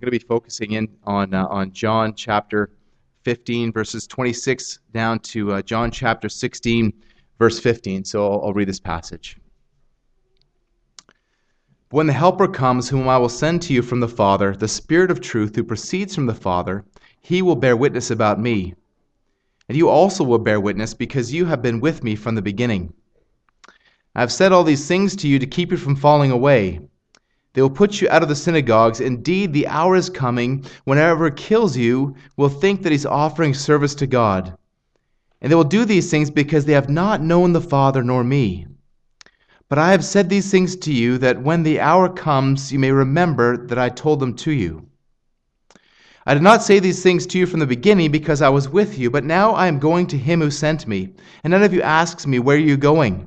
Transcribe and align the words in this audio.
I'm 0.00 0.06
going 0.06 0.18
to 0.18 0.24
be 0.24 0.28
focusing 0.28 0.72
in 0.72 0.88
on, 1.04 1.34
uh, 1.34 1.46
on 1.48 1.72
John 1.72 2.14
chapter 2.14 2.70
15, 3.24 3.70
verses 3.70 4.06
26 4.06 4.78
down 4.94 5.18
to 5.18 5.52
uh, 5.52 5.60
John 5.60 5.90
chapter 5.90 6.30
16, 6.30 6.90
verse 7.38 7.60
15. 7.60 8.06
So 8.06 8.24
I'll, 8.24 8.46
I'll 8.46 8.52
read 8.54 8.70
this 8.70 8.80
passage. 8.80 9.36
When 11.90 12.06
the 12.06 12.14
Helper 12.14 12.48
comes, 12.48 12.88
whom 12.88 13.10
I 13.10 13.18
will 13.18 13.28
send 13.28 13.60
to 13.60 13.74
you 13.74 13.82
from 13.82 14.00
the 14.00 14.08
Father, 14.08 14.56
the 14.56 14.68
Spirit 14.68 15.10
of 15.10 15.20
truth 15.20 15.54
who 15.54 15.64
proceeds 15.64 16.14
from 16.14 16.24
the 16.24 16.34
Father, 16.34 16.82
he 17.20 17.42
will 17.42 17.56
bear 17.56 17.76
witness 17.76 18.10
about 18.10 18.40
me. 18.40 18.72
And 19.68 19.76
you 19.76 19.90
also 19.90 20.24
will 20.24 20.38
bear 20.38 20.62
witness 20.62 20.94
because 20.94 21.34
you 21.34 21.44
have 21.44 21.60
been 21.60 21.78
with 21.78 22.02
me 22.02 22.16
from 22.16 22.36
the 22.36 22.40
beginning. 22.40 22.94
I 24.14 24.20
have 24.20 24.32
said 24.32 24.50
all 24.50 24.64
these 24.64 24.88
things 24.88 25.14
to 25.16 25.28
you 25.28 25.38
to 25.38 25.46
keep 25.46 25.70
you 25.70 25.76
from 25.76 25.94
falling 25.94 26.30
away. 26.30 26.80
They 27.52 27.62
will 27.62 27.70
put 27.70 28.00
you 28.00 28.08
out 28.10 28.22
of 28.22 28.28
the 28.28 28.36
synagogues. 28.36 29.00
Indeed, 29.00 29.52
the 29.52 29.66
hour 29.66 29.96
is 29.96 30.08
coming 30.08 30.64
when 30.84 30.98
whoever 30.98 31.30
kills 31.30 31.76
you 31.76 32.14
will 32.36 32.48
think 32.48 32.82
that 32.82 32.92
he's 32.92 33.06
offering 33.06 33.54
service 33.54 33.94
to 33.96 34.06
God. 34.06 34.56
And 35.40 35.50
they 35.50 35.56
will 35.56 35.64
do 35.64 35.84
these 35.84 36.10
things 36.10 36.30
because 36.30 36.64
they 36.64 36.74
have 36.74 36.88
not 36.88 37.22
known 37.22 37.52
the 37.52 37.60
Father 37.60 38.02
nor 38.04 38.22
me. 38.22 38.66
But 39.68 39.78
I 39.78 39.92
have 39.92 40.04
said 40.04 40.28
these 40.28 40.50
things 40.50 40.76
to 40.76 40.92
you 40.92 41.18
that 41.18 41.42
when 41.42 41.62
the 41.62 41.80
hour 41.80 42.08
comes, 42.08 42.72
you 42.72 42.78
may 42.78 42.92
remember 42.92 43.56
that 43.66 43.78
I 43.78 43.88
told 43.88 44.20
them 44.20 44.34
to 44.36 44.50
you. 44.52 44.86
I 46.26 46.34
did 46.34 46.42
not 46.42 46.62
say 46.62 46.78
these 46.78 47.02
things 47.02 47.26
to 47.28 47.38
you 47.38 47.46
from 47.46 47.60
the 47.60 47.66
beginning 47.66 48.10
because 48.10 48.42
I 48.42 48.48
was 48.50 48.68
with 48.68 48.98
you, 48.98 49.10
but 49.10 49.24
now 49.24 49.52
I 49.52 49.66
am 49.66 49.78
going 49.78 50.06
to 50.08 50.18
him 50.18 50.40
who 50.40 50.50
sent 50.50 50.86
me, 50.86 51.14
and 51.42 51.50
none 51.50 51.62
of 51.62 51.72
you 51.72 51.82
asks 51.82 52.26
me, 52.26 52.38
Where 52.38 52.56
are 52.56 52.60
you 52.60 52.76
going? 52.76 53.26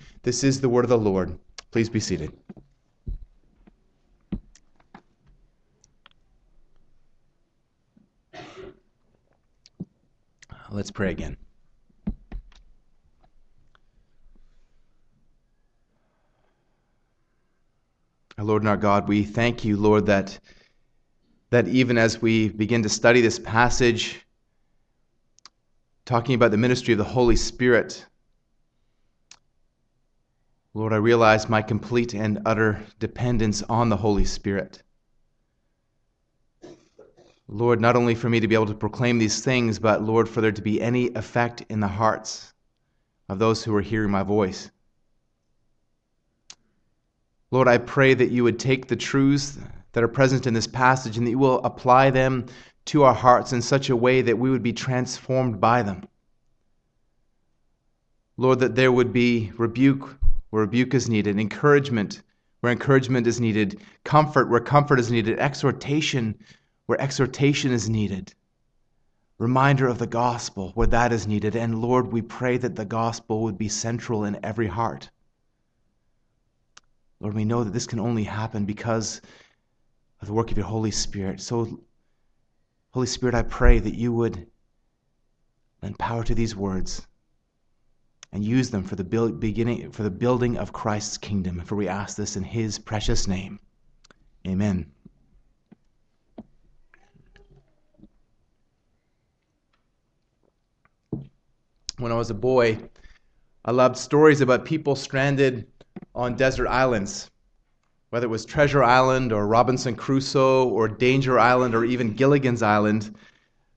This 0.23 0.43
is 0.43 0.61
the 0.61 0.69
word 0.69 0.85
of 0.85 0.89
the 0.89 0.97
Lord. 0.97 1.37
Please 1.71 1.89
be 1.89 1.99
seated. 1.99 2.31
Let's 10.69 10.91
pray 10.91 11.11
again. 11.11 11.35
Our 18.37 18.45
Lord 18.45 18.61
and 18.61 18.69
our 18.69 18.77
God, 18.77 19.07
we 19.07 19.23
thank 19.23 19.65
you, 19.65 19.75
Lord, 19.75 20.05
that, 20.05 20.39
that 21.49 21.67
even 21.67 21.97
as 21.97 22.21
we 22.21 22.49
begin 22.49 22.83
to 22.83 22.89
study 22.89 23.21
this 23.21 23.37
passage, 23.37 24.25
talking 26.05 26.35
about 26.35 26.51
the 26.51 26.57
ministry 26.57 26.93
of 26.93 26.99
the 26.99 27.03
Holy 27.03 27.35
Spirit, 27.35 28.05
Lord, 30.73 30.93
I 30.93 30.97
realize 30.97 31.49
my 31.49 31.61
complete 31.61 32.13
and 32.13 32.39
utter 32.45 32.81
dependence 32.97 33.61
on 33.63 33.89
the 33.89 33.97
Holy 33.97 34.23
Spirit. 34.23 34.81
Lord, 37.49 37.81
not 37.81 37.97
only 37.97 38.15
for 38.15 38.29
me 38.29 38.39
to 38.39 38.47
be 38.47 38.55
able 38.55 38.67
to 38.67 38.73
proclaim 38.73 39.17
these 39.17 39.41
things, 39.41 39.79
but 39.79 40.01
Lord, 40.01 40.29
for 40.29 40.39
there 40.39 40.53
to 40.53 40.61
be 40.61 40.81
any 40.81 41.13
effect 41.13 41.65
in 41.67 41.81
the 41.81 41.89
hearts 41.89 42.53
of 43.27 43.37
those 43.37 43.61
who 43.61 43.75
are 43.75 43.81
hearing 43.81 44.11
my 44.11 44.23
voice. 44.23 44.71
Lord, 47.51 47.67
I 47.67 47.77
pray 47.77 48.13
that 48.13 48.31
you 48.31 48.45
would 48.45 48.57
take 48.57 48.87
the 48.87 48.95
truths 48.95 49.59
that 49.91 50.03
are 50.03 50.07
present 50.07 50.47
in 50.47 50.53
this 50.53 50.67
passage 50.67 51.17
and 51.17 51.27
that 51.27 51.31
you 51.31 51.39
will 51.39 51.59
apply 51.65 52.11
them 52.11 52.45
to 52.85 53.03
our 53.03 53.13
hearts 53.13 53.51
in 53.51 53.61
such 53.61 53.89
a 53.89 53.95
way 53.95 54.21
that 54.21 54.37
we 54.37 54.49
would 54.49 54.63
be 54.63 54.71
transformed 54.71 55.59
by 55.59 55.83
them. 55.83 56.07
Lord, 58.37 58.59
that 58.59 58.75
there 58.75 58.93
would 58.93 59.11
be 59.11 59.51
rebuke 59.57 60.17
where 60.51 60.61
rebuke 60.61 60.93
is 60.93 61.09
needed, 61.09 61.39
encouragement 61.39 62.21
where 62.59 62.71
encouragement 62.71 63.25
is 63.25 63.41
needed, 63.41 63.81
comfort 64.03 64.49
where 64.49 64.59
comfort 64.59 64.99
is 64.99 65.09
needed, 65.09 65.39
exhortation 65.39 66.37
where 66.85 67.01
exhortation 67.01 67.71
is 67.71 67.89
needed, 67.89 68.33
reminder 69.39 69.87
of 69.87 69.97
the 69.97 70.07
gospel 70.07 70.71
where 70.75 70.87
that 70.87 71.11
is 71.11 71.25
needed. 71.25 71.55
And 71.55 71.81
Lord, 71.81 72.11
we 72.11 72.21
pray 72.21 72.57
that 72.57 72.75
the 72.75 72.85
gospel 72.85 73.41
would 73.43 73.57
be 73.57 73.69
central 73.69 74.25
in 74.25 74.39
every 74.43 74.67
heart. 74.67 75.09
Lord, 77.19 77.33
we 77.33 77.45
know 77.45 77.63
that 77.63 77.73
this 77.73 77.87
can 77.87 77.99
only 77.99 78.23
happen 78.23 78.65
because 78.65 79.21
of 80.21 80.27
the 80.27 80.33
work 80.33 80.51
of 80.51 80.57
your 80.57 80.67
Holy 80.67 80.91
Spirit. 80.91 81.41
So, 81.41 81.79
Holy 82.91 83.07
Spirit, 83.07 83.35
I 83.35 83.43
pray 83.43 83.79
that 83.79 83.95
you 83.95 84.11
would 84.13 84.47
lend 85.81 85.97
power 85.97 86.23
to 86.23 86.35
these 86.35 86.55
words 86.55 87.07
and 88.33 88.43
use 88.43 88.69
them 88.69 88.83
for 88.83 88.95
the 88.95 89.03
build, 89.03 89.39
beginning 89.39 89.91
for 89.91 90.03
the 90.03 90.09
building 90.09 90.57
of 90.57 90.71
Christ's 90.71 91.17
kingdom. 91.17 91.61
For 91.65 91.75
we 91.75 91.87
ask 91.87 92.15
this 92.15 92.35
in 92.35 92.43
his 92.43 92.79
precious 92.79 93.27
name. 93.27 93.59
Amen. 94.47 94.91
When 101.97 102.11
I 102.11 102.15
was 102.15 102.29
a 102.31 102.35
boy, 102.35 102.79
I 103.63 103.71
loved 103.71 103.97
stories 103.97 104.41
about 104.41 104.65
people 104.65 104.95
stranded 104.95 105.67
on 106.15 106.35
desert 106.35 106.67
islands. 106.67 107.29
Whether 108.09 108.25
it 108.25 108.29
was 108.29 108.43
Treasure 108.43 108.83
Island 108.83 109.31
or 109.31 109.45
Robinson 109.45 109.95
Crusoe 109.95 110.67
or 110.67 110.87
Danger 110.87 111.37
Island 111.37 111.75
or 111.75 111.85
even 111.85 112.13
Gilligan's 112.13 112.63
Island, 112.63 113.15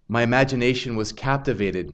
my 0.09 0.23
imagination 0.23 0.97
was 0.97 1.13
captivated 1.13 1.93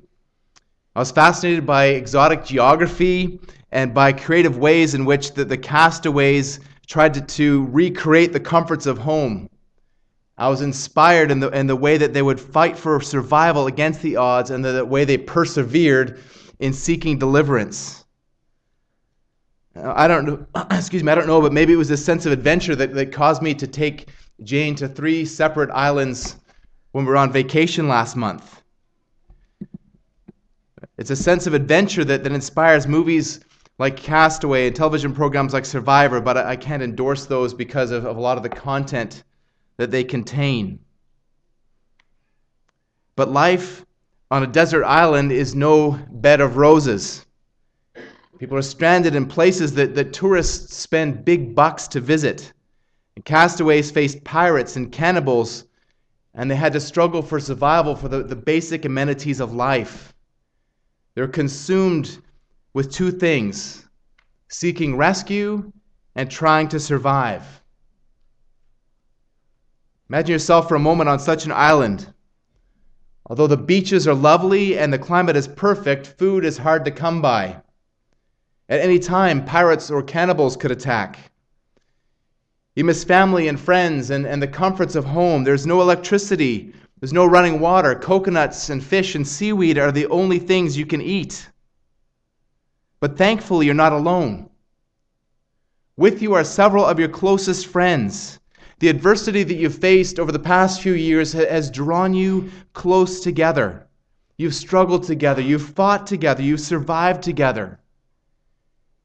I 0.97 0.99
was 0.99 1.13
fascinated 1.13 1.65
by 1.65 1.87
exotic 1.87 2.45
geography 2.45 3.39
and 3.71 3.95
by 3.95 4.13
creative 4.13 4.59
ways 4.59 4.95
in 4.95 5.05
which 5.05 5.35
the, 5.35 5.45
the 5.45 5.57
castaways 5.57 6.59
tried 6.87 7.15
to, 7.15 7.21
to 7.21 7.67
recreate 7.67 8.33
the 8.33 8.41
comforts 8.41 8.87
of 8.87 8.99
home. 8.99 9.49
I 10.37 10.49
was 10.49 10.63
inspired 10.63 11.31
in 11.31 11.39
the, 11.39 11.49
in 11.51 11.69
the 11.69 11.77
way 11.77 11.97
that 11.97 12.13
they 12.13 12.23
would 12.23 12.41
fight 12.41 12.77
for 12.77 13.01
survival 13.01 13.69
against 13.69 14.03
the 14.03 14.17
odds 14.17 14.51
and 14.51 14.65
the, 14.65 14.73
the 14.73 14.85
way 14.85 15.05
they 15.05 15.19
persevered 15.19 16.21
in 16.59 16.73
seeking 16.73 17.19
deliverance. 17.19 18.05
I 19.77 20.09
don't 20.09 20.25
know, 20.27 20.47
excuse 20.71 21.05
me, 21.05 21.13
I 21.13 21.15
don't 21.15 21.29
know, 21.29 21.41
but 21.41 21.53
maybe 21.53 21.73
it 21.73 21.77
was 21.77 21.91
a 21.91 21.97
sense 21.97 22.27
of 22.27 22.33
adventure 22.33 22.75
that, 22.75 22.95
that 22.95 23.13
caused 23.13 23.43
me 23.43 23.55
to 23.55 23.67
take 23.67 24.09
Jane 24.43 24.75
to 24.77 24.89
three 24.89 25.25
separate 25.25 25.71
islands 25.71 26.37
when 26.91 27.05
we 27.05 27.11
were 27.11 27.17
on 27.17 27.31
vacation 27.31 27.87
last 27.87 28.17
month. 28.17 28.60
It's 31.01 31.09
a 31.09 31.17
sense 31.17 31.47
of 31.47 31.55
adventure 31.55 32.05
that, 32.05 32.25
that 32.25 32.33
inspires 32.33 32.87
movies 32.87 33.41
like 33.79 33.97
Castaway 33.97 34.67
and 34.67 34.77
television 34.77 35.15
programs 35.15 35.55
like 35.55 35.65
Survivor, 35.65 36.21
but 36.21 36.37
I, 36.37 36.51
I 36.51 36.57
can't 36.57 36.83
endorse 36.83 37.25
those 37.25 37.55
because 37.55 37.91
of, 37.91 38.05
of 38.05 38.19
a 38.19 38.21
lot 38.21 38.37
of 38.37 38.43
the 38.43 38.51
content 38.51 39.25
that 39.79 39.91
they 39.91 40.05
contain. 40.05 40.79
But 43.17 43.33
life 43.33 43.87
on 44.31 44.43
a 44.43 44.47
desert 44.47 44.85
island 44.85 45.33
is 45.33 45.55
no 45.55 45.99
bed 46.11 46.43
of 46.43 46.59
roses. 46.59 47.25
People 48.39 48.59
are 48.59 48.63
stranded 48.63 49.15
in 49.15 49.25
places 49.25 49.73
that, 49.77 49.95
that 49.95 50.13
tourists 50.13 50.77
spend 50.77 51.25
big 51.25 51.55
bucks 51.55 51.89
to 51.89 52.01
visit. 52.01 52.53
And 53.17 53.25
castaways 53.25 53.91
faced 53.91 54.23
pirates 54.23 54.77
and 54.77 54.93
cannibals, 54.93 55.65
and 56.35 56.51
they 56.51 56.57
had 56.57 56.75
to 56.75 56.81
struggle 56.81 57.23
for 57.23 57.41
survival 57.41 57.97
for 57.97 58.09
the, 58.09 58.23
the 58.23 58.37
basic 58.37 58.85
amenities 58.85 59.41
of 59.41 59.55
life. 59.55 60.10
They're 61.15 61.29
consumed 61.29 62.19
with 62.73 62.93
two 62.93 63.11
things 63.11 63.85
seeking 64.49 64.97
rescue 64.97 65.73
and 66.15 66.31
trying 66.31 66.69
to 66.69 66.81
survive. 66.81 67.43
Imagine 70.09 70.33
yourself 70.33 70.69
for 70.69 70.75
a 70.75 70.81
moment 70.81 71.09
on 71.09 71.21
such 71.21 71.45
an 71.45 71.53
island. 71.53 72.13
Although 73.27 73.47
the 73.47 73.57
beaches 73.57 74.09
are 74.09 74.15
lovely 74.15 74.77
and 74.77 74.93
the 74.93 74.99
climate 74.99 75.37
is 75.37 75.47
perfect, 75.47 76.15
food 76.19 76.45
is 76.45 76.59
hard 76.59 76.85
to 76.85 76.91
come 76.91 77.23
by. 77.23 77.63
At 78.69 78.81
any 78.81 78.99
time, 78.99 79.45
pirates 79.45 79.89
or 79.89 80.03
cannibals 80.03 80.57
could 80.57 80.73
attack. 80.73 81.31
You 82.75 82.85
miss 82.85 83.05
family 83.05 83.47
and 83.47 83.59
friends 83.59 84.11
and, 84.11 84.27
and 84.27 84.43
the 84.43 84.49
comforts 84.49 84.97
of 84.97 85.05
home. 85.05 85.45
There's 85.45 85.67
no 85.67 85.81
electricity, 85.81 86.73
there's 87.01 87.13
no 87.15 87.25
running 87.25 87.61
water. 87.61 87.95
Coconuts 87.95 88.69
and 88.69 88.85
fish 88.85 89.15
and 89.15 89.27
seaweed 89.27 89.79
are 89.79 89.91
the 89.91 90.07
only 90.07 90.39
things 90.39 90.77
you 90.77 90.85
can 90.85 91.01
eat. 91.01 91.49
But 93.01 93.17
thankfully, 93.17 93.65
you're 93.67 93.75
not 93.75 93.95
alone. 93.95 94.51
With 95.97 96.21
you 96.21 96.35
are 96.35 96.45
several 96.45 96.85
of 96.85 96.99
your 96.99 97.09
closest 97.09 97.67
friends. 97.67 98.39
The 98.81 98.89
adversity 98.89 99.43
that 99.43 99.57
you've 99.57 99.75
faced 99.75 100.19
over 100.19 100.31
the 100.31 100.39
past 100.39 100.83
few 100.83 100.93
years 100.93 101.33
has 101.33 101.71
drawn 101.71 102.13
you 102.13 102.51
close 102.75 103.21
together. 103.21 103.87
You've 104.37 104.55
struggled 104.55 105.05
together, 105.05 105.43
you've 105.43 105.75
fought 105.75 106.07
together, 106.07 106.43
you've 106.43 106.61
survived 106.61 107.23
together. 107.23 107.79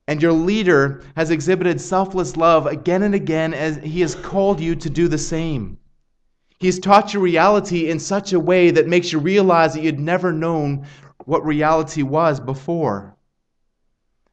And 0.08 0.22
your 0.22 0.32
leader 0.32 1.04
has 1.16 1.32
exhibited 1.32 1.82
selfless 1.82 2.38
love 2.38 2.68
again 2.68 3.04
and 3.04 3.16
again 3.16 3.54
as 3.54 3.78
he 3.78 4.02
has 4.02 4.16
called 4.16 4.60
you 4.60 4.76
to 4.76 4.90
do 4.90 5.08
the 5.08 5.18
same. 5.18 5.78
He's 6.60 6.80
taught 6.80 7.14
you 7.14 7.20
reality 7.20 7.90
in 7.90 8.00
such 8.00 8.34
a 8.34 8.40
way 8.40 8.72
that 8.72 8.88
makes 8.88 9.12
you 9.12 9.20
realize 9.20 9.74
that 9.74 9.84
you'd 9.84 10.00
never 10.00 10.32
known 10.32 10.88
what 11.26 11.46
reality 11.46 12.02
was 12.02 12.40
before. 12.40 13.16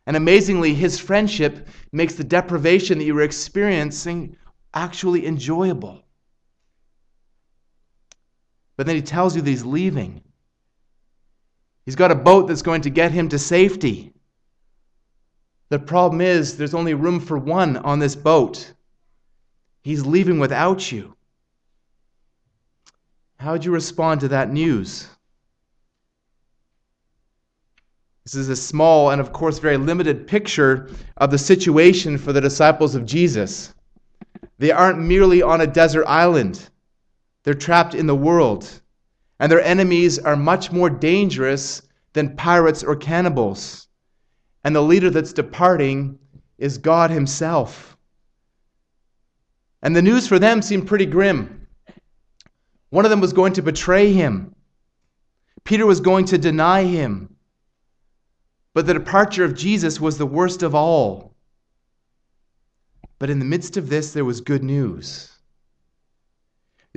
And 0.07 0.17
amazingly, 0.17 0.75
his 0.75 0.99
friendship 0.99 1.69
makes 1.93 2.15
the 2.15 2.25
deprivation 2.25 2.99
that 2.99 3.05
you 3.05 3.15
were 3.15 3.23
experiencing 3.23 4.37
actually 4.75 5.27
enjoyable. 5.27 6.03
But 8.77 8.87
then 8.87 8.97
he 8.97 9.03
tells 9.03 9.37
you 9.37 9.43
that 9.43 9.51
he's 9.51 9.65
leaving. 9.65 10.23
He's 11.85 11.97
got 11.97 12.11
a 12.11 12.17
boat 12.17 12.49
that's 12.49 12.63
going 12.63 12.83
to 12.83 12.91
get 12.91 13.13
him 13.13 13.29
to 13.29 13.39
safety. 13.39 14.13
The 15.69 15.79
problem 15.79 16.21
is, 16.21 16.57
there's 16.57 16.75
only 16.75 16.95
room 16.95 17.21
for 17.21 17.39
one 17.39 17.77
on 17.77 17.99
this 17.99 18.15
boat. 18.15 18.73
He's 19.83 20.05
leaving 20.05 20.39
without 20.39 20.93
you. 20.93 21.17
How 23.43 23.51
would 23.51 23.65
you 23.65 23.73
respond 23.73 24.21
to 24.21 24.29
that 24.29 24.53
news? 24.53 25.09
This 28.23 28.37
is 28.37 28.49
a 28.49 28.55
small 28.55 29.11
and, 29.11 29.21
of 29.21 29.33
course, 29.33 29.59
very 29.59 29.79
limited 29.79 30.29
picture 30.29 30.89
of 31.17 31.33
the 31.33 31.39
situation 31.39 32.19
for 32.19 32.33
the 32.33 32.41
disciples 32.41 32.95
of 32.95 33.05
Jesus. 33.05 33.75
They 34.59 34.71
aren't 34.71 35.01
merely 35.01 35.43
on 35.43 35.61
a 35.61 35.67
desert 35.67 36.05
island, 36.07 36.71
they're 37.43 37.55
trapped 37.55 37.97
in 37.97 38.07
the 38.07 38.15
world. 38.15 38.81
And 39.41 39.51
their 39.51 39.61
enemies 39.61 40.21
are 40.21 40.37
much 40.37 40.71
more 40.71 40.89
dangerous 40.89 41.83
than 42.13 42.37
pirates 42.37 42.85
or 42.85 42.95
cannibals. 42.95 43.89
And 44.63 44.77
the 44.77 44.83
leader 44.83 45.11
that's 45.11 45.33
departing 45.33 46.21
is 46.59 46.79
God 46.79 47.11
Himself. 47.11 47.97
And 49.83 49.97
the 49.97 50.03
news 50.03 50.29
for 50.29 50.39
them 50.39 50.63
seemed 50.63 50.87
pretty 50.87 51.07
grim. 51.07 51.62
One 52.93 53.07
of 53.07 53.11
them 53.11 53.23
was 53.23 53.33
going 53.33 53.55
to 53.55 53.63
betray 53.63 54.13
him. 54.13 54.55
Peter 55.65 55.87
was 55.87 56.01
going 56.01 56.27
to 56.27 56.37
deny 56.37 56.85
him. 56.85 57.35
But 58.75 58.87
the 58.87 58.93
departure 58.93 59.45
of 59.45 59.55
Jesus 59.55 59.99
was 59.99 60.19
the 60.19 60.27
worst 60.27 60.63
of 60.63 60.75
all. 60.75 61.35
But 63.19 63.31
in 63.31 63.39
the 63.39 63.47
midst 63.47 63.79
of 63.79 63.89
this, 63.89 64.13
there 64.13 64.27
was 64.27 64.43
good 64.43 64.63
news. 64.63 65.31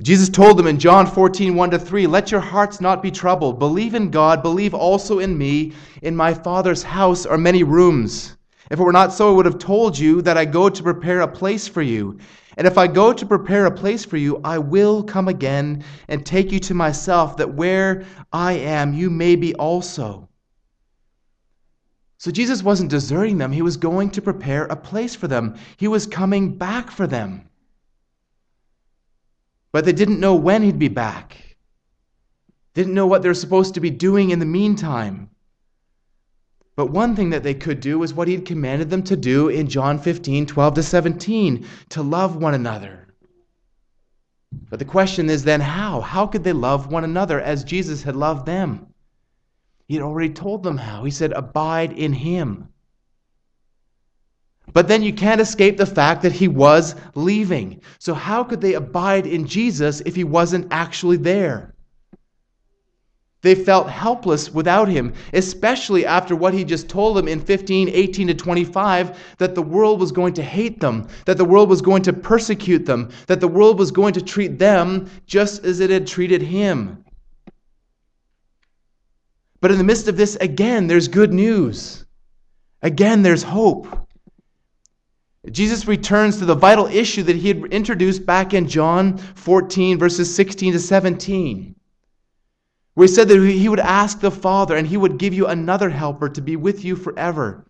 Jesus 0.02 0.28
told 0.28 0.58
them 0.58 0.68
in 0.68 0.80
John 0.80 1.08
14, 1.08 1.56
1 1.56 1.72
to 1.72 1.80
3, 1.80 2.08
Let 2.08 2.30
your 2.30 2.42
hearts 2.42 2.82
not 2.82 3.02
be 3.02 3.10
troubled. 3.10 3.58
Believe 3.58 3.96
in 3.96 4.12
God, 4.12 4.44
believe 4.44 4.74
also 4.74 5.20
in 5.20 5.38
me. 5.38 5.72
In 6.02 6.14
my 6.14 6.34
Father's 6.34 6.84
house 6.84 7.26
are 7.26 7.38
many 7.38 7.64
rooms. 7.64 8.36
If 8.70 8.82
it 8.82 8.84
were 8.84 8.92
not 8.92 9.14
so, 9.14 9.30
I 9.30 9.36
would 9.38 9.46
have 9.46 9.60
told 9.60 9.98
you 9.98 10.22
that 10.24 10.38
I 10.38 10.44
go 10.44 10.68
to 10.68 10.84
prepare 10.84 11.22
a 11.22 11.28
place 11.30 11.70
for 11.70 11.82
you. 11.82 12.20
And 12.58 12.66
if 12.66 12.78
I 12.78 12.88
go 12.88 13.12
to 13.12 13.26
prepare 13.26 13.66
a 13.66 13.72
place 13.72 14.06
for 14.06 14.18
you, 14.18 14.40
I 14.44 14.58
will 14.58 15.04
come 15.04 15.28
again 15.28 15.84
and 16.08 16.26
take 16.26 16.52
you 16.52 16.60
to 16.62 16.74
myself, 16.74 17.38
that 17.38 17.54
where 17.54 18.06
I 18.32 18.54
am, 18.54 18.94
you 18.94 19.10
may 19.10 19.36
be 19.36 19.54
also. 19.56 20.30
So 22.18 22.32
Jesus 22.32 22.64
wasn't 22.64 22.90
deserting 22.90 23.38
them, 23.38 23.52
he 23.52 23.62
was 23.62 23.78
going 23.78 24.10
to 24.12 24.22
prepare 24.22 24.66
a 24.66 24.76
place 24.76 25.16
for 25.16 25.28
them. 25.28 25.56
He 25.78 25.88
was 25.88 26.08
coming 26.08 26.58
back 26.58 26.90
for 26.90 27.08
them. 27.08 27.50
But 29.72 29.84
they 29.84 29.94
didn't 29.94 30.22
know 30.22 30.36
when 30.36 30.64
he'd 30.64 30.80
be 30.80 30.88
back, 30.88 31.58
didn't 32.74 32.94
know 32.94 33.06
what 33.06 33.22
they're 33.22 33.34
supposed 33.34 33.74
to 33.74 33.82
be 33.82 33.90
doing 33.90 34.30
in 34.32 34.40
the 34.40 34.46
meantime. 34.46 35.30
But 36.76 36.92
one 36.92 37.16
thing 37.16 37.30
that 37.30 37.44
they 37.44 37.54
could 37.54 37.80
do 37.80 38.00
was 38.00 38.14
what 38.14 38.28
he 38.28 38.34
had 38.34 38.46
commanded 38.46 38.90
them 38.90 39.04
to 39.04 39.16
do 39.16 39.48
in 39.48 39.68
John 39.68 39.98
15, 39.98 40.46
12 40.46 40.74
to 40.74 40.84
17, 40.84 41.66
to 41.90 42.02
love 42.02 42.36
one 42.36 42.54
another. 42.54 43.08
But 44.70 44.80
the 44.80 44.86
question 44.86 45.30
is 45.30 45.44
then 45.44 45.62
how? 45.62 46.02
How 46.02 46.28
could 46.28 46.44
they 46.44 46.54
love 46.54 46.92
one 46.92 47.04
another 47.04 47.40
as 47.40 47.64
Jesus 47.64 48.04
had 48.04 48.16
loved 48.16 48.46
them? 48.46 48.88
He 49.88 49.96
had 49.96 50.04
already 50.04 50.34
told 50.34 50.64
them 50.64 50.78
how. 50.78 51.04
He 51.04 51.12
said, 51.12 51.32
Abide 51.32 51.94
in 51.94 52.12
him. 52.12 52.70
But 54.74 54.88
then 54.88 55.04
you 55.04 55.14
can't 55.14 55.42
escape 55.42 55.78
the 55.78 55.86
fact 55.86 56.24
that 56.24 56.32
he 56.32 56.48
was 56.48 56.96
leaving. 57.14 57.82
So, 58.00 58.14
how 58.16 58.44
could 58.44 58.62
they 58.62 58.74
abide 58.74 59.28
in 59.28 59.46
Jesus 59.46 60.02
if 60.06 60.16
he 60.16 60.24
wasn't 60.24 60.68
actually 60.72 61.18
there? 61.18 61.75
They 63.46 63.54
felt 63.54 63.88
helpless 63.88 64.52
without 64.52 64.88
him, 64.88 65.14
especially 65.32 66.04
after 66.04 66.36
what 66.36 66.56
he 66.56 66.64
just 66.64 66.90
told 66.90 67.16
them 67.16 67.28
in 67.28 67.40
15, 67.40 67.90
18 67.90 68.28
to 68.30 68.34
25 68.34 69.36
that 69.38 69.54
the 69.54 69.62
world 69.62 70.00
was 70.00 70.12
going 70.12 70.34
to 70.34 70.42
hate 70.42 70.80
them, 70.80 71.08
that 71.26 71.38
the 71.38 71.46
world 71.46 71.70
was 71.70 71.80
going 71.80 72.02
to 72.02 72.12
persecute 72.12 72.88
them, 72.88 73.12
that 73.28 73.40
the 73.40 73.48
world 73.48 73.78
was 73.78 73.92
going 73.92 74.14
to 74.14 74.22
treat 74.24 74.58
them 74.58 75.08
just 75.28 75.64
as 75.64 75.80
it 75.80 75.92
had 75.92 76.08
treated 76.08 76.42
him. 76.42 77.06
But 79.62 79.70
in 79.70 79.78
the 79.78 79.84
midst 79.84 80.08
of 80.08 80.18
this, 80.18 80.36
again, 80.38 80.88
there's 80.88 81.08
good 81.08 81.32
news. 81.32 82.04
Again, 82.82 83.22
there's 83.22 83.44
hope. 83.44 84.08
Jesus 85.52 85.88
returns 85.88 86.40
to 86.40 86.46
the 86.46 86.56
vital 86.56 86.88
issue 86.88 87.22
that 87.22 87.36
he 87.36 87.50
had 87.50 87.66
introduced 87.66 88.26
back 88.26 88.56
in 88.56 88.68
John 88.68 89.20
14, 89.20 90.00
verses 90.00 90.34
16 90.34 90.74
to 90.74 90.80
17 90.80 91.76
where 92.96 93.08
he 93.08 93.14
said 93.14 93.28
that 93.28 93.40
he 93.46 93.70
would 93.70 93.80
ask 93.80 94.20
the 94.20 94.32
Father 94.32 94.76
and 94.76 94.88
he 94.88 94.98
would 94.98 95.18
give 95.18 95.34
you 95.34 95.48
another 95.48 95.90
helper 95.90 96.30
to 96.30 96.42
be 96.42 96.56
with 96.56 96.84
you 96.84 96.96
forever, 96.96 97.66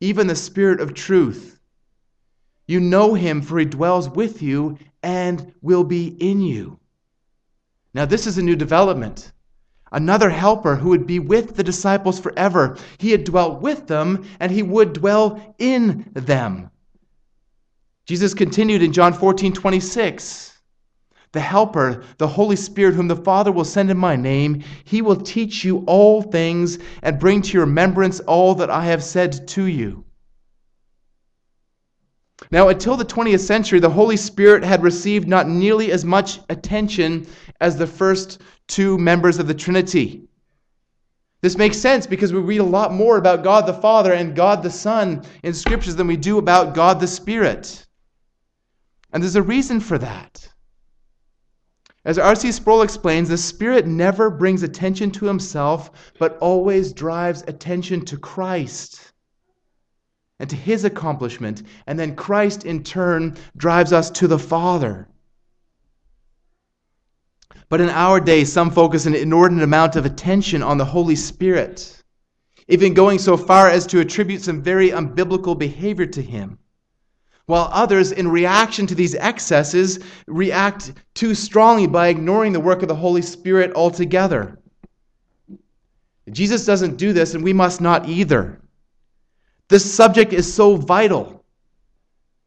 even 0.00 0.26
the 0.26 0.36
Spirit 0.36 0.80
of 0.80 0.94
truth. 0.94 1.58
You 2.66 2.80
know 2.80 3.14
him, 3.14 3.40
for 3.40 3.58
he 3.58 3.64
dwells 3.64 4.10
with 4.10 4.42
you 4.42 4.78
and 5.02 5.54
will 5.62 5.84
be 5.84 6.08
in 6.08 6.40
you. 6.42 6.78
Now, 7.94 8.04
this 8.04 8.26
is 8.26 8.36
a 8.36 8.42
new 8.42 8.56
development. 8.56 9.32
Another 9.90 10.28
helper 10.28 10.74
who 10.76 10.90
would 10.90 11.06
be 11.06 11.18
with 11.18 11.56
the 11.56 11.62
disciples 11.62 12.20
forever. 12.20 12.76
He 12.98 13.12
had 13.12 13.24
dwelt 13.24 13.62
with 13.62 13.86
them 13.86 14.28
and 14.38 14.52
he 14.52 14.62
would 14.62 14.92
dwell 14.92 15.54
in 15.58 16.10
them. 16.12 16.70
Jesus 18.04 18.34
continued 18.34 18.82
in 18.82 18.92
John 18.92 19.14
14 19.14 19.52
26 19.52 20.57
the 21.32 21.40
Helper, 21.40 22.02
the 22.16 22.28
Holy 22.28 22.56
Spirit, 22.56 22.94
whom 22.94 23.08
the 23.08 23.16
Father 23.16 23.52
will 23.52 23.64
send 23.64 23.90
in 23.90 23.98
my 23.98 24.16
name, 24.16 24.62
he 24.84 25.02
will 25.02 25.16
teach 25.16 25.64
you 25.64 25.84
all 25.86 26.22
things 26.22 26.78
and 27.02 27.18
bring 27.18 27.42
to 27.42 27.52
your 27.52 27.66
remembrance 27.66 28.20
all 28.20 28.54
that 28.56 28.70
I 28.70 28.84
have 28.84 29.02
said 29.04 29.46
to 29.48 29.64
you. 29.64 30.04
Now, 32.50 32.68
until 32.68 32.96
the 32.96 33.04
20th 33.04 33.40
century, 33.40 33.80
the 33.80 33.90
Holy 33.90 34.16
Spirit 34.16 34.64
had 34.64 34.82
received 34.82 35.28
not 35.28 35.48
nearly 35.48 35.92
as 35.92 36.04
much 36.04 36.40
attention 36.48 37.26
as 37.60 37.76
the 37.76 37.86
first 37.86 38.40
two 38.68 38.96
members 38.96 39.38
of 39.38 39.48
the 39.48 39.54
Trinity. 39.54 40.28
This 41.40 41.56
makes 41.56 41.76
sense 41.76 42.06
because 42.06 42.32
we 42.32 42.40
read 42.40 42.60
a 42.60 42.64
lot 42.64 42.92
more 42.92 43.16
about 43.16 43.44
God 43.44 43.66
the 43.66 43.74
Father 43.74 44.12
and 44.12 44.34
God 44.34 44.62
the 44.62 44.70
Son 44.70 45.22
in 45.42 45.52
scriptures 45.52 45.96
than 45.96 46.06
we 46.06 46.16
do 46.16 46.38
about 46.38 46.74
God 46.74 47.00
the 47.00 47.06
Spirit. 47.06 47.86
And 49.12 49.22
there's 49.22 49.36
a 49.36 49.42
reason 49.42 49.80
for 49.80 49.98
that. 49.98 50.47
As 52.08 52.18
R.C. 52.18 52.52
Sproul 52.52 52.80
explains, 52.80 53.28
the 53.28 53.36
Spirit 53.36 53.86
never 53.86 54.30
brings 54.30 54.62
attention 54.62 55.10
to 55.10 55.26
himself, 55.26 55.90
but 56.18 56.38
always 56.38 56.94
drives 56.94 57.44
attention 57.46 58.02
to 58.06 58.16
Christ 58.16 59.12
and 60.38 60.48
to 60.48 60.56
his 60.56 60.84
accomplishment. 60.84 61.64
And 61.86 61.98
then 61.98 62.16
Christ, 62.16 62.64
in 62.64 62.82
turn, 62.82 63.36
drives 63.58 63.92
us 63.92 64.08
to 64.12 64.26
the 64.26 64.38
Father. 64.38 65.06
But 67.68 67.82
in 67.82 67.90
our 67.90 68.20
day, 68.20 68.44
some 68.44 68.70
focus 68.70 69.04
an 69.04 69.14
inordinate 69.14 69.64
amount 69.64 69.94
of 69.94 70.06
attention 70.06 70.62
on 70.62 70.78
the 70.78 70.86
Holy 70.86 71.14
Spirit, 71.14 72.02
even 72.68 72.94
going 72.94 73.18
so 73.18 73.36
far 73.36 73.68
as 73.68 73.86
to 73.88 74.00
attribute 74.00 74.40
some 74.40 74.62
very 74.62 74.88
unbiblical 74.92 75.58
behavior 75.58 76.06
to 76.06 76.22
him. 76.22 76.58
While 77.48 77.70
others, 77.72 78.12
in 78.12 78.28
reaction 78.28 78.86
to 78.86 78.94
these 78.94 79.14
excesses, 79.14 80.00
react 80.26 80.92
too 81.14 81.34
strongly 81.34 81.86
by 81.86 82.08
ignoring 82.08 82.52
the 82.52 82.60
work 82.60 82.82
of 82.82 82.88
the 82.88 82.94
Holy 82.94 83.22
Spirit 83.22 83.72
altogether. 83.74 84.58
Jesus 86.30 86.66
doesn't 86.66 86.98
do 86.98 87.14
this, 87.14 87.32
and 87.32 87.42
we 87.42 87.54
must 87.54 87.80
not 87.80 88.06
either. 88.06 88.60
This 89.68 89.90
subject 89.90 90.34
is 90.34 90.52
so 90.52 90.76
vital. 90.76 91.42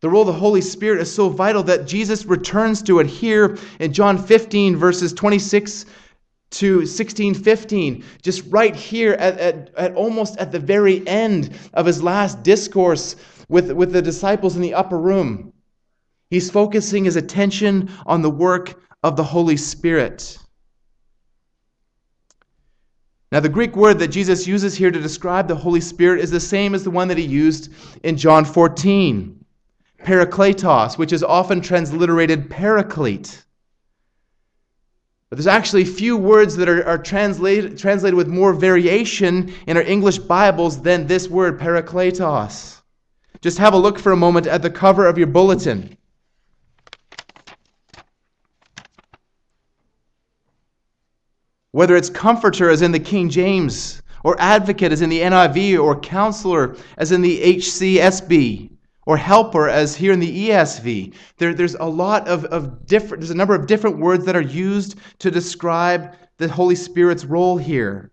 The 0.02 0.10
role 0.10 0.22
of 0.22 0.28
the 0.28 0.34
Holy 0.34 0.62
Spirit 0.62 1.02
is 1.02 1.12
so 1.12 1.30
vital 1.30 1.64
that 1.64 1.88
Jesus 1.88 2.26
returns 2.26 2.84
to 2.84 3.00
it 3.00 3.08
here 3.08 3.58
in 3.80 3.94
John 3.94 4.20
15, 4.20 4.76
verses 4.76 5.14
26 5.14 5.88
to 6.52 6.86
16, 6.86 7.34
15, 7.34 8.04
just 8.22 8.44
right 8.50 8.76
here 8.76 9.14
at, 9.14 9.40
at, 9.40 9.74
at 9.76 9.96
almost 9.96 10.38
at 10.38 10.52
the 10.52 10.60
very 10.60 11.08
end 11.08 11.58
of 11.74 11.88
his 11.88 12.04
last 12.04 12.44
discourse 12.44 13.16
with, 13.52 13.70
with 13.70 13.92
the 13.92 14.02
disciples 14.02 14.56
in 14.56 14.62
the 14.62 14.74
upper 14.74 14.98
room. 14.98 15.52
He's 16.30 16.50
focusing 16.50 17.04
his 17.04 17.18
attention 17.18 17.92
on 18.06 18.22
the 18.22 18.30
work 18.30 18.82
of 19.04 19.18
the 19.18 19.24
Holy 19.24 19.58
Spirit. 19.58 20.38
Now, 23.30 23.42
the 23.42 23.50
Greek 23.50 23.76
word 23.76 24.00
that 24.00 24.08
Jesus 24.08 24.48
uses 24.48 24.76
here 24.76 24.90
to 24.90 25.02
describe 25.02 25.50
the 25.50 25.56
Holy 25.56 25.82
Spirit 25.82 26.22
is 26.22 26.32
the 26.32 26.40
same 26.40 26.74
as 26.74 26.86
the 26.86 26.92
one 26.92 27.10
that 27.10 27.18
he 27.18 27.26
used 27.26 27.74
in 28.04 28.16
John 28.16 28.46
14, 28.46 29.44
parakletos, 30.06 30.98
which 30.98 31.12
is 31.12 31.24
often 31.24 31.60
transliterated 31.60 32.50
paraclete. 32.50 33.44
But 35.30 35.38
there's 35.38 35.48
actually 35.48 35.86
few 35.86 36.16
words 36.16 36.56
that 36.56 36.70
are, 36.70 36.86
are 36.86 36.98
translated, 36.98 37.78
translated 37.78 38.16
with 38.16 38.28
more 38.28 38.54
variation 38.54 39.54
in 39.68 39.76
our 39.76 39.84
English 39.84 40.20
Bibles 40.20 40.82
than 40.82 41.08
this 41.08 41.28
word, 41.28 41.60
parakletos. 41.60 42.81
Just 43.42 43.58
have 43.58 43.74
a 43.74 43.78
look 43.78 43.98
for 43.98 44.12
a 44.12 44.18
moment 44.18 44.46
at 44.46 44.62
the 44.62 44.70
cover 44.70 45.08
of 45.08 45.18
your 45.18 45.28
bulletin. 45.28 45.98
Whether 51.72 51.96
it's 51.96 52.10
comforter, 52.10 52.70
as 52.70 52.82
in 52.82 52.92
the 52.92 53.00
King 53.00 53.30
James, 53.30 54.02
or 54.24 54.36
advocate, 54.40 54.92
as 54.92 55.02
in 55.02 55.10
the 55.10 55.22
NIV, 55.22 55.82
or 55.82 56.00
counselor, 56.00 56.76
as 56.98 57.12
in 57.12 57.22
the 57.22 57.42
HCSB, 57.58 58.70
or 59.08 59.18
helper, 59.18 59.68
as 59.68 59.96
here 59.96 60.12
in 60.12 60.20
the 60.20 60.50
ESV, 60.50 61.16
there, 61.38 61.54
there's 61.54 61.76
a 61.76 61.86
lot 61.86 62.28
of, 62.28 62.46
of 62.46 62.86
different, 62.86 63.22
there's 63.22 63.32
a 63.32 63.36
number 63.36 63.56
of 63.56 63.66
different 63.66 63.98
words 63.98 64.26
that 64.26 64.36
are 64.36 64.42
used 64.42 65.00
to 65.20 65.32
describe 65.32 66.14
the 66.38 66.48
Holy 66.48 66.76
Spirit's 66.76 67.26
role 67.26 67.58
here. 67.58 68.12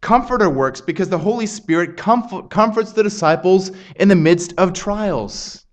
Comforter 0.00 0.48
works 0.48 0.80
because 0.80 1.08
the 1.08 1.18
Holy 1.18 1.46
Spirit 1.46 1.96
comfort, 1.96 2.48
comforts 2.48 2.92
the 2.92 3.02
disciples 3.02 3.70
in 3.96 4.08
the 4.08 4.16
midst 4.16 4.54
of 4.56 4.72
trials. 4.72 5.66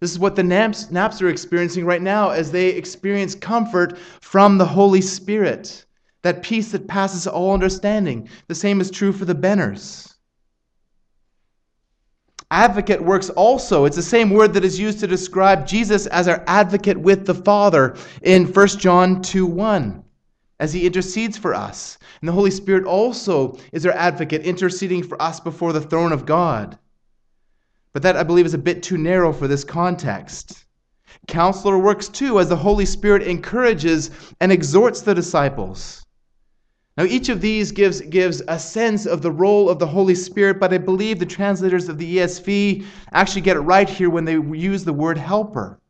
This 0.00 0.10
is 0.10 0.18
what 0.18 0.36
the 0.36 0.42
Naps, 0.42 0.90
Naps 0.90 1.20
are 1.22 1.28
experiencing 1.28 1.84
right 1.84 2.02
now 2.02 2.30
as 2.30 2.50
they 2.50 2.68
experience 2.68 3.34
comfort 3.34 3.98
from 4.20 4.58
the 4.58 4.66
Holy 4.66 5.00
Spirit. 5.00 5.84
That 6.22 6.42
peace 6.42 6.72
that 6.72 6.88
passes 6.88 7.26
all 7.26 7.54
understanding. 7.54 8.28
The 8.48 8.54
same 8.54 8.80
is 8.80 8.90
true 8.90 9.12
for 9.12 9.24
the 9.24 9.34
Benners. 9.34 10.14
Advocate 12.50 13.02
works 13.02 13.30
also. 13.30 13.84
It's 13.84 13.96
the 13.96 14.02
same 14.02 14.30
word 14.30 14.52
that 14.54 14.64
is 14.64 14.78
used 14.78 15.00
to 15.00 15.06
describe 15.06 15.66
Jesus 15.66 16.06
as 16.06 16.28
our 16.28 16.42
advocate 16.46 16.98
with 16.98 17.24
the 17.24 17.34
Father 17.34 17.96
in 18.22 18.46
1 18.46 18.68
John 18.68 19.22
2 19.22 19.46
1 19.46 20.04
as 20.60 20.74
he 20.74 20.86
intercedes 20.86 21.36
for 21.36 21.54
us. 21.54 21.98
And 22.20 22.28
the 22.28 22.32
Holy 22.32 22.50
Spirit 22.50 22.84
also 22.84 23.58
is 23.72 23.84
our 23.86 23.92
advocate, 23.92 24.42
interceding 24.42 25.02
for 25.02 25.20
us 25.20 25.40
before 25.40 25.72
the 25.72 25.80
throne 25.80 26.12
of 26.12 26.26
God. 26.26 26.78
But 27.92 28.02
that, 28.02 28.16
I 28.16 28.22
believe, 28.22 28.46
is 28.46 28.54
a 28.54 28.58
bit 28.58 28.82
too 28.82 28.98
narrow 28.98 29.32
for 29.32 29.48
this 29.48 29.64
context. 29.64 30.66
Counselor 31.26 31.78
works 31.78 32.08
too, 32.08 32.38
as 32.38 32.50
the 32.50 32.56
Holy 32.56 32.84
Spirit 32.84 33.22
encourages 33.22 34.10
and 34.40 34.52
exhorts 34.52 35.00
the 35.00 35.14
disciples. 35.14 36.04
Now, 36.96 37.04
each 37.04 37.30
of 37.30 37.40
these 37.40 37.72
gives, 37.72 38.02
gives 38.02 38.42
a 38.46 38.58
sense 38.58 39.06
of 39.06 39.22
the 39.22 39.32
role 39.32 39.70
of 39.70 39.78
the 39.78 39.86
Holy 39.86 40.14
Spirit, 40.14 40.60
but 40.60 40.74
I 40.74 40.78
believe 40.78 41.18
the 41.18 41.26
translators 41.26 41.88
of 41.88 41.96
the 41.96 42.18
ESV 42.18 42.84
actually 43.12 43.40
get 43.40 43.56
it 43.56 43.60
right 43.60 43.88
here 43.88 44.10
when 44.10 44.26
they 44.26 44.34
use 44.34 44.84
the 44.84 44.92
word 44.92 45.16
helper. 45.16 45.80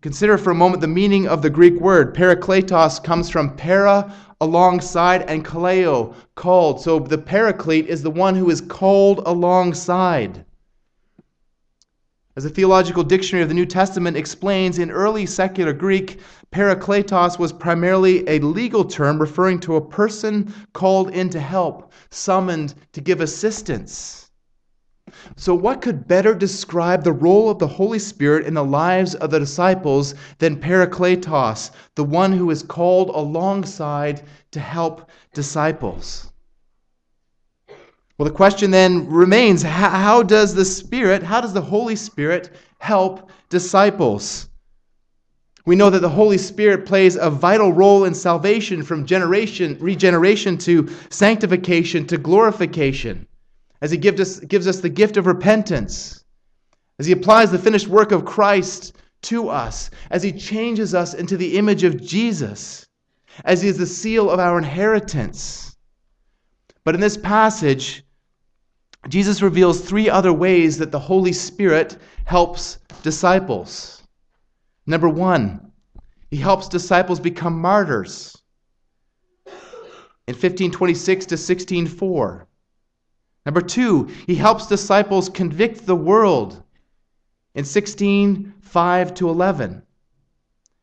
Consider 0.00 0.38
for 0.38 0.52
a 0.52 0.54
moment 0.54 0.80
the 0.80 0.86
meaning 0.86 1.26
of 1.26 1.42
the 1.42 1.50
Greek 1.50 1.74
word. 1.80 2.14
Parakletos 2.14 3.02
comes 3.02 3.28
from 3.28 3.56
para, 3.56 4.14
alongside, 4.40 5.22
and 5.22 5.44
kaleo, 5.44 6.14
called. 6.36 6.80
So 6.80 7.00
the 7.00 7.18
paraclete 7.18 7.86
is 7.86 8.02
the 8.02 8.10
one 8.10 8.36
who 8.36 8.48
is 8.48 8.60
called 8.60 9.20
alongside. 9.26 10.44
As 12.36 12.44
the 12.44 12.50
Theological 12.50 13.02
Dictionary 13.02 13.42
of 13.42 13.48
the 13.48 13.54
New 13.56 13.66
Testament 13.66 14.16
explains, 14.16 14.78
in 14.78 14.92
early 14.92 15.26
secular 15.26 15.72
Greek, 15.72 16.20
parakletos 16.52 17.36
was 17.36 17.52
primarily 17.52 18.22
a 18.28 18.38
legal 18.38 18.84
term 18.84 19.20
referring 19.20 19.58
to 19.60 19.74
a 19.74 19.84
person 19.84 20.54
called 20.74 21.10
in 21.10 21.28
to 21.30 21.40
help, 21.40 21.92
summoned 22.10 22.74
to 22.92 23.00
give 23.00 23.20
assistance. 23.20 24.27
So, 25.36 25.54
what 25.54 25.80
could 25.80 26.08
better 26.08 26.34
describe 26.34 27.04
the 27.04 27.12
role 27.12 27.48
of 27.48 27.58
the 27.58 27.66
Holy 27.66 27.98
Spirit 27.98 28.46
in 28.46 28.54
the 28.54 28.64
lives 28.64 29.14
of 29.14 29.30
the 29.30 29.38
disciples 29.38 30.14
than 30.38 30.56
Parakletos, 30.56 31.70
the 31.94 32.04
one 32.04 32.32
who 32.32 32.50
is 32.50 32.62
called 32.62 33.10
alongside 33.10 34.22
to 34.50 34.60
help 34.60 35.08
disciples? 35.34 36.32
Well, 38.18 38.28
the 38.28 38.34
question 38.34 38.72
then 38.72 39.08
remains 39.08 39.62
how 39.62 40.24
does 40.24 40.54
the 40.54 40.64
Spirit, 40.64 41.22
how 41.22 41.40
does 41.40 41.52
the 41.52 41.62
Holy 41.62 41.94
Spirit 41.94 42.50
help 42.78 43.30
disciples? 43.48 44.48
We 45.64 45.76
know 45.76 45.90
that 45.90 46.00
the 46.00 46.08
Holy 46.08 46.38
Spirit 46.38 46.84
plays 46.84 47.14
a 47.14 47.30
vital 47.30 47.72
role 47.72 48.04
in 48.04 48.14
salvation 48.14 48.82
from 48.82 49.06
generation, 49.06 49.76
regeneration 49.78 50.58
to 50.58 50.88
sanctification 51.10 52.06
to 52.08 52.18
glorification 52.18 53.27
as 53.80 53.90
he 53.90 53.96
gives 53.96 54.20
us, 54.20 54.40
gives 54.40 54.66
us 54.66 54.80
the 54.80 54.88
gift 54.88 55.16
of 55.16 55.26
repentance, 55.26 56.24
as 56.98 57.06
he 57.06 57.12
applies 57.12 57.50
the 57.50 57.58
finished 57.58 57.88
work 57.88 58.12
of 58.12 58.24
Christ 58.24 58.96
to 59.22 59.48
us, 59.48 59.90
as 60.10 60.22
he 60.22 60.32
changes 60.32 60.94
us 60.94 61.14
into 61.14 61.36
the 61.36 61.56
image 61.56 61.84
of 61.84 62.02
Jesus, 62.02 62.86
as 63.44 63.62
he 63.62 63.68
is 63.68 63.78
the 63.78 63.86
seal 63.86 64.30
of 64.30 64.40
our 64.40 64.58
inheritance. 64.58 65.76
But 66.84 66.94
in 66.94 67.00
this 67.00 67.16
passage, 67.16 68.04
Jesus 69.08 69.42
reveals 69.42 69.80
three 69.80 70.10
other 70.10 70.32
ways 70.32 70.78
that 70.78 70.90
the 70.90 70.98
Holy 70.98 71.32
Spirit 71.32 71.98
helps 72.24 72.78
disciples. 73.02 74.02
Number 74.86 75.08
one, 75.08 75.72
he 76.30 76.36
helps 76.36 76.68
disciples 76.68 77.20
become 77.20 77.60
martyrs. 77.60 78.36
In 80.26 80.34
1526 80.34 81.26
to 81.26 81.34
1604, 81.34 82.47
Number 83.48 83.62
two, 83.62 84.10
he 84.26 84.34
helps 84.34 84.66
disciples 84.66 85.30
convict 85.30 85.86
the 85.86 85.96
world 85.96 86.62
in 87.54 87.64
16 87.64 88.52
5 88.60 89.14
to 89.14 89.30
11. 89.30 89.82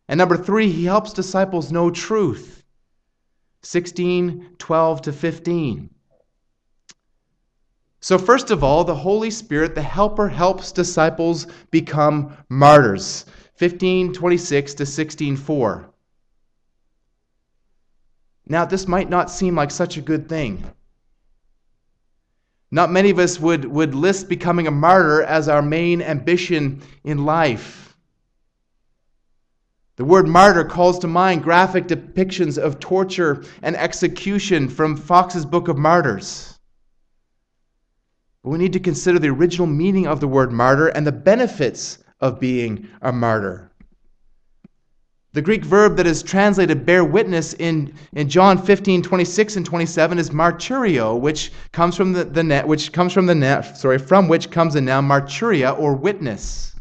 And 0.08 0.18
number 0.18 0.36
three, 0.36 0.72
he 0.72 0.86
helps 0.86 1.14
disciples 1.14 1.72
know 1.72 1.92
truth 1.92 2.64
16 3.62 4.56
12 4.58 5.02
to 5.04 5.14
15. 5.14 5.92
So, 8.00 8.18
first 8.18 8.50
of 8.50 8.64
all, 8.64 8.84
the 8.84 8.96
Holy 8.96 9.30
Spirit, 9.30 9.76
the 9.76 9.84
Helper, 9.84 10.28
helps 10.28 10.72
disciples 10.72 11.46
become 11.70 12.36
martyrs. 12.50 13.28
15 13.58 14.12
26 14.12 14.74
to 14.74 14.88
16 14.88 15.38
4. 15.38 15.90
Now, 18.48 18.66
this 18.66 18.88
might 18.88 19.12
not 19.12 19.30
seem 19.30 19.54
like 19.54 19.70
such 19.70 19.98
a 19.98 20.02
good 20.02 20.28
thing. 20.28 20.64
Not 22.76 22.92
many 22.92 23.10
of 23.10 23.20
us 23.20 23.40
would, 23.40 23.64
would 23.64 23.96
list 23.96 24.28
becoming 24.28 24.68
a 24.68 24.72
martyr 24.72 25.24
as 25.24 25.48
our 25.48 25.62
main 25.62 26.02
ambition 26.02 26.82
in 27.06 27.24
life. 27.24 27.96
The 29.96 30.04
word 30.04 30.28
martyr 30.28 30.66
calls 30.66 31.00
to 31.00 31.08
mind 31.08 31.42
graphic 31.42 31.88
depictions 31.88 32.58
of 32.58 32.82
torture 32.82 33.46
and 33.62 33.78
execution 33.78 34.68
from 34.68 34.98
Fox's 34.98 35.46
Book 35.46 35.70
of 35.70 35.78
Martyrs. 35.78 36.60
But 38.44 38.50
we 38.50 38.58
need 38.58 38.74
to 38.74 38.82
consider 38.82 39.20
the 39.20 39.30
original 39.30 39.68
meaning 39.68 40.06
of 40.06 40.20
the 40.20 40.28
word 40.28 40.52
martyr 40.52 40.90
and 40.90 41.08
the 41.08 41.14
benefits 41.14 42.00
of 42.20 42.42
being 42.42 42.90
a 43.02 43.14
martyr. 43.14 43.72
The 45.36 45.42
Greek 45.42 45.66
verb 45.66 45.98
that 45.98 46.08
is 46.08 46.24
translated 46.24 46.86
bear 46.86 47.04
witness 47.04 47.56
in, 47.56 47.94
in 48.14 48.30
John 48.30 48.58
15, 48.58 49.02
26 49.02 49.58
and 49.58 49.66
27 49.66 50.18
is 50.18 50.30
marturio, 50.30 51.20
which 51.20 51.52
comes 51.74 51.98
from 51.98 52.14
the, 52.14 52.24
the 52.24 52.42
net, 52.42 52.66
which 52.66 52.94
comes 52.94 53.12
from 53.12 53.26
the 53.26 53.36
net, 53.36 53.78
sorry, 53.78 53.98
from 53.98 54.30
which 54.30 54.50
comes 54.50 54.76
the 54.76 54.80
noun 54.80 55.06
marturia 55.06 55.78
or 55.78 55.94
witness. 55.94 56.74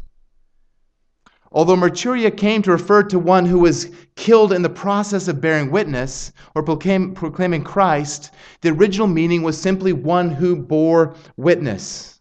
Although 1.51 1.75
marturia 1.75 2.31
came 2.31 2.61
to 2.61 2.71
refer 2.71 3.03
to 3.03 3.19
one 3.19 3.45
who 3.45 3.59
was 3.59 3.89
killed 4.15 4.53
in 4.53 4.61
the 4.61 4.69
process 4.69 5.27
of 5.27 5.41
bearing 5.41 5.69
witness 5.69 6.31
or 6.55 6.63
proclaim, 6.63 7.13
proclaiming 7.13 7.61
Christ, 7.61 8.31
the 8.61 8.69
original 8.69 9.07
meaning 9.07 9.43
was 9.43 9.59
simply 9.59 9.91
one 9.91 10.29
who 10.29 10.55
bore 10.55 11.13
witness. 11.35 12.14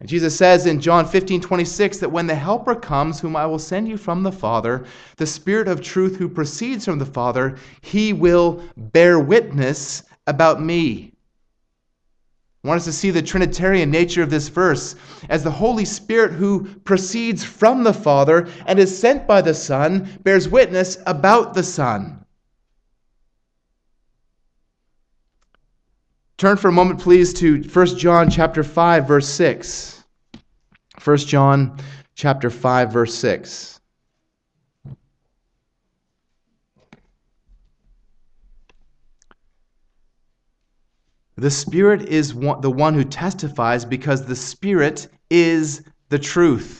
And 0.00 0.08
Jesus 0.08 0.34
says 0.34 0.64
in 0.64 0.80
John 0.80 1.06
15, 1.06 1.42
26 1.42 1.98
that 1.98 2.10
when 2.10 2.26
the 2.26 2.34
Helper 2.34 2.74
comes, 2.74 3.20
whom 3.20 3.36
I 3.36 3.44
will 3.44 3.58
send 3.58 3.86
you 3.86 3.98
from 3.98 4.22
the 4.22 4.32
Father, 4.32 4.86
the 5.16 5.26
Spirit 5.26 5.68
of 5.68 5.82
truth 5.82 6.16
who 6.16 6.28
proceeds 6.28 6.86
from 6.86 6.98
the 6.98 7.06
Father, 7.06 7.58
he 7.82 8.14
will 8.14 8.62
bear 8.76 9.20
witness 9.20 10.02
about 10.26 10.62
me. 10.62 11.12
I 12.64 12.68
want 12.68 12.78
us 12.78 12.84
to 12.86 12.92
see 12.92 13.10
the 13.10 13.22
Trinitarian 13.22 13.90
nature 13.90 14.22
of 14.22 14.30
this 14.30 14.48
verse 14.48 14.94
as 15.28 15.44
the 15.44 15.50
Holy 15.50 15.84
Spirit 15.84 16.32
who 16.32 16.64
proceeds 16.84 17.44
from 17.44 17.84
the 17.84 17.92
Father 17.94 18.48
and 18.66 18.78
is 18.78 18.98
sent 18.98 19.26
by 19.26 19.42
the 19.42 19.54
Son 19.54 20.18
bears 20.24 20.48
witness 20.48 20.98
about 21.06 21.52
the 21.52 21.62
Son. 21.62 22.19
Turn 26.40 26.56
for 26.56 26.68
a 26.68 26.72
moment, 26.72 26.98
please, 26.98 27.34
to 27.34 27.62
1 27.62 27.98
John 27.98 28.30
chapter 28.30 28.64
5, 28.64 29.06
verse 29.06 29.28
6. 29.28 30.04
1 31.04 31.16
John 31.18 31.78
chapter 32.14 32.48
5, 32.48 32.90
verse 32.90 33.14
6. 33.14 33.78
The 41.36 41.50
Spirit 41.50 42.08
is 42.08 42.32
one, 42.32 42.62
the 42.62 42.70
one 42.70 42.94
who 42.94 43.04
testifies 43.04 43.84
because 43.84 44.24
the 44.24 44.34
Spirit 44.34 45.08
is 45.28 45.82
the 46.08 46.18
truth. 46.18 46.79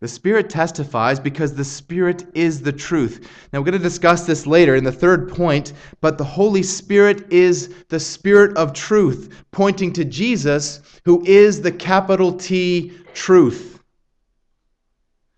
The 0.00 0.08
Spirit 0.08 0.48
testifies 0.48 1.20
because 1.20 1.54
the 1.54 1.64
Spirit 1.64 2.24
is 2.32 2.62
the 2.62 2.72
truth. 2.72 3.28
Now, 3.52 3.60
we're 3.60 3.66
going 3.66 3.72
to 3.74 3.78
discuss 3.78 4.24
this 4.24 4.46
later 4.46 4.74
in 4.74 4.82
the 4.84 4.90
third 4.90 5.28
point, 5.28 5.74
but 6.00 6.16
the 6.16 6.24
Holy 6.24 6.62
Spirit 6.62 7.30
is 7.30 7.74
the 7.90 8.00
Spirit 8.00 8.56
of 8.56 8.72
truth, 8.72 9.44
pointing 9.50 9.92
to 9.92 10.04
Jesus, 10.06 10.80
who 11.04 11.22
is 11.26 11.60
the 11.60 11.72
capital 11.72 12.32
T 12.32 12.92
truth. 13.12 13.78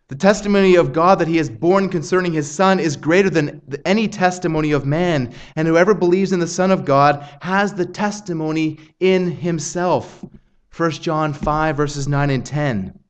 The 0.07 0.15
testimony 0.15 0.77
of 0.77 0.93
God 0.93 1.19
that 1.19 1.27
he 1.27 1.39
has 1.39 1.51
borne 1.51 1.89
concerning 1.89 2.33
his 2.33 2.49
Son 2.49 2.79
is 2.79 2.97
greater 2.97 3.31
than 3.31 3.63
any 3.85 4.07
testimony 4.07 4.71
of 4.71 4.87
man, 4.87 5.35
and 5.57 5.67
whoever 5.67 5.93
believes 5.93 6.33
in 6.33 6.39
the 6.39 6.47
Son 6.47 6.71
of 6.71 6.85
God 6.85 7.29
has 7.41 7.75
the 7.75 7.87
testimony 7.87 8.79
in 9.01 9.29
himself. 9.29 10.25
1 10.77 10.91
John 10.93 11.33
5, 11.33 11.77
verses 11.77 12.07
9 12.07 12.31
and 12.31 12.47
10. 12.47 13.02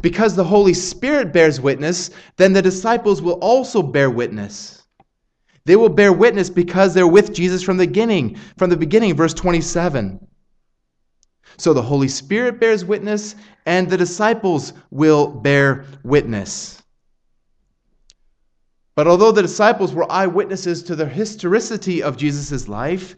Because 0.00 0.34
the 0.34 0.44
Holy 0.44 0.74
Spirit 0.74 1.32
bears 1.32 1.60
witness, 1.60 2.10
then 2.36 2.52
the 2.52 2.62
disciples 2.62 3.22
will 3.22 3.34
also 3.34 3.82
bear 3.82 4.10
witness. 4.10 4.82
They 5.64 5.76
will 5.76 5.88
bear 5.88 6.12
witness 6.12 6.50
because 6.50 6.92
they're 6.92 7.06
with 7.06 7.32
Jesus 7.32 7.62
from 7.62 7.78
the 7.78 7.86
beginning, 7.86 8.36
from 8.58 8.70
the 8.70 8.76
beginning, 8.76 9.16
verse 9.16 9.34
27. 9.34 10.26
So 11.56 11.72
the 11.72 11.82
Holy 11.82 12.08
Spirit 12.08 12.60
bears 12.60 12.84
witness, 12.84 13.34
and 13.64 13.88
the 13.88 13.96
disciples 13.96 14.72
will 14.90 15.28
bear 15.28 15.84
witness. 16.02 16.82
But 18.94 19.06
although 19.06 19.32
the 19.32 19.42
disciples 19.42 19.92
were 19.92 20.10
eyewitnesses 20.10 20.82
to 20.84 20.96
the 20.96 21.06
historicity 21.06 22.02
of 22.02 22.16
Jesus' 22.16 22.68
life, 22.68 23.16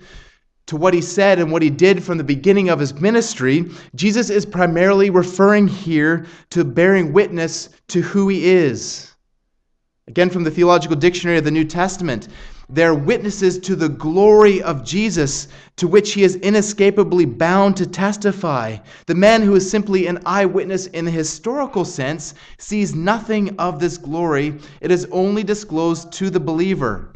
to 0.67 0.77
what 0.77 0.95
he 0.95 1.01
said 1.01 1.39
and 1.39 1.51
what 1.51 1.63
he 1.63 1.71
did 1.71 2.03
from 2.03 2.19
the 2.19 2.25
beginning 2.25 2.69
of 2.69 2.81
his 2.81 2.95
ministry, 2.95 3.71
Jesus 3.95 4.31
is 4.31 4.45
primarily 4.45 5.11
referring 5.11 5.69
here 5.69 6.27
to 6.51 6.65
bearing 6.65 7.13
witness 7.13 7.69
to 7.89 8.03
who 8.03 8.29
he 8.29 8.47
is. 8.47 9.13
Again, 10.09 10.31
from 10.31 10.45
the 10.45 10.51
Theological 10.51 10.97
Dictionary 10.97 11.39
of 11.39 11.45
the 11.45 11.51
New 11.51 11.65
Testament, 11.65 12.29
they're 12.69 12.95
witnesses 12.95 13.61
to 13.61 13.77
the 13.77 13.89
glory 13.89 14.61
of 14.63 14.85
Jesus, 14.85 15.47
to 15.77 15.87
which 15.87 16.15
he 16.15 16.25
is 16.25 16.37
inescapably 16.37 17.25
bound 17.25 17.77
to 17.77 17.87
testify. 17.87 18.77
The 19.07 19.15
man 19.15 19.43
who 19.43 19.55
is 19.55 19.71
simply 19.71 20.09
an 20.09 20.21
eyewitness 20.27 20.87
in 20.87 21.05
the 21.05 21.11
historical 21.13 21.85
sense 21.85 22.35
sees 22.59 22.95
nothing 22.95 23.57
of 23.59 23.79
this 23.79 23.99
glory, 23.99 24.59
it 24.81 24.91
is 24.91 25.07
only 25.13 25.45
disclosed 25.45 26.11
to 26.15 26.29
the 26.29 26.41
believer 26.41 27.13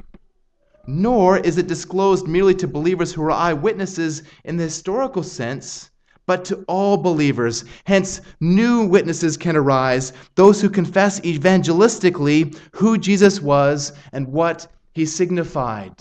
nor 0.87 1.39
is 1.39 1.59
it 1.59 1.67
disclosed 1.67 2.27
merely 2.27 2.55
to 2.55 2.69
believers 2.69 3.13
who 3.13 3.23
are 3.23 3.31
eyewitnesses 3.31 4.23
in 4.45 4.57
the 4.57 4.65
historical 4.65 5.23
sense, 5.23 5.91
but 6.27 6.45
to 6.45 6.65
all 6.69 6.97
believers. 6.97 7.65
Hence, 7.85 8.21
new 8.41 8.87
witnesses 8.87 9.37
can 9.37 9.57
arise, 9.57 10.13
those 10.37 10.61
who 10.61 10.71
confess 10.71 11.21
evangelistically 11.21 12.57
who 12.73 12.99
Jesus 12.99 13.41
was 13.41 13.93
and 14.13 14.29
what 14.29 14.69
he 14.93 15.07
signified. 15.07 15.95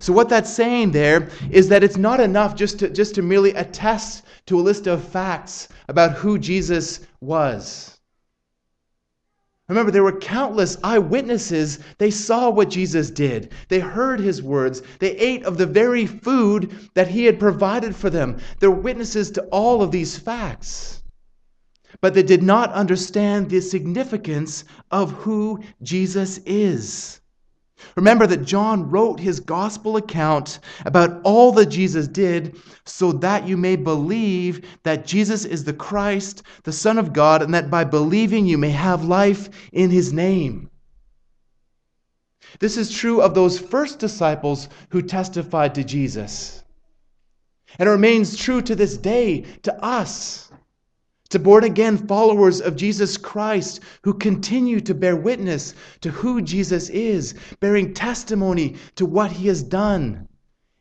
So, 0.00 0.12
what 0.12 0.28
that's 0.28 0.52
saying 0.52 0.92
there 0.92 1.28
is 1.50 1.68
that 1.70 1.82
it's 1.82 1.96
not 1.96 2.20
enough 2.20 2.54
just 2.54 2.78
to, 2.78 2.88
just 2.88 3.16
to 3.16 3.22
merely 3.22 3.50
attest 3.54 4.24
to 4.46 4.58
a 4.58 4.62
list 4.62 4.86
of 4.86 5.02
facts 5.02 5.68
about 5.88 6.12
who 6.12 6.38
Jesus 6.38 7.00
was. 7.20 7.97
Remember, 9.68 9.90
there 9.92 10.02
were 10.02 10.18
countless 10.18 10.78
eyewitnesses. 10.82 11.78
They 11.98 12.10
saw 12.10 12.48
what 12.48 12.70
Jesus 12.70 13.10
did, 13.10 13.52
they 13.68 13.80
heard 13.80 14.18
his 14.18 14.42
words, 14.42 14.82
they 14.98 15.10
ate 15.16 15.44
of 15.44 15.58
the 15.58 15.66
very 15.66 16.06
food 16.06 16.72
that 16.94 17.08
he 17.08 17.26
had 17.26 17.38
provided 17.38 17.94
for 17.94 18.08
them. 18.08 18.38
They're 18.60 18.70
witnesses 18.70 19.30
to 19.32 19.42
all 19.44 19.82
of 19.82 19.90
these 19.90 20.16
facts. 20.16 21.02
But 22.00 22.14
they 22.14 22.22
did 22.22 22.42
not 22.42 22.72
understand 22.72 23.50
the 23.50 23.60
significance 23.60 24.64
of 24.90 25.12
who 25.12 25.62
Jesus 25.82 26.38
is. 26.46 27.17
Remember 27.96 28.26
that 28.26 28.44
John 28.44 28.90
wrote 28.90 29.20
his 29.20 29.40
gospel 29.40 29.96
account 29.96 30.60
about 30.84 31.20
all 31.24 31.52
that 31.52 31.66
Jesus 31.66 32.08
did 32.08 32.56
so 32.84 33.12
that 33.12 33.46
you 33.46 33.56
may 33.56 33.76
believe 33.76 34.66
that 34.82 35.06
Jesus 35.06 35.44
is 35.44 35.64
the 35.64 35.72
Christ, 35.72 36.42
the 36.64 36.72
Son 36.72 36.98
of 36.98 37.12
God, 37.12 37.42
and 37.42 37.54
that 37.54 37.70
by 37.70 37.84
believing 37.84 38.46
you 38.46 38.58
may 38.58 38.70
have 38.70 39.04
life 39.04 39.48
in 39.72 39.90
his 39.90 40.12
name. 40.12 40.70
This 42.60 42.76
is 42.76 42.90
true 42.90 43.20
of 43.20 43.34
those 43.34 43.58
first 43.58 43.98
disciples 43.98 44.68
who 44.90 45.02
testified 45.02 45.74
to 45.74 45.84
Jesus. 45.84 46.62
And 47.78 47.88
it 47.88 47.92
remains 47.92 48.36
true 48.36 48.62
to 48.62 48.74
this 48.74 48.96
day 48.96 49.42
to 49.62 49.84
us 49.84 50.47
to 51.30 51.38
born 51.38 51.64
again 51.64 51.96
followers 51.98 52.60
of 52.60 52.76
Jesus 52.76 53.16
Christ 53.16 53.80
who 54.02 54.14
continue 54.14 54.80
to 54.80 54.94
bear 54.94 55.16
witness 55.16 55.74
to 56.00 56.10
who 56.10 56.40
Jesus 56.40 56.88
is, 56.88 57.34
bearing 57.60 57.92
testimony 57.92 58.76
to 58.96 59.04
what 59.04 59.30
he 59.30 59.48
has 59.48 59.62
done 59.62 60.28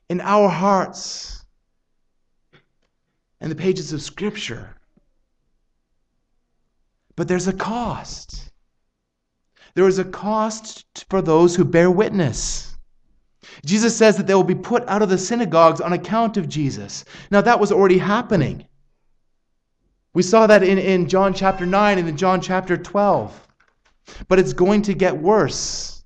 in 0.10 0.21
our 0.21 0.47
hearts 0.47 1.45
and 3.41 3.51
the 3.51 3.55
pages 3.55 3.93
of 3.93 4.01
Scripture. 4.01 4.75
But 7.15 7.27
there's 7.27 7.47
a 7.47 7.53
cost. 7.53 8.51
There 9.73 9.88
is 9.88 9.99
a 9.99 10.05
cost 10.05 11.05
for 11.10 11.21
those 11.21 11.55
who 11.55 11.65
bear 11.65 11.91
witness. 11.91 12.75
Jesus 13.65 13.95
says 13.95 14.17
that 14.17 14.27
they 14.27 14.36
will 14.36 14.43
be 14.43 14.55
put 14.55 14.88
out 14.88 15.01
of 15.01 15.10
the 15.10 15.17
synagogues 15.17 15.81
on 15.81 15.93
account 15.93 16.38
of 16.38 16.47
Jesus. 16.47 17.05
Now, 17.31 17.41
that 17.41 17.60
was 17.60 17.71
already 17.71 17.97
happening. 17.97 18.65
We 20.17 20.23
saw 20.23 20.47
that 20.47 20.63
in, 20.63 20.80
in 20.80 21.08
John 21.08 21.32
chapter 21.36 21.63
9 21.63 21.99
and 21.99 22.10
in 22.10 22.17
John 22.17 22.41
chapter 22.41 22.75
12. 22.75 23.47
But 24.27 24.39
it's 24.39 24.51
going 24.51 24.82
to 24.82 24.95
get 24.95 25.15
worse. 25.15 26.03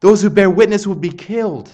Those 0.00 0.22
who 0.22 0.30
bear 0.30 0.48
witness 0.48 0.86
will 0.86 0.94
be 0.94 1.10
killed. 1.10 1.70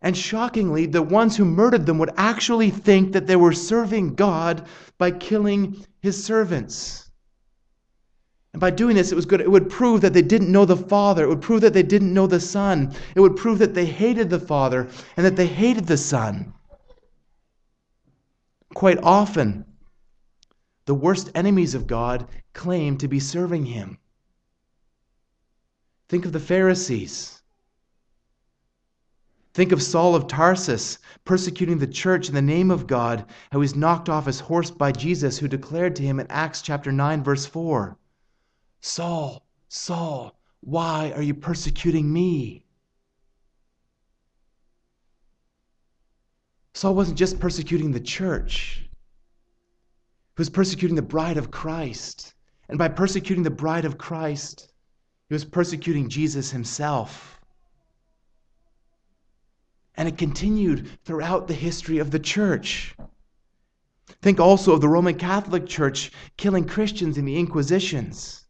And 0.00 0.16
shockingly, 0.16 0.86
the 0.86 1.02
ones 1.02 1.36
who 1.36 1.44
murdered 1.44 1.84
them 1.84 1.98
would 1.98 2.14
actually 2.16 2.70
think 2.70 3.12
that 3.12 3.26
they 3.26 3.36
were 3.36 3.52
serving 3.52 4.14
God 4.14 4.66
by 4.96 5.10
killing 5.10 5.84
his 6.00 6.24
servants. 6.24 7.10
And 8.54 8.60
by 8.60 8.70
doing 8.70 8.96
this, 8.96 9.12
it 9.12 9.16
was 9.16 9.26
good. 9.26 9.42
It 9.42 9.50
would 9.50 9.68
prove 9.68 10.00
that 10.00 10.14
they 10.14 10.22
didn't 10.22 10.50
know 10.50 10.64
the 10.64 10.74
Father. 10.74 11.24
It 11.24 11.28
would 11.28 11.42
prove 11.42 11.60
that 11.60 11.74
they 11.74 11.82
didn't 11.82 12.14
know 12.14 12.26
the 12.26 12.40
Son. 12.40 12.94
It 13.14 13.20
would 13.20 13.36
prove 13.36 13.58
that 13.58 13.74
they 13.74 13.84
hated 13.84 14.30
the 14.30 14.40
Father 14.40 14.88
and 15.18 15.26
that 15.26 15.36
they 15.36 15.48
hated 15.48 15.86
the 15.86 15.98
Son. 15.98 16.54
Quite 18.74 18.98
often, 19.02 19.64
the 20.86 20.94
worst 20.94 21.30
enemies 21.34 21.74
of 21.74 21.86
God 21.86 22.28
claim 22.52 22.98
to 22.98 23.08
be 23.08 23.20
serving 23.20 23.66
him. 23.66 23.98
Think 26.08 26.24
of 26.24 26.32
the 26.32 26.40
Pharisees. 26.40 27.42
Think 29.54 29.72
of 29.72 29.82
Saul 29.82 30.14
of 30.14 30.26
Tarsus 30.26 30.98
persecuting 31.24 31.78
the 31.78 31.86
church 31.86 32.28
in 32.28 32.34
the 32.34 32.42
name 32.42 32.70
of 32.70 32.86
God, 32.86 33.26
how 33.50 33.60
he's 33.60 33.76
knocked 33.76 34.08
off 34.08 34.26
his 34.26 34.40
horse 34.40 34.70
by 34.70 34.92
Jesus, 34.92 35.38
who 35.38 35.48
declared 35.48 35.94
to 35.96 36.02
him 36.02 36.18
in 36.18 36.26
Acts 36.28 36.62
chapter 36.62 36.90
9, 36.90 37.22
verse 37.22 37.44
4 37.44 37.98
Saul, 38.80 39.46
Saul, 39.68 40.38
why 40.60 41.12
are 41.14 41.22
you 41.22 41.34
persecuting 41.34 42.12
me? 42.12 42.61
Saul 46.74 46.94
wasn't 46.94 47.18
just 47.18 47.38
persecuting 47.38 47.92
the 47.92 48.00
church, 48.00 48.80
he 48.82 50.40
was 50.40 50.50
persecuting 50.50 50.96
the 50.96 51.02
bride 51.02 51.36
of 51.36 51.50
Christ. 51.50 52.34
And 52.68 52.78
by 52.78 52.88
persecuting 52.88 53.42
the 53.42 53.50
bride 53.50 53.84
of 53.84 53.98
Christ, 53.98 54.72
he 55.28 55.34
was 55.34 55.44
persecuting 55.44 56.08
Jesus 56.08 56.50
himself. 56.50 57.38
And 59.94 60.08
it 60.08 60.16
continued 60.16 60.88
throughout 61.04 61.48
the 61.48 61.54
history 61.54 61.98
of 61.98 62.10
the 62.10 62.18
church. 62.18 62.96
Think 64.22 64.40
also 64.40 64.72
of 64.72 64.80
the 64.80 64.88
Roman 64.88 65.16
Catholic 65.16 65.66
Church 65.66 66.12
killing 66.38 66.64
Christians 66.64 67.18
in 67.18 67.26
the 67.26 67.38
Inquisitions. 67.38 68.46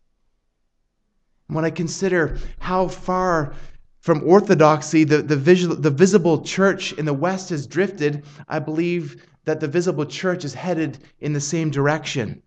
When 1.48 1.64
I 1.64 1.70
consider 1.70 2.38
how 2.60 2.86
far 2.86 3.54
from 4.02 4.28
orthodoxy 4.28 5.04
the, 5.04 5.22
the, 5.22 5.36
visual, 5.36 5.76
the 5.76 5.90
visible 5.90 6.42
church 6.42 6.92
in 6.94 7.04
the 7.04 7.14
West 7.14 7.50
has 7.50 7.66
drifted, 7.68 8.24
I 8.48 8.58
believe 8.58 9.24
that 9.44 9.60
the 9.60 9.68
visible 9.68 10.04
church 10.04 10.44
is 10.44 10.54
headed 10.54 10.98
in 11.20 11.32
the 11.32 11.40
same 11.40 11.70
direction. 11.70 12.42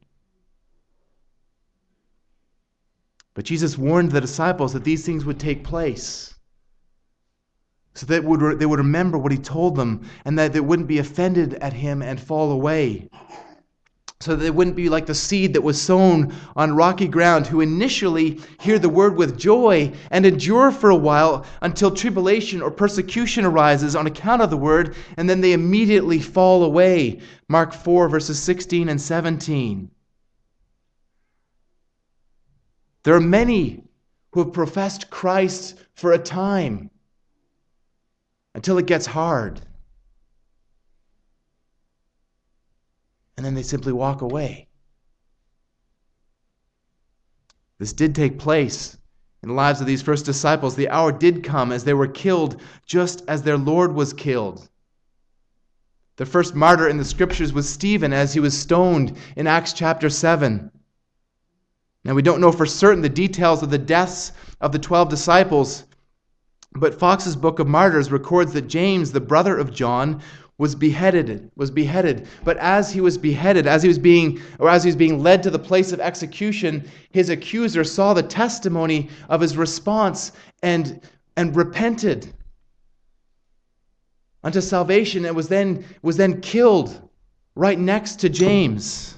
But 3.33 3.45
Jesus 3.45 3.77
warned 3.77 4.11
the 4.11 4.21
disciples 4.21 4.73
that 4.73 4.83
these 4.83 5.05
things 5.05 5.25
would 5.25 5.39
take 5.39 5.63
place. 5.63 6.33
So 7.93 8.05
that 8.07 8.25
would, 8.25 8.59
they 8.59 8.65
would 8.65 8.79
remember 8.79 9.17
what 9.17 9.31
he 9.31 9.37
told 9.37 9.77
them 9.77 10.09
and 10.25 10.37
that 10.37 10.51
they 10.51 10.59
wouldn't 10.59 10.89
be 10.89 10.99
offended 10.99 11.53
at 11.55 11.71
him 11.71 12.01
and 12.01 12.19
fall 12.19 12.51
away. 12.51 13.09
So 14.25 14.35
that 14.35 14.43
they 14.43 14.49
wouldn't 14.49 14.75
be 14.75 14.89
like 14.89 15.05
the 15.05 15.13
seed 15.13 15.53
that 15.53 15.61
was 15.61 15.79
sown 15.79 16.33
on 16.55 16.75
rocky 16.75 17.07
ground, 17.07 17.45
who 17.45 17.61
initially 17.61 18.41
hear 18.59 18.79
the 18.79 18.89
word 18.89 19.17
with 19.17 19.37
joy 19.37 19.93
and 20.09 20.25
endure 20.25 20.71
for 20.71 20.89
a 20.89 20.95
while 20.95 21.45
until 21.61 21.91
tribulation 21.91 22.63
or 22.63 22.71
persecution 22.71 23.45
arises 23.45 23.95
on 23.95 24.07
account 24.07 24.41
of 24.41 24.49
the 24.49 24.57
word, 24.57 24.95
and 25.17 25.29
then 25.29 25.41
they 25.41 25.53
immediately 25.53 26.19
fall 26.19 26.63
away. 26.63 27.19
Mark 27.47 27.71
4, 27.71 28.09
verses 28.09 28.39
16 28.39 28.89
and 28.89 28.99
17. 28.99 29.91
There 33.03 33.13
are 33.13 33.21
many 33.21 33.83
who 34.31 34.43
have 34.43 34.53
professed 34.53 35.11
Christ 35.11 35.77
for 35.93 36.13
a 36.13 36.17
time 36.17 36.89
until 38.55 38.79
it 38.79 38.87
gets 38.87 39.05
hard. 39.05 39.61
And 43.37 43.45
then 43.45 43.53
they 43.53 43.63
simply 43.63 43.93
walk 43.93 44.21
away. 44.21 44.67
This 47.77 47.93
did 47.93 48.15
take 48.15 48.39
place 48.39 48.97
in 49.43 49.49
the 49.49 49.55
lives 49.55 49.81
of 49.81 49.87
these 49.87 50.01
first 50.01 50.25
disciples. 50.25 50.75
The 50.75 50.89
hour 50.89 51.11
did 51.11 51.43
come 51.43 51.71
as 51.71 51.83
they 51.83 51.93
were 51.93 52.07
killed, 52.07 52.61
just 52.85 53.23
as 53.27 53.43
their 53.43 53.57
Lord 53.57 53.93
was 53.93 54.13
killed. 54.13 54.69
The 56.17 56.25
first 56.25 56.55
martyr 56.55 56.87
in 56.87 56.97
the 56.97 57.03
scriptures 57.03 57.51
was 57.51 57.67
Stephen 57.67 58.13
as 58.13 58.33
he 58.33 58.39
was 58.39 58.57
stoned 58.57 59.17
in 59.35 59.47
Acts 59.47 59.73
chapter 59.73 60.09
7. 60.09 60.71
Now, 62.05 62.13
we 62.13 62.21
don't 62.21 62.39
know 62.39 62.53
for 62.53 62.65
certain 62.65 63.01
the 63.01 63.09
details 63.09 63.61
of 63.61 63.69
the 63.69 63.77
deaths 63.77 64.31
of 64.61 64.71
the 64.71 64.79
12 64.79 65.09
disciples, 65.09 65.83
but 66.73 66.97
Fox's 66.97 67.35
Book 67.35 67.59
of 67.59 67.67
Martyrs 67.67 68.11
records 68.11 68.53
that 68.53 68.67
James, 68.67 69.11
the 69.11 69.19
brother 69.19 69.57
of 69.57 69.73
John, 69.73 70.21
was 70.57 70.73
beheaded 70.73 71.51
was 71.55 71.69
beheaded. 71.69 72.27
But 72.43 72.57
as 72.57 72.91
he 72.91 73.01
was 73.01 73.17
beheaded 73.17 73.67
as 73.67 73.81
he 73.83 73.89
was 73.89 73.99
being 73.99 74.41
or 74.59 74.69
as 74.69 74.83
he 74.83 74.87
was 74.87 74.95
being 74.95 75.21
led 75.21 75.43
to 75.43 75.49
the 75.49 75.59
place 75.59 75.91
of 75.91 75.99
execution 75.99 76.89
his 77.11 77.29
accuser 77.29 77.83
saw 77.83 78.13
the 78.13 78.23
testimony 78.23 79.09
of 79.27 79.41
his 79.41 79.57
response 79.57 80.31
and 80.63 81.01
and 81.35 81.55
repented 81.55 82.33
unto 84.43 84.61
salvation 84.61 85.25
and 85.25 85.35
was 85.35 85.49
then 85.49 85.83
was 86.01 86.15
then 86.15 86.39
killed 86.39 87.09
right 87.55 87.79
next 87.79 88.19
to 88.21 88.29
James 88.29 89.14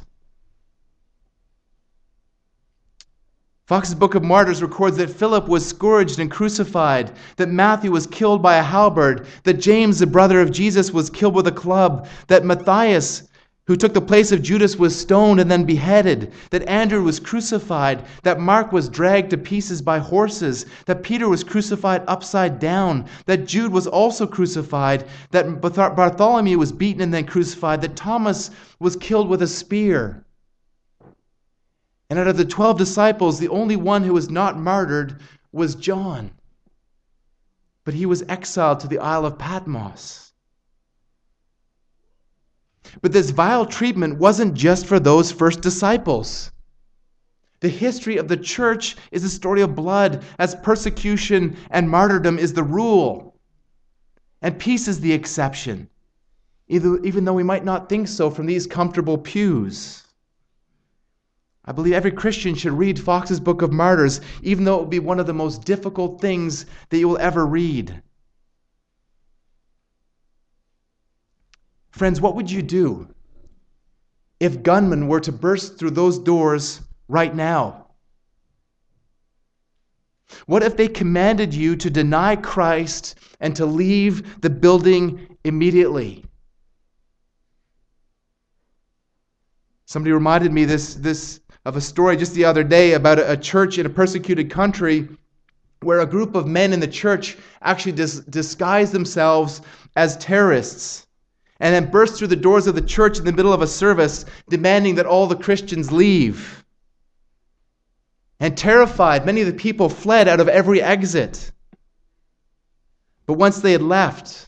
Fox's 3.68 3.96
Book 3.96 4.16
of 4.16 4.24
Martyrs 4.24 4.62
records 4.62 4.96
that 4.96 5.10
Philip 5.10 5.50
was 5.50 5.68
scourged 5.68 6.20
and 6.20 6.32
crucified, 6.32 7.12
that 7.36 7.50
Matthew 7.50 7.92
was 7.92 8.08
killed 8.08 8.42
by 8.42 8.56
a 8.56 8.64
halberd, 8.64 9.28
that 9.44 9.56
James, 9.56 10.00
the 10.00 10.08
brother 10.08 10.40
of 10.40 10.52
Jesus, 10.52 10.94
was 10.94 11.10
killed 11.10 11.36
with 11.36 11.48
a 11.48 11.52
club, 11.52 12.08
that 12.28 12.46
Matthias, 12.46 13.24
who 13.66 13.76
took 13.76 13.94
the 13.94 14.00
place 14.00 14.32
of 14.32 14.42
Judas, 14.42 14.78
was 14.78 14.98
stoned 14.98 15.42
and 15.42 15.52
then 15.52 15.66
beheaded, 15.66 16.32
that 16.52 16.66
Andrew 16.70 17.04
was 17.04 17.20
crucified, 17.20 18.06
that 18.24 18.40
Mark 18.40 18.72
was 18.72 18.88
dragged 18.88 19.32
to 19.32 19.38
pieces 19.38 19.82
by 19.82 20.00
horses, 20.00 20.66
that 20.86 21.04
Peter 21.04 21.28
was 21.28 21.44
crucified 21.44 22.04
upside 22.08 22.60
down, 22.60 23.04
that 23.26 23.48
Jude 23.48 23.74
was 23.74 23.86
also 23.86 24.26
crucified, 24.26 25.04
that 25.32 25.60
Bartholomew 25.60 26.58
was 26.58 26.72
beaten 26.72 27.02
and 27.02 27.14
then 27.14 27.26
crucified, 27.26 27.82
that 27.82 27.98
Thomas 27.98 28.50
was 28.80 28.96
killed 28.96 29.28
with 29.28 29.42
a 29.42 29.48
spear. 29.48 30.24
And 32.10 32.18
out 32.18 32.28
of 32.28 32.38
the 32.38 32.46
12 32.46 32.78
disciples, 32.78 33.40
the 33.40 33.50
only 33.50 33.76
one 33.76 34.04
who 34.04 34.14
was 34.14 34.30
not 34.30 34.58
martyred 34.58 35.20
was 35.52 35.76
John. 35.76 36.32
But 37.84 37.94
he 37.94 38.06
was 38.06 38.24
exiled 38.30 38.80
to 38.82 38.88
the 38.88 39.00
Isle 39.00 39.26
of 39.26 39.38
Patmos. 39.38 40.32
But 43.02 43.12
this 43.12 43.32
vile 43.32 43.66
treatment 43.66 44.18
wasn't 44.18 44.54
just 44.54 44.86
for 44.86 45.00
those 45.00 45.32
first 45.32 45.62
disciples. 45.62 46.52
The 47.60 47.70
history 47.70 48.18
of 48.18 48.28
the 48.28 48.38
church 48.38 48.96
is 49.12 49.24
a 49.24 49.30
story 49.30 49.62
of 49.62 49.76
blood, 49.76 50.24
as 50.40 50.56
persecution 50.56 51.58
and 51.70 51.90
martyrdom 51.90 52.40
is 52.40 52.54
the 52.54 52.64
rule, 52.64 53.36
and 54.42 54.60
peace 54.60 54.88
is 54.88 55.00
the 55.00 55.12
exception, 55.12 55.90
even 56.68 57.26
though 57.26 57.34
we 57.34 57.44
might 57.44 57.66
not 57.66 57.90
think 57.90 58.08
so 58.08 58.30
from 58.30 58.46
these 58.46 58.68
comfortable 58.68 59.18
pews. 59.18 60.04
I 61.68 61.74
believe 61.74 61.94
every 61.94 62.12
Christian 62.12 62.56
should 62.56 62.72
read 62.72 62.98
Fox's 62.98 63.42
Book 63.42 63.62
of 63.62 63.74
Martyrs, 63.74 64.22
even 64.42 64.64
though 64.64 64.76
it 64.76 64.80
will 64.80 64.86
be 64.86 65.00
one 65.00 65.20
of 65.20 65.28
the 65.28 65.34
most 65.34 65.66
difficult 65.66 66.22
things 66.22 66.66
that 66.90 66.98
you 66.98 67.10
will 67.10 67.18
ever 67.18 67.46
read. 67.46 68.02
Friends, 71.92 72.22
what 72.22 72.36
would 72.36 72.50
you 72.50 72.62
do 72.62 73.10
if 74.40 74.64
gunmen 74.64 75.10
were 75.10 75.20
to 75.20 75.32
burst 75.32 75.78
through 75.78 75.92
those 75.92 76.18
doors 76.18 76.80
right 77.10 77.36
now? 77.36 77.88
What 80.46 80.64
if 80.64 80.78
they 80.78 80.88
commanded 80.88 81.54
you 81.54 81.76
to 81.76 81.90
deny 81.90 82.38
Christ 82.38 83.16
and 83.42 83.56
to 83.58 83.66
leave 83.66 84.40
the 84.42 84.50
building 84.50 85.38
immediately? 85.44 86.24
Somebody 89.86 90.12
reminded 90.12 90.54
me 90.54 90.66
this, 90.66 90.96
this 90.96 91.40
of 91.68 91.76
a 91.76 91.82
story 91.82 92.16
just 92.16 92.34
the 92.34 92.46
other 92.46 92.64
day 92.64 92.94
about 92.94 93.20
a 93.20 93.36
church 93.36 93.78
in 93.78 93.86
a 93.86 93.90
persecuted 93.90 94.50
country 94.50 95.06
where 95.82 96.00
a 96.00 96.06
group 96.06 96.34
of 96.34 96.48
men 96.48 96.72
in 96.72 96.80
the 96.80 96.88
church 96.88 97.38
actually 97.62 97.92
dis- 97.92 98.22
disguised 98.22 98.94
themselves 98.94 99.60
as 99.98 100.16
terrorists 100.16 101.06
and 101.60 101.76
then 101.76 101.92
burst 101.92 102.18
through 102.18 102.30
the 102.30 102.38
doors 102.38 102.68
of 102.68 102.76
the 102.76 102.82
church 102.82 103.20
in 103.20 103.26
the 103.26 103.34
middle 103.34 103.52
of 103.52 103.62
a 103.62 103.68
service, 103.68 104.24
demanding 104.48 104.96
that 104.96 105.06
all 105.06 105.28
the 105.28 105.36
Christians 105.36 105.92
leave. 105.92 106.64
And 108.40 108.58
terrified, 108.58 109.26
many 109.26 109.42
of 109.42 109.48
the 109.48 109.54
people 109.54 109.90
fled 109.90 110.30
out 110.30 110.40
of 110.40 110.48
every 110.48 110.82
exit. 110.82 111.52
But 113.26 113.34
once 113.34 113.60
they 113.60 113.74
had 113.74 113.82
left, 113.82 114.48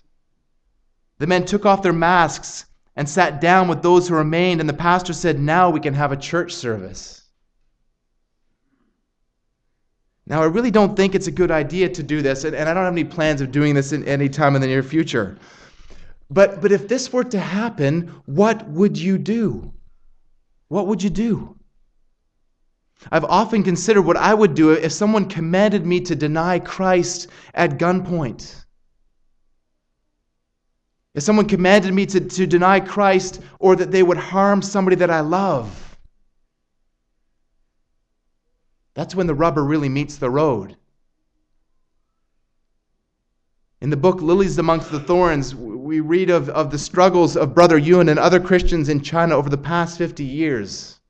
the 1.18 1.28
men 1.28 1.44
took 1.44 1.66
off 1.66 1.84
their 1.84 1.92
masks 1.92 2.66
and 3.00 3.08
sat 3.08 3.40
down 3.40 3.70
with 3.70 3.82
those 3.82 4.10
who 4.10 4.16
remained, 4.16 4.60
and 4.60 4.68
the 4.68 4.74
pastor 4.74 5.14
said, 5.14 5.40
Now 5.40 5.70
we 5.70 5.80
can 5.80 5.94
have 5.94 6.12
a 6.12 6.18
church 6.18 6.54
service. 6.54 7.22
Now, 10.28 10.42
I 10.42 10.48
really 10.48 10.70
don't 10.70 10.98
think 10.98 11.16
it's 11.16 11.28
a 11.28 11.32
good 11.32 11.50
idea 11.50 11.88
to 11.88 12.04
do 12.04 12.22
this, 12.22 12.44
and, 12.44 12.54
and 12.54 12.68
I 12.68 12.74
don't 12.74 12.84
have 12.84 12.92
any 12.92 13.06
plans 13.06 13.40
of 13.40 13.54
doing 13.54 13.74
this 13.74 13.94
in 13.94 14.04
any 14.04 14.28
time 14.28 14.54
in 14.54 14.60
the 14.60 14.68
near 14.68 14.84
future. 14.84 15.38
But, 16.30 16.60
but 16.60 16.74
if 16.74 16.90
this 16.90 17.14
were 17.14 17.24
to 17.24 17.40
happen, 17.40 18.14
what 18.26 18.68
would 18.68 18.98
you 18.98 19.18
do? 19.18 19.72
What 20.68 20.88
would 20.88 21.02
you 21.02 21.10
do? 21.10 21.56
I've 23.14 23.24
often 23.24 23.64
considered 23.64 24.02
what 24.02 24.18
I 24.18 24.34
would 24.34 24.56
do 24.56 24.72
if 24.72 24.92
someone 24.92 25.30
commanded 25.30 25.86
me 25.86 26.02
to 26.02 26.18
deny 26.18 26.60
Christ 26.60 27.28
at 27.54 27.80
gunpoint. 27.80 28.66
If 31.20 31.24
someone 31.24 31.50
commanded 31.50 31.94
me 31.94 32.06
to, 32.06 32.22
to 32.22 32.48
deny 32.48 32.80
Christ 32.80 33.42
or 33.60 33.76
that 33.76 33.92
they 33.92 34.04
would 34.04 34.16
harm 34.16 34.62
somebody 34.62 34.96
that 34.96 35.10
I 35.10 35.20
love, 35.20 35.98
that's 38.94 39.14
when 39.14 39.28
the 39.28 39.34
rubber 39.34 39.66
really 39.66 39.90
meets 39.90 40.16
the 40.16 40.30
road. 40.30 40.78
In 43.82 43.90
the 43.90 43.98
book 43.98 44.22
Lilies 44.22 44.58
Amongst 44.60 44.92
the 44.92 45.02
Thorns, 45.02 45.54
we 45.54 46.00
read 46.00 46.30
of, 46.30 46.48
of 46.48 46.72
the 46.72 46.80
struggles 46.80 47.36
of 47.36 47.54
Brother 47.54 47.78
Yun 47.78 48.08
and 48.08 48.18
other 48.18 48.40
Christians 48.40 48.88
in 48.88 49.02
China 49.02 49.36
over 49.36 49.50
the 49.50 49.58
past 49.58 49.98
50 49.98 50.24
years. 50.24 51.02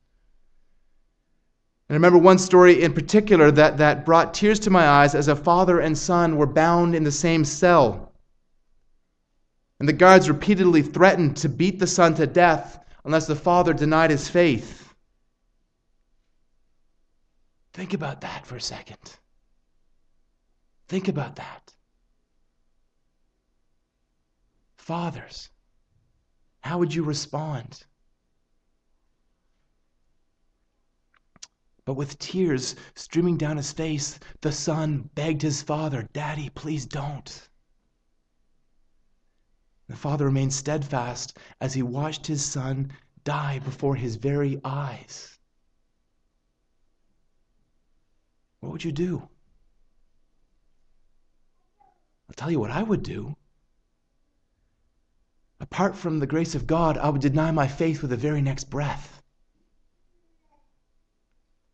And 1.88 1.94
I 1.94 1.98
remember 1.98 2.18
one 2.18 2.40
story 2.40 2.82
in 2.82 2.94
particular 2.94 3.52
that, 3.52 3.78
that 3.78 4.08
brought 4.08 4.34
tears 4.34 4.60
to 4.62 4.72
my 4.72 4.88
eyes 4.88 5.14
as 5.14 5.28
a 5.28 5.36
father 5.36 5.80
and 5.80 5.96
son 5.96 6.36
were 6.36 6.48
bound 6.48 6.96
in 6.96 7.04
the 7.04 7.12
same 7.12 7.46
cell. 7.46 8.09
And 9.80 9.88
the 9.88 9.94
guards 9.94 10.28
repeatedly 10.28 10.82
threatened 10.82 11.38
to 11.38 11.50
beat 11.50 11.80
the 11.80 11.88
son 11.88 12.14
to 12.16 12.28
death 12.28 12.80
unless 13.06 13.28
the 13.28 13.36
father 13.36 13.74
denied 13.74 14.12
his 14.12 14.28
faith. 14.28 14.94
Think 17.74 17.94
about 17.94 18.22
that 18.22 18.46
for 18.46 18.58
a 18.58 18.62
second. 18.62 19.18
Think 20.90 21.08
about 21.08 21.38
that. 21.38 21.74
Fathers, 24.78 25.50
how 26.62 26.80
would 26.80 26.94
you 26.94 27.04
respond? 27.04 27.84
But 31.86 31.94
with 31.94 32.20
tears 32.20 32.76
streaming 32.96 33.38
down 33.38 33.58
his 33.58 33.72
face, 33.72 34.20
the 34.42 34.52
son 34.52 35.10
begged 35.16 35.42
his 35.42 35.62
father, 35.62 36.08
Daddy, 36.12 36.50
please 36.50 36.86
don't. 36.86 37.49
The 39.90 39.96
father 39.96 40.26
remained 40.26 40.54
steadfast 40.54 41.36
as 41.60 41.74
he 41.74 41.82
watched 41.82 42.28
his 42.28 42.46
son 42.46 42.92
die 43.24 43.58
before 43.58 43.96
his 43.96 44.18
very 44.18 44.62
eyes. 44.64 45.40
What 48.60 48.72
would 48.72 48.84
you 48.84 48.92
do? 48.92 49.28
I'll 51.82 52.36
tell 52.36 52.52
you 52.52 52.60
what 52.60 52.70
I 52.70 52.84
would 52.84 53.02
do. 53.02 53.36
Apart 55.60 55.98
from 55.98 56.20
the 56.20 56.28
grace 56.28 56.54
of 56.54 56.68
God, 56.68 57.00
I 57.00 57.10
would 57.10 57.22
deny 57.22 57.50
my 57.50 57.68
faith 57.68 58.02
with 58.02 58.12
the 58.12 58.18
very 58.18 58.44
next 58.44 58.70
breath. 58.70 59.24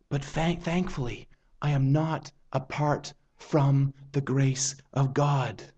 But 0.07 0.23
thank, 0.23 0.63
thankfully, 0.63 1.27
I 1.61 1.71
am 1.71 1.91
not 1.91 2.31
apart 2.53 3.13
from 3.35 3.93
the 4.13 4.21
grace 4.21 4.75
of 4.93 5.13
God. 5.13 5.73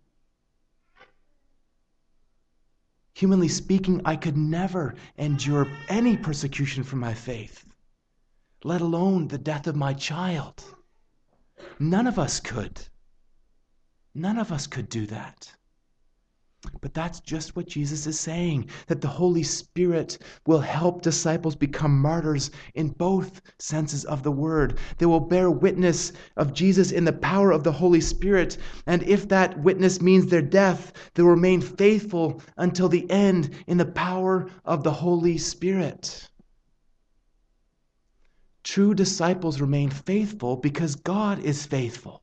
Humanly 3.17 3.47
speaking, 3.47 3.99
I 4.05 4.15
could 4.15 4.37
never 4.37 4.93
endure 5.17 5.67
any 5.89 6.15
persecution 6.15 6.83
for 6.83 6.97
my 6.97 7.15
faith, 7.15 7.65
let 8.63 8.79
alone 8.79 9.27
the 9.27 9.39
death 9.39 9.65
of 9.65 9.75
my 9.75 9.95
child. 9.95 10.63
None 11.79 12.05
of 12.05 12.19
us 12.19 12.39
could. 12.39 12.79
None 14.13 14.37
of 14.37 14.51
us 14.51 14.67
could 14.67 14.87
do 14.87 15.07
that. 15.07 15.51
But 16.81 16.93
that's 16.93 17.19
just 17.19 17.55
what 17.55 17.67
Jesus 17.67 18.07
is 18.07 18.19
saying 18.19 18.69
that 18.87 19.01
the 19.01 19.07
Holy 19.07 19.43
Spirit 19.43 20.17
will 20.45 20.59
help 20.59 21.01
disciples 21.01 21.55
become 21.55 21.99
martyrs 21.99 22.51
in 22.75 22.89
both 22.89 23.41
senses 23.59 24.05
of 24.05 24.23
the 24.23 24.31
word. 24.31 24.77
They 24.97 25.05
will 25.05 25.19
bear 25.19 25.49
witness 25.49 26.13
of 26.35 26.53
Jesus 26.53 26.91
in 26.91 27.05
the 27.05 27.13
power 27.13 27.51
of 27.51 27.63
the 27.63 27.71
Holy 27.71 28.01
Spirit. 28.01 28.57
And 28.85 29.03
if 29.03 29.27
that 29.29 29.59
witness 29.61 30.01
means 30.01 30.27
their 30.27 30.41
death, 30.41 30.93
they 31.13 31.23
will 31.23 31.31
remain 31.31 31.61
faithful 31.61 32.41
until 32.57 32.89
the 32.89 33.09
end 33.09 33.49
in 33.67 33.77
the 33.77 33.85
power 33.85 34.49
of 34.65 34.83
the 34.83 34.93
Holy 34.93 35.37
Spirit. 35.37 36.29
True 38.63 38.93
disciples 38.93 39.61
remain 39.61 39.89
faithful 39.89 40.57
because 40.57 40.95
God 40.95 41.39
is 41.39 41.65
faithful. 41.65 42.21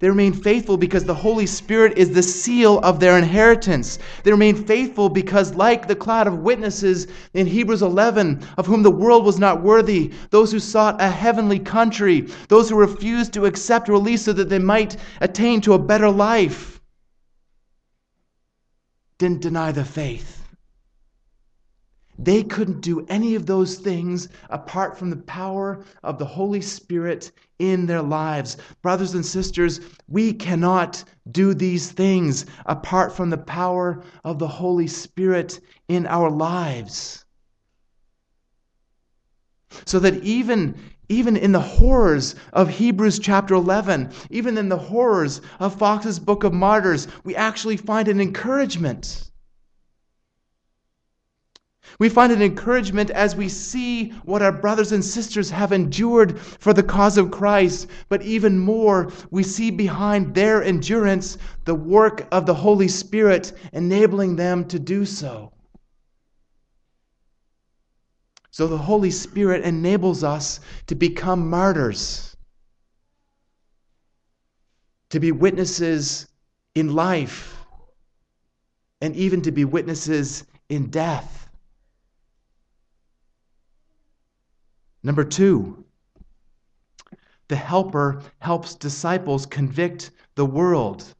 They 0.00 0.08
remain 0.08 0.32
faithful 0.32 0.76
because 0.76 1.04
the 1.04 1.14
Holy 1.14 1.46
Spirit 1.46 1.98
is 1.98 2.10
the 2.10 2.22
seal 2.22 2.78
of 2.80 3.00
their 3.00 3.16
inheritance. 3.16 3.98
They 4.22 4.30
remain 4.30 4.54
faithful 4.54 5.08
because, 5.08 5.54
like 5.54 5.86
the 5.86 5.96
cloud 5.96 6.26
of 6.26 6.40
witnesses 6.40 7.06
in 7.34 7.46
Hebrews 7.46 7.82
11, 7.82 8.44
of 8.56 8.66
whom 8.66 8.82
the 8.82 8.90
world 8.90 9.24
was 9.24 9.38
not 9.38 9.62
worthy, 9.62 10.12
those 10.30 10.52
who 10.52 10.60
sought 10.60 11.00
a 11.00 11.08
heavenly 11.08 11.58
country, 11.58 12.28
those 12.48 12.68
who 12.68 12.76
refused 12.76 13.32
to 13.34 13.46
accept 13.46 13.88
release 13.88 14.22
so 14.22 14.32
that 14.32 14.48
they 14.48 14.58
might 14.58 14.96
attain 15.20 15.60
to 15.62 15.74
a 15.74 15.78
better 15.78 16.10
life, 16.10 16.80
didn't 19.18 19.40
deny 19.40 19.72
the 19.72 19.84
faith. 19.84 20.37
They 22.18 22.42
couldn't 22.42 22.80
do 22.80 23.06
any 23.08 23.36
of 23.36 23.46
those 23.46 23.76
things 23.76 24.28
apart 24.50 24.98
from 24.98 25.10
the 25.10 25.16
power 25.16 25.84
of 26.02 26.18
the 26.18 26.24
Holy 26.24 26.60
Spirit 26.60 27.30
in 27.60 27.86
their 27.86 28.02
lives. 28.02 28.56
Brothers 28.82 29.14
and 29.14 29.24
sisters, 29.24 29.80
we 30.08 30.32
cannot 30.32 31.04
do 31.30 31.54
these 31.54 31.92
things 31.92 32.44
apart 32.66 33.14
from 33.14 33.30
the 33.30 33.38
power 33.38 34.02
of 34.24 34.40
the 34.40 34.48
Holy 34.48 34.88
Spirit 34.88 35.60
in 35.86 36.06
our 36.06 36.28
lives. 36.28 37.24
So 39.84 40.00
that 40.00 40.22
even 40.24 40.74
even 41.10 41.36
in 41.36 41.52
the 41.52 41.60
horrors 41.60 42.34
of 42.52 42.68
Hebrews 42.68 43.18
chapter 43.18 43.54
11, 43.54 44.10
even 44.28 44.58
in 44.58 44.68
the 44.68 44.76
horrors 44.76 45.40
of 45.58 45.74
Fox's 45.74 46.18
Book 46.18 46.44
of 46.44 46.52
Martyrs, 46.52 47.08
we 47.24 47.34
actually 47.34 47.78
find 47.78 48.08
an 48.08 48.20
encouragement. 48.20 49.27
We 51.98 52.08
find 52.08 52.32
an 52.32 52.42
encouragement 52.42 53.10
as 53.10 53.34
we 53.34 53.48
see 53.48 54.10
what 54.24 54.42
our 54.42 54.52
brothers 54.52 54.92
and 54.92 55.04
sisters 55.04 55.50
have 55.50 55.72
endured 55.72 56.38
for 56.38 56.72
the 56.72 56.82
cause 56.82 57.18
of 57.18 57.30
Christ. 57.30 57.88
But 58.08 58.22
even 58.22 58.58
more, 58.58 59.10
we 59.30 59.42
see 59.42 59.70
behind 59.70 60.34
their 60.34 60.62
endurance 60.62 61.38
the 61.64 61.74
work 61.74 62.26
of 62.30 62.46
the 62.46 62.54
Holy 62.54 62.88
Spirit 62.88 63.52
enabling 63.72 64.36
them 64.36 64.64
to 64.66 64.78
do 64.78 65.04
so. 65.04 65.52
So 68.50 68.66
the 68.66 68.78
Holy 68.78 69.12
Spirit 69.12 69.64
enables 69.64 70.24
us 70.24 70.58
to 70.88 70.96
become 70.96 71.48
martyrs, 71.48 72.36
to 75.10 75.20
be 75.20 75.30
witnesses 75.30 76.26
in 76.74 76.92
life, 76.92 77.56
and 79.00 79.14
even 79.14 79.42
to 79.42 79.52
be 79.52 79.64
witnesses 79.64 80.44
in 80.68 80.90
death. 80.90 81.37
Number 85.08 85.24
two, 85.24 85.86
the 87.48 87.56
helper 87.56 88.20
helps 88.40 88.74
disciples 88.74 89.46
convict 89.46 90.10
the 90.34 90.44
world. 90.44 91.14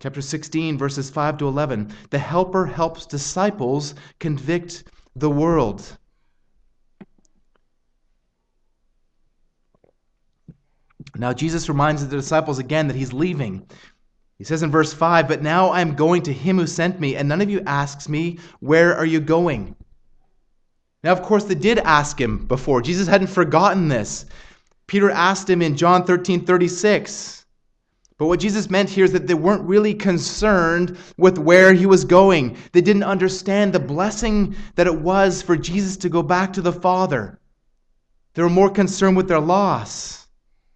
Chapter 0.00 0.20
16, 0.20 0.76
verses 0.76 1.08
5 1.08 1.38
to 1.38 1.46
11. 1.46 1.94
The 2.10 2.18
helper 2.18 2.66
helps 2.66 3.06
disciples 3.06 3.94
convict 4.18 4.82
the 5.14 5.30
world. 5.30 5.96
Now, 11.14 11.32
Jesus 11.32 11.68
reminds 11.68 12.04
the 12.04 12.16
disciples 12.16 12.58
again 12.58 12.88
that 12.88 12.96
he's 12.96 13.12
leaving. 13.12 13.68
He 14.36 14.42
says 14.42 14.64
in 14.64 14.72
verse 14.72 14.92
5, 14.92 15.28
But 15.28 15.42
now 15.42 15.68
I 15.68 15.80
am 15.80 15.94
going 15.94 16.24
to 16.24 16.32
him 16.32 16.58
who 16.58 16.66
sent 16.66 16.98
me, 16.98 17.14
and 17.14 17.28
none 17.28 17.40
of 17.40 17.50
you 17.50 17.62
asks 17.66 18.08
me, 18.08 18.40
Where 18.58 18.96
are 18.96 19.06
you 19.06 19.20
going? 19.20 19.76
Now, 21.02 21.12
of 21.12 21.22
course, 21.22 21.44
they 21.44 21.54
did 21.54 21.78
ask 21.78 22.20
him 22.20 22.46
before. 22.46 22.82
Jesus 22.82 23.08
hadn't 23.08 23.28
forgotten 23.28 23.88
this. 23.88 24.26
Peter 24.86 25.10
asked 25.10 25.48
him 25.48 25.62
in 25.62 25.76
John 25.76 26.04
13 26.04 26.44
36. 26.44 27.40
But 28.18 28.26
what 28.26 28.40
Jesus 28.40 28.68
meant 28.68 28.90
here 28.90 29.06
is 29.06 29.12
that 29.12 29.26
they 29.26 29.32
weren't 29.32 29.62
really 29.62 29.94
concerned 29.94 30.98
with 31.16 31.38
where 31.38 31.72
he 31.72 31.86
was 31.86 32.04
going. 32.04 32.54
They 32.72 32.82
didn't 32.82 33.04
understand 33.04 33.72
the 33.72 33.80
blessing 33.80 34.54
that 34.74 34.86
it 34.86 35.00
was 35.00 35.40
for 35.40 35.56
Jesus 35.56 35.96
to 35.96 36.10
go 36.10 36.22
back 36.22 36.52
to 36.52 36.60
the 36.60 36.72
Father. 36.72 37.38
They 38.34 38.42
were 38.42 38.50
more 38.50 38.68
concerned 38.68 39.16
with 39.16 39.26
their 39.26 39.40
loss. 39.40 40.26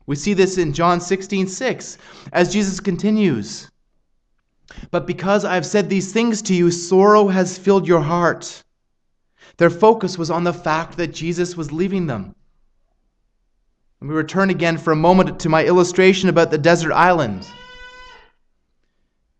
We 0.07 0.17
see 0.17 0.33
this 0.33 0.57
in 0.57 0.73
John 0.73 1.03
16 1.03 1.49
6 1.49 1.99
as 2.33 2.51
Jesus 2.51 2.81
continues. 2.81 3.71
But 4.91 5.07
because 5.07 5.45
I've 5.45 5.67
said 5.67 5.91
these 5.91 6.13
things 6.13 6.41
to 6.43 6.55
you, 6.55 6.71
sorrow 6.71 7.29
has 7.29 7.59
filled 7.59 7.87
your 7.87 8.01
heart. 8.01 8.64
Their 9.57 9.71
focus 9.71 10.19
was 10.19 10.31
on 10.31 10.45
the 10.45 10.53
fact 10.53 10.97
that 10.97 11.15
Jesus 11.15 11.57
was 11.57 11.73
leaving 11.73 12.07
them. 12.07 12.35
And 14.01 14.11
we 14.11 14.17
return 14.17 14.51
again 14.51 14.77
for 14.77 14.93
a 14.93 14.97
moment 14.97 15.41
to 15.41 15.49
my 15.49 15.65
illustration 15.65 16.29
about 16.29 16.51
the 16.51 16.59
desert 16.59 16.93
island. 16.93 17.49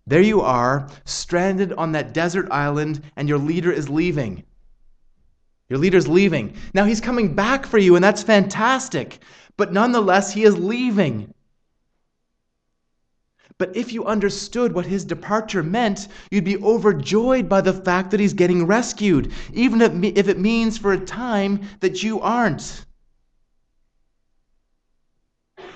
There 0.07 0.23
you 0.23 0.41
are, 0.43 0.89
stranded 1.05 1.73
on 1.73 1.93
that 1.93 2.15
desert 2.15 2.49
island, 2.51 3.03
and 3.17 3.29
your 3.29 3.39
leader 3.39 3.73
is 3.73 3.89
leaving. 3.89 4.45
Your 5.69 5.79
leader's 5.79 6.07
leaving. 6.07 6.55
Now 6.73 6.85
he's 6.85 7.01
coming 7.01 7.35
back 7.35 7.67
for 7.67 7.79
you, 7.79 7.97
and 7.97 8.05
that's 8.05 8.23
fantastic. 8.23 9.19
But 9.57 9.73
nonetheless, 9.73 10.33
he 10.33 10.45
is 10.45 10.57
leaving. 10.57 11.34
But 13.59 13.77
if 13.77 13.93
you 13.93 14.05
understood 14.05 14.73
what 14.75 14.87
his 14.87 15.05
departure 15.05 15.63
meant, 15.63 16.09
you'd 16.31 16.45
be 16.45 16.57
overjoyed 16.57 17.49
by 17.49 17.61
the 17.61 17.73
fact 17.73 18.11
that 18.11 18.19
he's 18.19 18.35
getting 18.35 18.67
rescued, 18.67 19.33
even 19.53 19.81
if 19.81 20.29
it 20.29 20.39
means 20.39 20.77
for 20.77 20.93
a 20.93 20.99
time 20.99 21.69
that 21.81 22.03
you 22.03 22.21
aren't. 22.21 22.85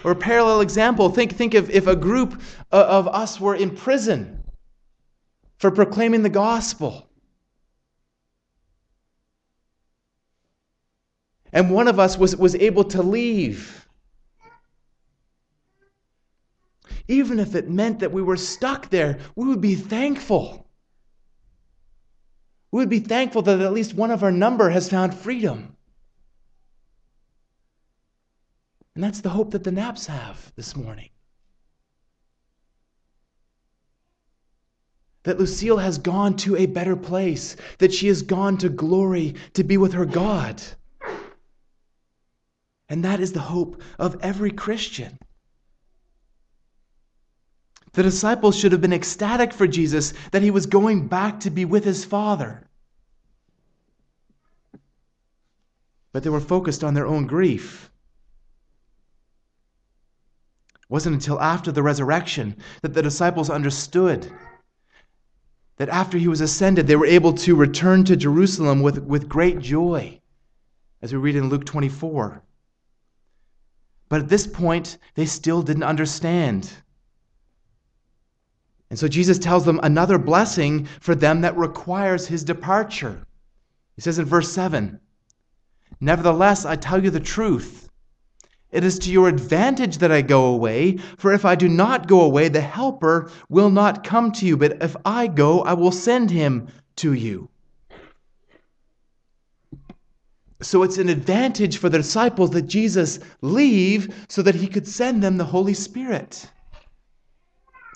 Or 0.03 0.13
a 0.13 0.17
parallel 0.17 0.61
example 0.61 1.09
think, 1.09 1.35
think 1.35 1.55
of 1.55 1.71
if 1.71 1.87
a 1.87 1.97
group 1.97 2.41
uh, 2.73 2.85
of 2.89 3.07
us 3.09 3.41
were 3.41 3.55
in 3.55 3.77
prison 3.77 4.43
for 5.59 5.71
proclaiming 5.71 6.23
the 6.23 6.29
gospel. 6.29 7.09
And 11.53 11.71
one 11.71 11.89
of 11.89 11.99
us 11.99 12.19
was, 12.19 12.37
was 12.37 12.55
able 12.57 12.85
to 12.85 13.03
leave 13.03 13.78
even 17.09 17.41
if 17.41 17.55
it 17.55 17.69
meant 17.69 18.01
that 18.01 18.13
we 18.13 18.23
were 18.23 18.37
stuck 18.37 18.91
there, 18.91 19.19
we 19.35 19.47
would 19.47 19.61
be 19.61 19.75
thankful. 19.75 20.67
We 22.71 22.81
would 22.81 22.91
be 22.91 23.01
thankful 23.01 23.43
that 23.43 23.61
at 23.61 23.73
least 23.73 23.95
one 23.95 24.11
of 24.11 24.23
our 24.23 24.31
number 24.31 24.69
has 24.71 24.91
found 24.91 25.15
freedom. 25.15 25.77
And 28.95 29.03
that's 29.03 29.21
the 29.21 29.31
hope 29.31 29.53
that 29.53 29.65
the 29.65 29.73
Naps 29.73 30.07
have 30.07 30.53
this 30.57 30.77
morning. 30.77 31.09
that 35.29 35.39
Lucille 35.39 35.77
has 35.77 35.99
gone 35.99 36.35
to 36.35 36.57
a 36.57 36.65
better 36.65 36.97
place, 36.97 37.55
that 37.77 37.93
she 37.93 38.09
has 38.09 38.23
gone 38.23 38.57
to 38.57 38.71
glory 38.71 39.35
to 39.53 39.63
be 39.63 39.77
with 39.77 39.93
her 39.93 40.07
God. 40.07 40.63
And 42.89 43.05
that 43.05 43.21
is 43.21 43.35
the 43.35 43.41
hope 43.41 43.83
of 43.99 44.17
every 44.23 44.51
Christian. 44.51 45.19
The 47.99 48.05
disciples 48.05 48.57
should 48.57 48.71
have 48.71 48.81
been 48.81 48.93
ecstatic 48.93 49.53
for 49.53 49.67
Jesus 49.67 50.15
that 50.31 50.43
he 50.43 50.53
was 50.53 50.67
going 50.67 51.09
back 51.09 51.41
to 51.41 51.51
be 51.51 51.65
with 51.65 51.83
his 51.83 52.05
Father. 52.05 52.63
But 56.13 56.23
they 56.23 56.31
were 56.31 56.39
focused 56.39 56.85
on 56.85 56.95
their 56.95 57.09
own 57.09 57.27
grief. 57.27 57.91
It 60.77 60.89
wasn't 60.89 61.15
until 61.15 61.41
after 61.41 61.73
the 61.73 61.83
resurrection 61.83 62.59
that 62.83 62.95
the 62.95 63.03
disciples 63.03 63.51
understood 63.51 64.31
that 65.79 65.89
after 65.89 66.19
he 66.19 66.29
was 66.29 66.41
ascended, 66.41 66.87
they 66.87 66.95
were 66.95 67.05
able 67.05 67.33
to 67.33 67.57
return 67.57 68.05
to 68.05 68.15
Jerusalem 68.15 68.81
with, 68.81 68.99
with 68.99 69.29
great 69.29 69.59
joy, 69.59 70.21
as 71.03 71.13
we 71.13 71.19
read 71.19 71.35
in 71.35 71.49
Luke 71.49 71.65
24. 71.65 72.45
But 74.09 74.21
at 74.21 74.29
this 74.29 74.47
point, 74.47 74.99
they 75.17 75.27
still 75.27 75.63
didn't 75.63 75.83
understand. 75.83 76.73
And 78.91 78.99
so 78.99 79.09
Jesus 79.09 79.39
tells 79.39 79.65
them 79.65 79.81
another 79.83 80.19
blessing 80.19 80.87
for 81.01 81.15
them 81.15 81.43
that 81.43 81.57
requires 81.57 82.27
his 82.27 82.45
departure. 82.45 83.27
He 83.97 84.03
says 84.03 84.19
in 84.19 84.25
verse 84.25 84.51
7 84.53 85.01
Nevertheless, 86.01 86.65
I 86.65 86.77
tell 86.77 87.03
you 87.03 87.11
the 87.11 87.21
truth. 87.21 87.89
It 88.71 88.85
is 88.85 88.99
to 89.01 89.11
your 89.11 89.29
advantage 89.29 89.99
that 89.99 90.13
I 90.13 90.23
go 90.23 90.47
away, 90.47 90.99
for 91.17 91.33
if 91.33 91.45
I 91.45 91.55
do 91.55 91.69
not 91.69 92.07
go 92.07 92.21
away, 92.21 92.49
the 92.49 92.61
Helper 92.61 93.31
will 93.49 93.71
not 93.71 94.05
come 94.05 94.31
to 94.33 94.47
you. 94.47 94.57
But 94.57 94.83
if 94.83 94.95
I 95.05 95.27
go, 95.27 95.61
I 95.63 95.73
will 95.73 95.91
send 95.91 96.31
him 96.31 96.69
to 96.97 97.15
you. 97.15 97.49
So 100.61 100.83
it's 100.83 100.99
an 100.99 101.09
advantage 101.09 101.79
for 101.79 101.89
the 101.89 101.99
disciples 101.99 102.51
that 102.51 102.63
Jesus 102.63 103.21
leave 103.41 104.27
so 104.29 104.43
that 104.43 104.57
he 104.57 104.67
could 104.67 104.89
send 104.89 105.23
them 105.23 105.37
the 105.37 105.45
Holy 105.45 105.75
Spirit. 105.75 106.51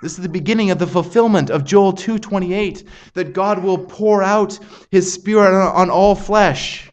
This 0.02 0.14
is 0.14 0.22
the 0.22 0.28
beginning 0.28 0.72
of 0.72 0.80
the 0.80 0.86
fulfillment 0.86 1.48
of 1.48 1.64
Joel 1.64 1.92
2:28 1.92 2.82
that 3.14 3.32
God 3.32 3.62
will 3.62 3.78
pour 3.78 4.20
out 4.20 4.58
his 4.90 5.12
spirit 5.12 5.54
on 5.54 5.90
all 5.90 6.16
flesh. 6.16 6.90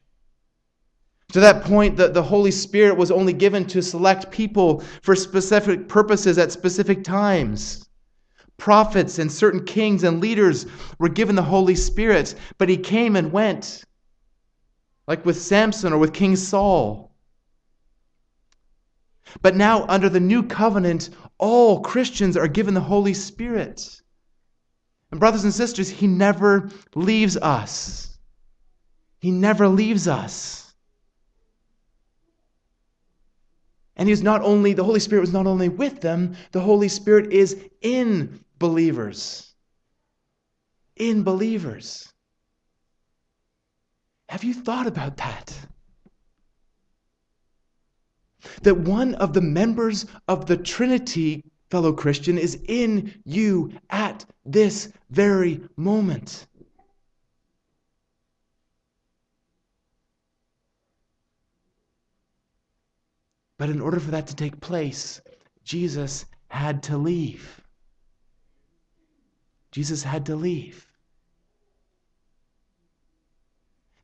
To 1.34 1.40
that 1.40 1.64
point, 1.64 1.98
the, 1.98 2.10
the 2.10 2.22
Holy 2.22 2.52
Spirit 2.52 2.98
was 2.98 3.10
only 3.10 3.34
given 3.34 3.66
to 3.66 3.82
select 3.82 4.30
people 4.30 4.84
for 5.02 5.16
specific 5.16 5.88
purposes 5.88 6.38
at 6.38 6.52
specific 6.52 7.04
times. 7.04 7.90
Prophets 8.58 9.18
and 9.18 9.32
certain 9.32 9.66
kings 9.66 10.04
and 10.04 10.22
leaders 10.22 10.68
were 11.00 11.10
given 11.10 11.36
the 11.36 11.42
Holy 11.42 11.76
Spirit, 11.76 12.36
but 12.60 12.70
he 12.70 12.78
came 12.78 13.16
and 13.16 13.32
went, 13.32 13.84
like 15.08 15.26
with 15.26 15.42
Samson 15.42 15.94
or 15.94 15.98
with 15.98 16.14
King 16.14 16.36
Saul. 16.36 17.09
But 19.42 19.56
now, 19.56 19.86
under 19.88 20.10
the 20.10 20.20
new 20.20 20.44
covenant, 20.44 21.10
all 21.38 21.82
Christians 21.82 22.36
are 22.36 22.48
given 22.48 22.74
the 22.74 22.82
Holy 22.82 23.14
Spirit. 23.14 24.02
And, 25.12 25.20
brothers 25.20 25.44
and 25.44 25.54
sisters, 25.54 25.90
he 25.90 26.08
never 26.08 26.70
leaves 26.96 27.38
us. 27.38 28.18
He 29.20 29.32
never 29.32 29.68
leaves 29.68 30.08
us. 30.08 30.74
And 33.96 34.08
he's 34.08 34.24
not 34.24 34.42
only, 34.42 34.74
the 34.74 34.84
Holy 34.84 35.02
Spirit 35.02 35.22
was 35.22 35.34
not 35.34 35.46
only 35.46 35.68
with 35.68 36.00
them, 36.00 36.36
the 36.54 36.62
Holy 36.62 36.88
Spirit 36.88 37.34
is 37.34 37.62
in 37.82 38.44
believers. 38.58 39.54
In 40.96 41.24
believers. 41.24 42.08
Have 44.30 44.44
you 44.44 44.54
thought 44.54 44.88
about 44.88 45.18
that? 45.18 45.54
That 48.64 48.78
one 48.78 49.16
of 49.16 49.34
the 49.34 49.42
members 49.42 50.06
of 50.28 50.46
the 50.46 50.58
Trinity, 50.58 51.44
fellow 51.70 51.94
Christian, 51.94 52.38
is 52.38 52.60
in 52.68 53.22
you 53.26 53.72
at 53.90 54.26
this 54.46 54.92
very 55.10 55.62
moment. 55.76 56.48
But 63.58 63.70
in 63.70 63.82
order 63.82 64.00
for 64.00 64.12
that 64.12 64.28
to 64.28 64.36
take 64.36 64.62
place, 64.62 65.22
Jesus 65.66 66.26
had 66.48 66.82
to 66.84 66.98
leave. 66.98 67.62
Jesus 69.72 70.02
had 70.02 70.26
to 70.28 70.36
leave. 70.36 70.89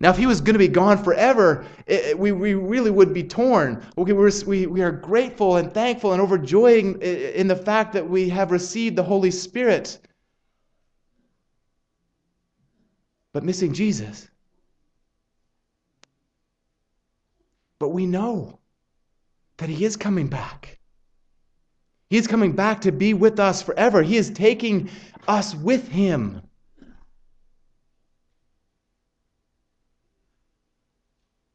Now, 0.01 0.09
if 0.09 0.17
he 0.17 0.25
was 0.25 0.41
going 0.41 0.53
to 0.53 0.59
be 0.59 0.67
gone 0.67 1.01
forever, 1.01 1.65
it, 1.87 2.19
we, 2.19 2.33
we 2.33 2.53
really 2.53 2.91
would 2.91 3.13
be 3.13 3.23
torn. 3.23 3.81
Okay, 3.97 4.11
we're, 4.11 4.31
we, 4.45 4.67
we 4.67 4.81
are 4.81 4.91
grateful 4.91 5.55
and 5.55 5.73
thankful 5.73 6.11
and 6.11 6.21
overjoying 6.21 7.01
in 7.01 7.47
the 7.47 7.55
fact 7.55 7.93
that 7.93 8.09
we 8.09 8.27
have 8.29 8.51
received 8.51 8.97
the 8.97 9.03
Holy 9.03 9.31
Spirit. 9.31 9.97
But 13.31 13.43
missing 13.43 13.73
Jesus. 13.73 14.29
But 17.79 17.89
we 17.89 18.05
know 18.05 18.59
that 19.57 19.69
He 19.69 19.85
is 19.85 19.95
coming 19.95 20.27
back. 20.27 20.77
He 22.09 22.17
is 22.17 22.27
coming 22.27 22.51
back 22.51 22.81
to 22.81 22.91
be 22.91 23.13
with 23.13 23.39
us 23.39 23.61
forever. 23.61 24.01
He 24.01 24.17
is 24.17 24.29
taking 24.29 24.89
us 25.27 25.55
with 25.55 25.87
Him. 25.87 26.41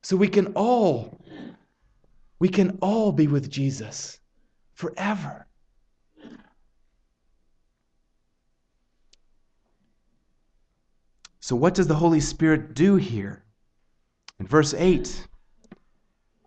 So 0.02 0.16
we 0.16 0.28
can 0.28 0.52
all, 0.54 1.20
we 2.38 2.48
can 2.48 2.78
all 2.80 3.12
be 3.12 3.26
with 3.26 3.50
Jesus 3.50 4.18
forever. 4.74 5.46
So, 11.40 11.56
what 11.56 11.74
does 11.74 11.86
the 11.86 11.94
Holy 11.94 12.20
Spirit 12.20 12.74
do 12.74 12.96
here? 12.96 13.42
In 14.38 14.46
verse 14.46 14.72
8, 14.72 15.26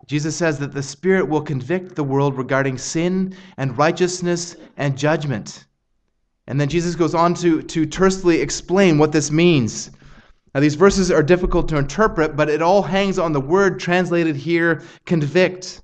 Jesus 0.08 0.36
says 0.36 0.60
that 0.60 0.74
the 0.74 0.84
Spirit 0.84 1.28
will 1.28 1.42
convict 1.42 1.96
the 1.96 2.04
world 2.04 2.38
regarding 2.38 2.78
sin 2.78 3.36
and 3.58 3.78
righteousness 3.78 4.56
and 4.78 4.98
judgment. 4.98 5.66
And 6.48 6.60
then 6.60 6.70
Jesus 6.70 6.96
goes 6.96 7.16
on 7.16 7.34
to, 7.36 7.62
to 7.62 7.86
tersely 7.86 8.42
explain 8.42 8.98
what 8.98 9.12
this 9.12 9.32
means. 9.32 9.92
Now, 10.54 10.62
these 10.62 10.76
verses 10.76 11.10
are 11.10 11.24
difficult 11.24 11.68
to 11.70 11.78
interpret, 11.78 12.36
but 12.36 12.50
it 12.50 12.62
all 12.62 12.84
hangs 12.84 13.18
on 13.18 13.34
the 13.34 13.42
word 13.42 13.80
translated 13.80 14.36
here, 14.36 14.84
convict. 15.06 15.82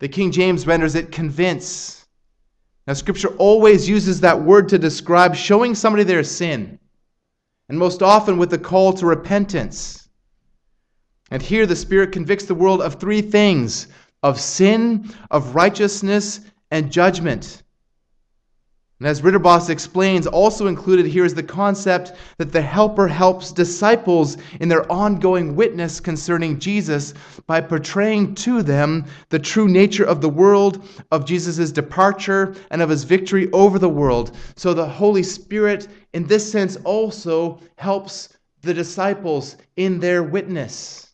The 0.00 0.08
King 0.08 0.32
James 0.32 0.66
renders 0.66 0.96
it 0.96 1.12
convince. 1.12 2.06
Now, 2.86 2.94
Scripture 2.94 3.28
always 3.36 3.88
uses 3.88 4.20
that 4.20 4.42
word 4.42 4.68
to 4.70 4.78
describe 4.78 5.36
showing 5.36 5.76
somebody 5.76 6.02
their 6.02 6.24
sin, 6.24 6.80
and 7.68 7.78
most 7.78 8.02
often 8.02 8.38
with 8.38 8.50
the 8.50 8.58
call 8.58 8.92
to 8.94 9.06
repentance. 9.06 10.08
And 11.30 11.40
here 11.40 11.64
the 11.64 11.76
Spirit 11.76 12.10
convicts 12.10 12.46
the 12.46 12.56
world 12.56 12.82
of 12.82 12.94
three 12.94 13.22
things 13.22 13.86
of 14.24 14.40
sin, 14.40 15.10
of 15.30 15.54
righteousness, 15.54 16.40
and 16.70 16.92
judgment. 16.92 17.62
And 19.02 19.08
as 19.08 19.20
Ridderbos 19.20 19.68
explains, 19.68 20.28
also 20.28 20.68
included 20.68 21.06
here 21.06 21.24
is 21.24 21.34
the 21.34 21.42
concept 21.42 22.12
that 22.38 22.52
the 22.52 22.62
Helper 22.62 23.08
helps 23.08 23.50
disciples 23.50 24.36
in 24.60 24.68
their 24.68 24.90
ongoing 24.92 25.56
witness 25.56 25.98
concerning 25.98 26.60
Jesus 26.60 27.12
by 27.48 27.62
portraying 27.62 28.36
to 28.36 28.62
them 28.62 29.06
the 29.30 29.40
true 29.40 29.66
nature 29.66 30.04
of 30.04 30.20
the 30.20 30.28
world, 30.28 30.88
of 31.10 31.24
Jesus' 31.24 31.72
departure, 31.72 32.54
and 32.70 32.80
of 32.80 32.90
his 32.90 33.02
victory 33.02 33.50
over 33.50 33.76
the 33.76 33.88
world. 33.88 34.36
So 34.54 34.72
the 34.72 34.86
Holy 34.86 35.24
Spirit, 35.24 35.88
in 36.12 36.24
this 36.28 36.48
sense, 36.48 36.76
also 36.84 37.58
helps 37.74 38.28
the 38.60 38.72
disciples 38.72 39.56
in 39.74 39.98
their 39.98 40.22
witness. 40.22 41.10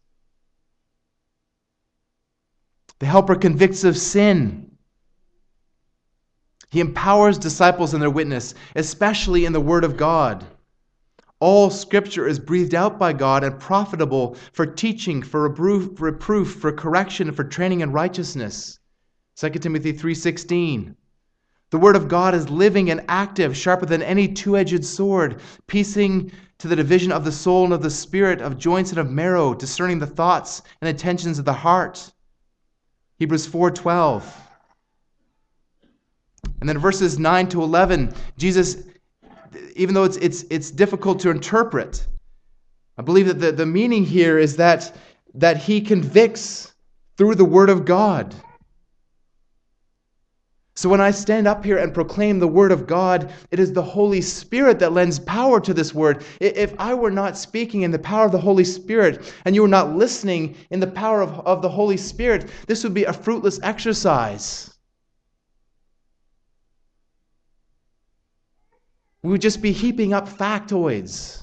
The 2.98 3.06
Helper 3.06 3.36
convicts 3.36 3.82
of 3.82 3.96
sin. 3.96 4.67
He 6.70 6.80
empowers 6.80 7.38
disciples 7.38 7.94
in 7.94 8.00
their 8.00 8.10
witness, 8.10 8.54
especially 8.76 9.44
in 9.44 9.52
the 9.52 9.60
Word 9.60 9.84
of 9.84 9.96
God. 9.96 10.44
All 11.40 11.70
Scripture 11.70 12.26
is 12.26 12.38
breathed 12.38 12.74
out 12.74 12.98
by 12.98 13.12
God 13.12 13.44
and 13.44 13.60
profitable 13.60 14.36
for 14.52 14.66
teaching, 14.66 15.22
for 15.22 15.48
reproof, 15.48 16.56
for 16.56 16.72
correction, 16.72 17.30
for 17.32 17.44
training 17.44 17.80
in 17.80 17.92
righteousness. 17.92 18.80
2 19.36 19.50
Timothy 19.50 19.92
3:16. 19.92 20.96
The 21.70 21.78
word 21.78 21.96
of 21.96 22.08
God 22.08 22.34
is 22.34 22.50
living 22.50 22.90
and 22.90 23.04
active, 23.08 23.56
sharper 23.56 23.86
than 23.86 24.02
any 24.02 24.26
two-edged 24.26 24.84
sword, 24.84 25.40
piercing 25.66 26.32
to 26.58 26.66
the 26.66 26.74
division 26.74 27.12
of 27.12 27.24
the 27.24 27.30
soul 27.30 27.64
and 27.64 27.74
of 27.74 27.82
the 27.82 27.90
spirit, 27.90 28.40
of 28.40 28.58
joints 28.58 28.90
and 28.90 28.98
of 28.98 29.10
marrow, 29.10 29.54
discerning 29.54 29.98
the 29.98 30.06
thoughts 30.06 30.62
and 30.80 30.88
intentions 30.88 31.38
of 31.38 31.44
the 31.44 31.52
heart. 31.52 32.10
Hebrews 33.18 33.46
4:12. 33.46 34.24
And 36.60 36.68
then 36.68 36.78
verses 36.78 37.18
9 37.18 37.48
to 37.48 37.62
11, 37.62 38.12
Jesus 38.36 38.88
even 39.76 39.94
though 39.94 40.04
it's, 40.04 40.16
it's, 40.18 40.44
it's 40.50 40.70
difficult 40.70 41.20
to 41.20 41.30
interpret. 41.30 42.06
I 42.96 43.02
believe 43.02 43.26
that 43.26 43.40
the, 43.40 43.52
the 43.52 43.66
meaning 43.66 44.04
here 44.04 44.38
is 44.38 44.56
that, 44.56 44.94
that 45.34 45.56
he 45.56 45.80
convicts 45.80 46.72
through 47.16 47.36
the 47.36 47.44
Word 47.44 47.70
of 47.70 47.84
God. 47.84 48.34
So 50.74 50.88
when 50.88 51.00
I 51.00 51.10
stand 51.10 51.48
up 51.48 51.64
here 51.64 51.78
and 51.78 51.92
proclaim 51.92 52.38
the 52.38 52.46
Word 52.46 52.70
of 52.70 52.86
God, 52.86 53.32
it 53.50 53.58
is 53.58 53.72
the 53.72 53.82
Holy 53.82 54.20
Spirit 54.20 54.78
that 54.78 54.92
lends 54.92 55.18
power 55.18 55.60
to 55.60 55.74
this 55.74 55.92
Word. 55.92 56.24
If 56.40 56.72
I 56.78 56.94
were 56.94 57.10
not 57.10 57.36
speaking 57.36 57.82
in 57.82 57.90
the 57.90 57.98
power 57.98 58.26
of 58.26 58.32
the 58.32 58.38
Holy 58.38 58.64
Spirit 58.64 59.32
and 59.44 59.56
you 59.56 59.62
were 59.62 59.68
not 59.68 59.96
listening 59.96 60.56
in 60.70 60.78
the 60.78 60.86
power 60.86 61.20
of, 61.20 61.40
of 61.40 61.62
the 61.62 61.68
Holy 61.68 61.96
Spirit, 61.96 62.50
this 62.66 62.84
would 62.84 62.94
be 62.94 63.04
a 63.04 63.12
fruitless 63.12 63.58
exercise. 63.62 64.77
We 69.22 69.30
would 69.30 69.40
just 69.40 69.60
be 69.60 69.72
heaping 69.72 70.12
up 70.12 70.28
factoids. 70.28 71.42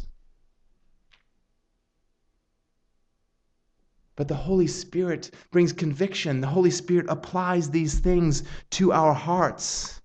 But 4.15 4.29
the 4.29 4.35
Holy 4.35 4.67
Spirit 4.67 5.31
brings 5.51 5.73
conviction. 5.73 6.39
The 6.39 6.47
Holy 6.47 6.71
Spirit 6.71 7.05
applies 7.09 7.69
these 7.69 7.99
things 7.99 8.43
to 8.71 8.93
our 8.93 9.13
hearts. 9.13 10.01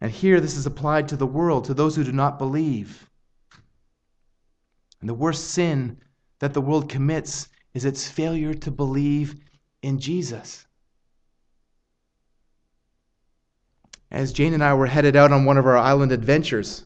And 0.00 0.10
here, 0.10 0.40
this 0.40 0.56
is 0.56 0.66
applied 0.66 1.06
to 1.08 1.16
the 1.16 1.28
world, 1.28 1.66
to 1.66 1.74
those 1.74 1.94
who 1.94 2.02
do 2.02 2.10
not 2.10 2.38
believe. 2.38 3.08
And 5.00 5.08
the 5.08 5.14
worst 5.14 5.50
sin 5.50 6.00
that 6.40 6.54
the 6.54 6.60
world 6.60 6.88
commits 6.88 7.48
is 7.72 7.84
its 7.84 8.08
failure 8.08 8.52
to 8.52 8.70
believe 8.72 9.36
in 9.80 10.00
Jesus. 10.00 10.66
As 14.12 14.30
Jane 14.30 14.52
and 14.52 14.62
I 14.62 14.74
were 14.74 14.86
headed 14.86 15.16
out 15.16 15.32
on 15.32 15.46
one 15.46 15.56
of 15.56 15.64
our 15.64 15.78
island 15.78 16.12
adventures, 16.12 16.84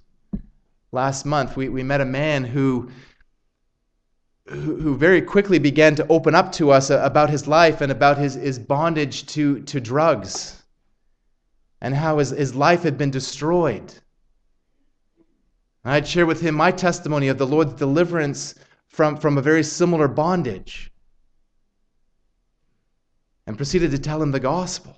last 0.92 1.26
month, 1.26 1.56
we, 1.56 1.68
we 1.68 1.82
met 1.82 2.00
a 2.00 2.04
man 2.04 2.44
who, 2.44 2.88
who, 4.46 4.96
very 4.96 5.20
quickly 5.20 5.58
began 5.58 5.96
to 5.96 6.06
open 6.06 6.36
up 6.36 6.52
to 6.52 6.70
us 6.70 6.88
uh, 6.88 7.00
about 7.02 7.28
his 7.28 7.48
life 7.48 7.80
and 7.80 7.90
about 7.90 8.16
his, 8.16 8.34
his 8.34 8.60
bondage 8.60 9.26
to, 9.26 9.60
to 9.62 9.80
drugs 9.80 10.62
and 11.80 11.96
how 11.96 12.18
his, 12.18 12.30
his 12.30 12.54
life 12.54 12.84
had 12.84 12.96
been 12.96 13.10
destroyed. 13.10 13.92
I'd 15.84 16.06
share 16.06 16.26
with 16.26 16.40
him 16.40 16.54
my 16.54 16.70
testimony 16.70 17.26
of 17.26 17.38
the 17.38 17.46
Lord's 17.46 17.74
deliverance 17.74 18.54
from, 18.86 19.16
from 19.16 19.36
a 19.36 19.42
very 19.42 19.64
similar 19.64 20.06
bondage 20.06 20.92
and 23.48 23.56
proceeded 23.56 23.90
to 23.90 23.98
tell 23.98 24.22
him 24.22 24.30
the 24.30 24.38
gospel. 24.38 24.96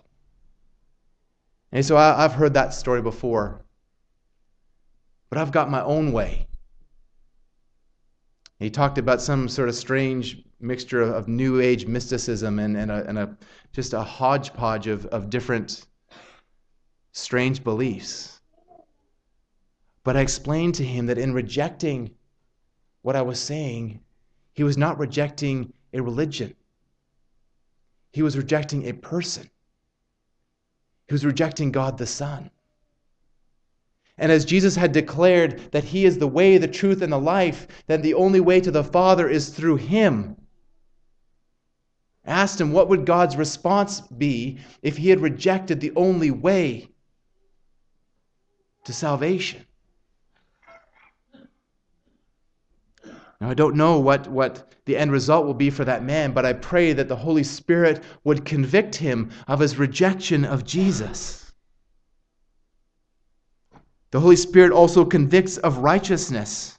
And 1.73 1.85
so 1.85 1.97
I, 1.97 2.25
I've 2.25 2.33
heard 2.33 2.55
that 2.55 2.75
story 2.75 3.03
before 3.03 3.63
but 5.29 5.39
I've 5.39 5.53
got 5.53 5.71
my 5.71 5.83
own 5.83 6.13
way. 6.13 6.47
He 8.59 8.71
talked 8.71 8.99
about 8.99 9.21
some 9.21 9.49
sort 9.49 9.69
of 9.69 9.75
strange 9.75 10.43
mixture 10.61 11.03
of, 11.03 11.29
New 11.29 11.61
Age 11.61 11.87
mysticism 11.87 12.59
and, 12.59 12.77
and, 12.77 12.91
a, 12.91 13.07
and 13.07 13.19
a, 13.19 13.37
just 13.73 13.93
a 13.93 14.03
hodgepodge 14.03 14.89
of, 14.89 15.07
of 15.07 15.31
different 15.31 15.87
strange 17.13 17.63
beliefs. 17.63 18.41
But 20.03 20.17
I 20.17 20.21
explained 20.21 20.75
to 20.77 20.85
him 20.85 21.07
that 21.07 21.19
in 21.19 21.33
rejecting 21.33 22.11
what 23.03 23.15
I 23.15 23.23
was 23.23 23.39
saying, 23.39 24.01
he 24.55 24.65
was 24.65 24.77
not 24.77 24.99
rejecting 24.99 25.73
a 25.93 26.01
religion, 26.01 26.55
he 28.13 28.23
was 28.23 28.37
rejecting 28.37 28.89
a 28.89 28.93
person. 28.93 29.49
He 31.09 31.15
was 31.15 31.25
rejecting 31.25 31.73
God 31.73 31.99
the 31.99 32.07
Son. 32.07 32.51
And 34.17 34.31
as 34.31 34.45
Jesus 34.45 34.77
had 34.77 34.93
declared 34.93 35.73
that 35.73 35.85
He 35.85 36.05
is 36.05 36.19
the 36.19 36.27
way, 36.27 36.59
the 36.59 36.69
truth, 36.69 37.03
and 37.03 37.13
the 37.13 37.19
life, 37.19 37.67
then 37.87 38.03
the 38.03 38.15
only 38.15 38.41
way 38.41 38.61
to 38.61 38.71
the 38.71 38.85
Father 38.85 39.29
is 39.29 39.49
through 39.49 39.77
Him. 39.77 40.37
I 42.29 42.33
asked 42.33 42.61
him 42.61 42.73
what 42.73 42.89
would 42.91 43.07
God's 43.07 43.37
response 43.37 44.03
be 44.03 44.59
if 44.83 44.99
he 44.99 45.09
had 45.09 45.21
rejected 45.21 45.81
the 45.81 45.93
only 45.97 46.31
way 46.31 46.91
to 48.85 48.93
salvation. 48.93 49.65
Now, 53.41 53.51
I 53.51 53.55
don't 53.55 53.77
know 53.77 54.01
what, 54.01 54.27
what 54.27 54.73
the 54.85 54.97
end 54.97 55.13
result 55.13 55.47
will 55.47 55.55
be 55.55 55.71
for 55.71 55.85
that 55.85 56.03
man, 56.03 56.33
but 56.33 56.45
I 56.45 56.53
pray 56.55 56.93
that 56.93 57.09
the 57.09 57.17
Holy 57.17 57.45
Spirit 57.45 58.03
would 58.25 58.45
convict 58.45 58.97
him 58.97 59.31
of 59.47 59.61
his 59.61 59.79
rejection 59.79 60.45
of 60.45 60.65
Jesus. 60.65 61.53
The 64.11 64.21
Holy 64.21 64.37
Spirit 64.37 64.73
also 64.73 65.05
convicts 65.05 65.57
of 65.59 65.79
righteousness. 65.79 66.79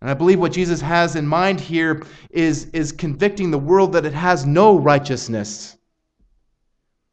And 0.00 0.10
I 0.10 0.14
believe 0.14 0.38
what 0.38 0.52
Jesus 0.52 0.80
has 0.80 1.16
in 1.16 1.26
mind 1.26 1.60
here 1.60 2.02
is, 2.30 2.66
is 2.72 2.92
convicting 2.92 3.50
the 3.50 3.58
world 3.58 3.92
that 3.94 4.04
it 4.04 4.12
has 4.12 4.44
no 4.44 4.78
righteousness. 4.78 5.76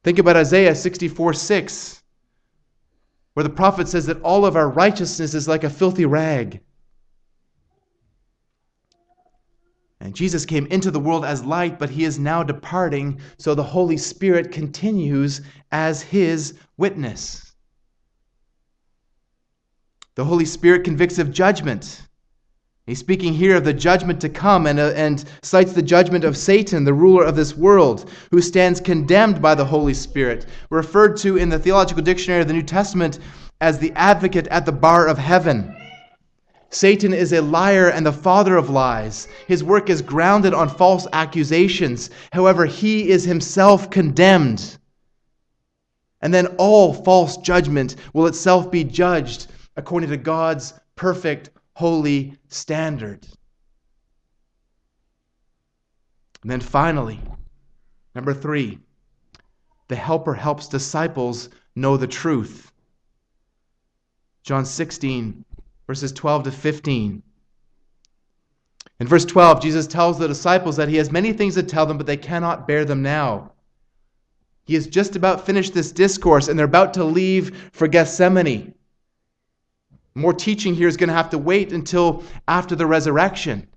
Think 0.03 0.19
about 0.19 0.36
Isaiah 0.36 0.75
64 0.75 1.33
6, 1.33 2.03
where 3.33 3.43
the 3.43 3.49
prophet 3.49 3.88
says 3.88 4.05
that 4.05 4.21
all 4.21 4.45
of 4.45 4.55
our 4.55 4.69
righteousness 4.69 5.33
is 5.33 5.47
like 5.47 5.63
a 5.63 5.69
filthy 5.69 6.05
rag. 6.05 6.61
And 10.01 10.13
Jesus 10.13 10.45
came 10.45 10.65
into 10.67 10.91
the 10.91 10.99
world 10.99 11.25
as 11.25 11.45
light, 11.45 11.79
but 11.79 11.89
he 11.89 12.03
is 12.03 12.19
now 12.19 12.43
departing, 12.43 13.19
so 13.37 13.55
the 13.55 13.63
Holy 13.63 13.97
Spirit 13.97 14.51
continues 14.51 15.41
as 15.71 16.01
his 16.01 16.53
witness. 16.77 17.53
The 20.15 20.25
Holy 20.25 20.45
Spirit 20.45 20.83
convicts 20.83 21.19
of 21.19 21.31
judgment. 21.31 22.01
He's 22.85 22.99
speaking 22.99 23.33
here 23.33 23.55
of 23.55 23.63
the 23.63 23.73
judgment 23.73 24.21
to 24.21 24.29
come 24.29 24.67
and, 24.67 24.79
uh, 24.79 24.93
and 24.95 25.23
cites 25.41 25.73
the 25.73 25.81
judgment 25.81 26.23
of 26.23 26.37
Satan, 26.37 26.83
the 26.83 26.93
ruler 26.93 27.23
of 27.23 27.35
this 27.35 27.57
world, 27.57 28.11
who 28.29 28.41
stands 28.41 28.79
condemned 28.79 29.41
by 29.41 29.55
the 29.55 29.65
Holy 29.65 29.93
Spirit, 29.93 30.45
referred 30.69 31.17
to 31.17 31.35
in 31.35 31.49
the 31.49 31.57
Theological 31.57 32.03
Dictionary 32.03 32.41
of 32.41 32.47
the 32.47 32.53
New 32.53 32.61
Testament 32.61 33.19
as 33.59 33.79
the 33.79 33.91
advocate 33.93 34.47
at 34.47 34.65
the 34.65 34.71
bar 34.71 35.07
of 35.07 35.17
heaven. 35.17 35.75
Satan 36.76 37.13
is 37.13 37.32
a 37.32 37.41
liar 37.41 37.88
and 37.88 38.05
the 38.05 38.11
father 38.11 38.57
of 38.57 38.69
lies. 38.69 39.30
His 39.47 39.63
work 39.63 39.89
is 39.89 40.01
grounded 40.01 40.53
on 40.53 40.67
false 40.67 41.07
accusations. 41.13 42.09
However, 42.34 42.65
he 42.65 43.07
is 43.07 43.23
himself 43.23 43.89
condemned. 43.89 44.78
And 46.21 46.34
then 46.34 46.47
all 46.57 46.93
false 46.93 47.38
judgment 47.38 47.95
will 48.11 48.28
itself 48.28 48.69
be 48.69 48.84
judged 48.84 49.47
according 49.78 50.09
to 50.09 50.17
God's 50.17 50.73
perfect, 50.97 51.49
holy 51.76 52.38
standard. 52.49 53.26
And 56.41 56.51
then 56.51 56.59
finally, 56.59 57.21
number 58.15 58.34
three, 58.34 58.80
the 59.88 59.95
helper 59.95 60.34
helps 60.34 60.67
disciples 60.67 61.47
know 61.73 61.95
the 61.95 62.05
truth. 62.05 62.73
John 64.43 64.65
16, 64.65 65.45
verses 65.88 66.11
12 66.11 66.43
to 66.43 66.51
15. 66.51 67.23
In 68.99 69.07
verse 69.07 69.25
12, 69.25 69.61
Jesus 69.61 69.88
tells 69.88 70.17
the 70.17 70.27
disciples 70.27 70.77
that 70.77 70.88
he 70.88 70.95
has 70.97 71.11
many 71.11 71.33
things 71.33 71.55
to 71.55 71.63
tell 71.63 71.86
them, 71.86 71.97
but 71.97 72.07
they 72.07 72.17
cannot 72.17 72.67
bear 72.67 72.86
them 72.86 73.01
now. 73.01 73.51
He 74.65 74.73
has 74.73 74.88
just 74.88 75.15
about 75.15 75.45
finished 75.45 75.73
this 75.73 75.91
discourse, 75.91 76.47
and 76.47 76.57
they're 76.57 76.65
about 76.65 76.93
to 76.95 77.03
leave 77.03 77.69
for 77.71 77.88
Gethsemane. 77.88 78.73
More 80.15 80.33
teaching 80.33 80.73
here 80.73 80.88
is 80.88 80.97
going 80.97 81.09
to 81.09 81.13
have 81.13 81.31
to 81.31 81.38
wait 81.38 81.73
until 81.73 82.23
after 82.47 82.75
the 82.75 82.86
resurrection. 82.86 83.67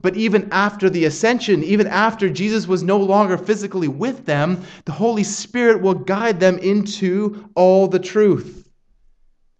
But 0.00 0.16
even 0.16 0.48
after 0.52 0.88
the 0.88 1.04
ascension, 1.04 1.62
even 1.64 1.86
after 1.86 2.30
Jesus 2.30 2.66
was 2.66 2.82
no 2.82 2.96
longer 2.96 3.36
physically 3.36 3.88
with 3.88 4.24
them, 4.24 4.62
the 4.84 4.92
Holy 4.92 5.24
Spirit 5.24 5.82
will 5.82 5.94
guide 5.94 6.40
them 6.40 6.58
into 6.58 7.50
all 7.54 7.88
the 7.88 7.98
truth. 7.98 8.61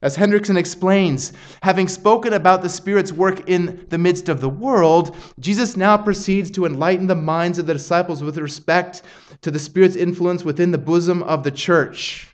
As 0.02 0.16
Hendriksen 0.16 0.56
explains, 0.56 1.32
having 1.62 1.86
spoken 1.86 2.32
about 2.32 2.60
the 2.60 2.68
Spirit's 2.68 3.12
work 3.12 3.48
in 3.48 3.86
the 3.88 3.98
midst 3.98 4.28
of 4.28 4.40
the 4.40 4.48
world, 4.48 5.14
Jesus 5.38 5.76
now 5.76 5.96
proceeds 5.96 6.50
to 6.52 6.66
enlighten 6.66 7.06
the 7.06 7.14
minds 7.14 7.60
of 7.60 7.66
the 7.66 7.72
disciples 7.72 8.20
with 8.20 8.36
respect 8.36 9.02
to 9.42 9.50
the 9.52 9.60
Spirit's 9.60 9.94
influence 9.94 10.44
within 10.44 10.72
the 10.72 10.78
bosom 10.78 11.22
of 11.22 11.44
the 11.44 11.52
church. 11.52 12.28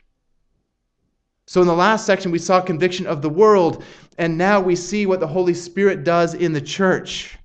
So, 1.46 1.60
in 1.60 1.66
the 1.66 1.74
last 1.74 2.06
section, 2.06 2.30
we 2.30 2.38
saw 2.38 2.60
conviction 2.62 3.06
of 3.06 3.20
the 3.20 3.28
world, 3.28 3.84
and 4.16 4.38
now 4.38 4.60
we 4.60 4.74
see 4.74 5.04
what 5.04 5.20
the 5.20 5.26
Holy 5.26 5.54
Spirit 5.54 6.04
does 6.04 6.32
in 6.32 6.54
the 6.54 6.60
church. 6.60 7.38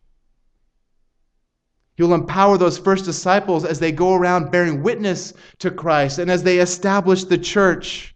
He 1.95 2.03
will 2.03 2.13
empower 2.13 2.57
those 2.57 2.78
first 2.78 3.03
disciples 3.05 3.65
as 3.65 3.80
they 3.80 3.91
go 3.91 4.13
around 4.15 4.51
bearing 4.51 4.84
witness 4.84 5.34
to 5.59 5.69
Christ 5.69 6.17
and 6.17 6.32
as 6.32 6.43
they 6.43 6.59
establish 6.59 7.26
the 7.26 7.38
church. 7.38 8.12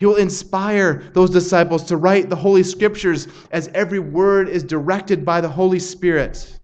He 0.00 0.06
will 0.06 0.16
inspire 0.16 1.10
those 1.12 1.28
disciples 1.28 1.84
to 1.84 1.96
write 1.98 2.30
the 2.30 2.36
Holy 2.36 2.62
Scriptures 2.62 3.28
as 3.52 3.68
every 3.74 3.98
word 3.98 4.48
is 4.48 4.64
directed 4.64 5.26
by 5.26 5.42
the 5.42 5.48
Holy 5.48 5.78
Spirit. 5.78 6.58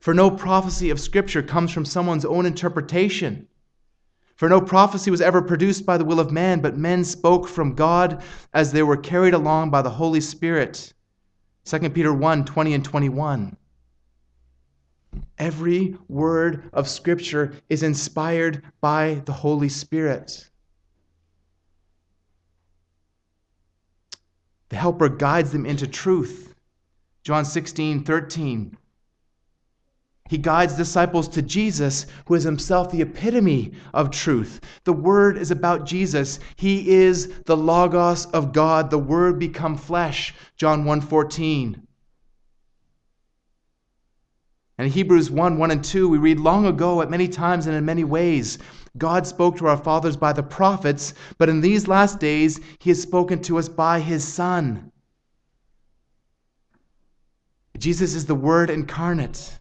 For 0.00 0.12
no 0.12 0.28
prophecy 0.28 0.90
of 0.90 1.00
Scripture 1.00 1.44
comes 1.44 1.70
from 1.70 1.84
someone's 1.84 2.24
own 2.24 2.44
interpretation 2.44 3.46
For 4.34 4.48
no 4.48 4.60
prophecy 4.60 5.10
was 5.10 5.20
ever 5.20 5.40
produced 5.40 5.86
by 5.86 5.96
the 5.96 6.04
will 6.04 6.20
of 6.20 6.30
man, 6.32 6.60
but 6.60 6.76
men 6.76 7.04
spoke 7.04 7.48
from 7.48 7.74
God 7.74 8.22
as 8.52 8.72
they 8.72 8.82
were 8.82 8.96
carried 8.96 9.32
along 9.32 9.70
by 9.70 9.80
the 9.80 9.90
Holy 9.90 10.20
Spirit. 10.20 10.92
2 11.64 11.90
Peter 11.90 12.12
1 12.12 12.44
20 12.44 12.74
and 12.74 12.84
21. 12.84 13.56
Every 15.38 15.96
word 16.08 16.68
of 16.72 16.88
Scripture 16.88 17.54
is 17.68 17.82
inspired 17.82 18.62
by 18.80 19.22
the 19.24 19.32
Holy 19.32 19.68
Spirit. 19.68 20.50
The 24.68 24.76
Helper 24.76 25.08
guides 25.08 25.52
them 25.52 25.66
into 25.66 25.86
truth. 25.86 26.54
John 27.22 27.44
16 27.44 28.04
13. 28.04 28.76
He 30.28 30.38
guides 30.38 30.74
disciples 30.74 31.28
to 31.28 31.42
Jesus, 31.42 32.06
who 32.26 32.34
is 32.34 32.42
himself 32.42 32.90
the 32.90 33.02
epitome 33.02 33.72
of 33.94 34.10
truth. 34.10 34.60
The 34.84 34.92
Word 34.92 35.38
is 35.38 35.52
about 35.52 35.86
Jesus. 35.86 36.40
He 36.56 36.90
is 36.90 37.28
the 37.44 37.56
Logos 37.56 38.26
of 38.26 38.52
God, 38.52 38.90
the 38.90 38.98
Word 38.98 39.38
become 39.38 39.76
flesh. 39.76 40.34
John 40.56 40.84
1:14. 40.84 41.76
And 44.78 44.86
in 44.86 44.92
Hebrews 44.92 45.30
1 45.30 45.58
1 45.58 45.70
and 45.70 45.82
2, 45.82 46.08
we 46.08 46.18
read, 46.18 46.38
Long 46.38 46.66
ago, 46.66 47.00
at 47.00 47.10
many 47.10 47.28
times 47.28 47.66
and 47.66 47.76
in 47.76 47.84
many 47.84 48.04
ways, 48.04 48.58
God 48.98 49.26
spoke 49.26 49.56
to 49.58 49.66
our 49.66 49.76
fathers 49.76 50.16
by 50.16 50.32
the 50.32 50.42
prophets, 50.42 51.14
but 51.38 51.48
in 51.48 51.60
these 51.60 51.88
last 51.88 52.18
days, 52.18 52.60
He 52.78 52.90
has 52.90 53.00
spoken 53.00 53.40
to 53.42 53.58
us 53.58 53.68
by 53.68 54.00
His 54.00 54.26
Son. 54.26 54.90
Jesus 57.78 58.14
is 58.14 58.26
the 58.26 58.34
Word 58.34 58.70
incarnate. 58.70 59.58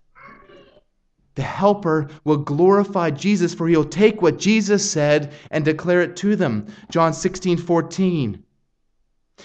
The 1.35 1.41
Helper 1.41 2.09
will 2.23 2.37
glorify 2.37 3.11
Jesus, 3.11 3.53
for 3.53 3.67
he'll 3.67 3.83
take 3.83 4.21
what 4.21 4.39
Jesus 4.39 4.89
said 4.89 5.33
and 5.51 5.65
declare 5.65 6.01
it 6.01 6.15
to 6.17 6.37
them. 6.37 6.67
John 6.89 7.13
16, 7.13 7.57
14. 7.57 8.41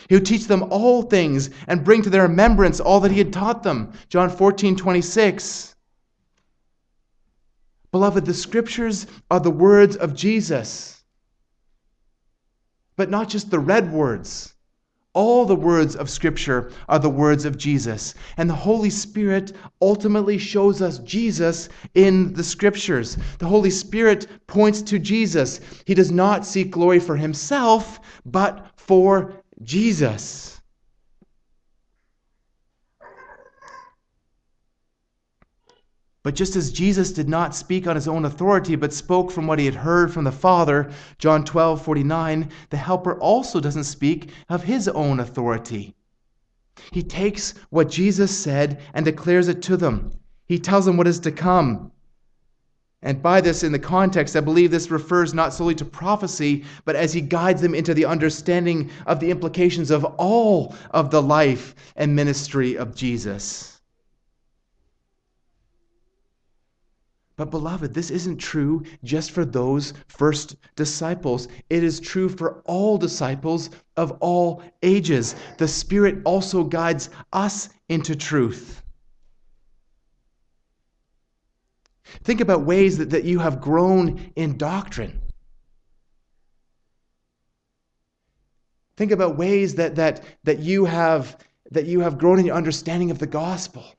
He'll 0.09 0.21
teach 0.21 0.47
them 0.47 0.63
all 0.71 1.03
things 1.03 1.51
and 1.67 1.85
bring 1.85 2.03
to 2.03 2.11
their 2.11 2.23
remembrance 2.23 2.79
all 2.79 3.01
that 3.01 3.11
he 3.11 3.19
had 3.19 3.33
taught 3.33 3.65
them. 3.65 3.93
John 4.09 4.31
14, 4.31 4.77
26. 4.77 5.75
Beloved, 7.93 8.25
the 8.25 8.35
scriptures 8.35 9.07
are 9.31 9.41
the 9.41 9.51
words 9.51 9.97
of 9.97 10.15
Jesus, 10.15 11.03
but 12.97 13.11
not 13.11 13.29
just 13.29 13.51
the 13.51 13.59
red 13.59 13.93
words. 13.93 14.55
All 15.13 15.45
the 15.45 15.57
words 15.57 15.97
of 15.97 16.09
Scripture 16.09 16.71
are 16.89 17.01
the 17.01 17.11
words 17.11 17.45
of 17.45 17.59
Jesus. 17.59 18.15
And 18.37 18.49
the 18.49 18.55
Holy 18.55 18.91
Spirit 18.91 19.53
ultimately 19.83 20.39
shows 20.39 20.81
us 20.81 21.01
Jesus 21.01 21.69
in 21.95 22.33
the 22.35 22.45
Scriptures. 22.45 23.19
The 23.41 23.49
Holy 23.49 23.71
Spirit 23.71 24.29
points 24.47 24.83
to 24.83 25.01
Jesus. 25.01 25.61
He 25.85 25.95
does 25.95 26.13
not 26.13 26.47
seek 26.47 26.71
glory 26.71 27.01
for 27.01 27.17
himself, 27.17 27.99
but 28.25 28.69
for 28.77 29.43
Jesus. 29.65 30.60
But 36.23 36.35
just 36.35 36.55
as 36.55 36.71
Jesus 36.71 37.13
did 37.13 37.31
not 37.31 37.55
speak 37.55 37.87
on 37.87 37.97
his 37.97 38.07
own 38.07 38.27
authority, 38.27 38.77
but 38.77 38.93
spoke 38.93 39.31
from 39.31 39.47
what 39.47 39.59
he 39.59 39.65
had 39.65 39.75
heard 39.75 40.13
from 40.13 40.25
the 40.25 40.33
Father, 40.33 40.91
John 41.19 41.45
12, 41.45 41.83
49, 41.83 42.51
the 42.69 42.77
Helper 42.77 43.19
also 43.19 43.59
doesn't 43.59 43.85
speak 43.85 44.31
of 44.51 44.65
his 44.65 44.87
own 44.89 45.19
authority. 45.19 45.95
He 46.93 47.03
takes 47.03 47.55
what 47.71 47.89
Jesus 47.89 48.37
said 48.37 48.81
and 48.93 49.05
declares 49.05 49.49
it 49.49 49.63
to 49.63 49.79
them. 49.79 50.13
He 50.47 50.59
tells 50.59 50.85
them 50.85 50.99
what 50.99 51.07
is 51.07 51.21
to 51.21 51.33
come. 51.33 51.91
And 53.03 53.23
by 53.23 53.41
this, 53.41 53.63
in 53.63 53.73
the 53.73 53.79
context, 53.79 54.37
I 54.37 54.41
believe 54.41 54.71
this 54.71 54.91
refers 54.91 55.33
not 55.33 55.55
solely 55.55 55.75
to 55.77 55.87
prophecy, 55.87 56.65
but 56.85 56.97
as 56.97 57.15
he 57.15 57.23
guides 57.23 57.63
them 57.63 57.75
into 57.75 57.95
the 57.95 58.05
understanding 58.05 58.91
of 59.07 59.21
the 59.21 59.31
implications 59.31 59.91
of 59.91 60.05
all 60.05 60.75
of 60.91 61.11
the 61.11 61.23
life 61.23 61.75
and 61.97 62.15
ministry 62.15 62.77
of 62.77 62.95
Jesus. 62.95 63.80
But, 67.41 67.51
beloved, 67.51 67.95
this 67.95 68.11
isn't 68.11 68.37
true 68.37 68.83
just 69.03 69.31
for 69.31 69.47
those 69.47 69.95
first 70.09 70.57
disciples. 70.77 71.49
It 71.71 71.83
is 71.83 71.99
true 71.99 72.29
for 72.29 72.61
all 72.67 72.99
disciples 72.99 73.71
of 73.97 74.11
all 74.21 74.63
ages. 74.83 75.35
The 75.57 75.67
Spirit 75.67 76.19
also 76.27 76.63
guides 76.63 77.09
us 77.33 77.71
into 77.89 78.15
truth. 78.15 78.83
Think 82.25 82.43
about 82.43 82.67
ways 82.67 82.99
that, 82.99 83.09
that 83.09 83.25
you 83.25 83.39
have 83.39 83.63
grown 83.63 84.33
in 84.37 84.59
doctrine. 84.59 85.19
Think 88.99 89.13
about 89.13 89.39
ways 89.39 89.77
that, 89.77 89.95
that, 89.95 90.25
that, 90.45 90.59
you 90.59 90.85
have, 90.85 91.39
that 91.71 91.87
you 91.87 92.01
have 92.01 92.19
grown 92.19 92.39
in 92.39 92.45
your 92.45 92.57
understanding 92.57 93.11
of 93.11 93.19
the 93.19 93.27
gospel 93.27 93.95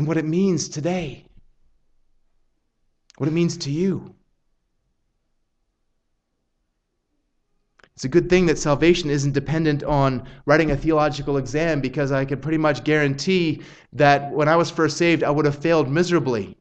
and 0.00 0.08
what 0.08 0.16
it 0.16 0.24
means 0.24 0.66
today, 0.66 1.26
what 3.18 3.28
it 3.28 3.32
means 3.32 3.58
to 3.58 3.70
you. 3.70 4.14
It's 7.94 8.04
a 8.04 8.08
good 8.08 8.30
thing 8.30 8.46
that 8.46 8.58
salvation 8.58 9.10
isn't 9.10 9.32
dependent 9.32 9.82
on 9.82 10.26
writing 10.46 10.70
a 10.70 10.76
theological 10.78 11.36
exam 11.36 11.82
because 11.82 12.12
I 12.12 12.24
can 12.24 12.40
pretty 12.40 12.56
much 12.56 12.82
guarantee 12.82 13.60
that 13.92 14.32
when 14.32 14.48
I 14.48 14.56
was 14.56 14.70
first 14.70 14.96
saved, 14.96 15.22
I 15.22 15.30
would 15.30 15.44
have 15.44 15.58
failed 15.58 15.90
miserably. 15.90 16.56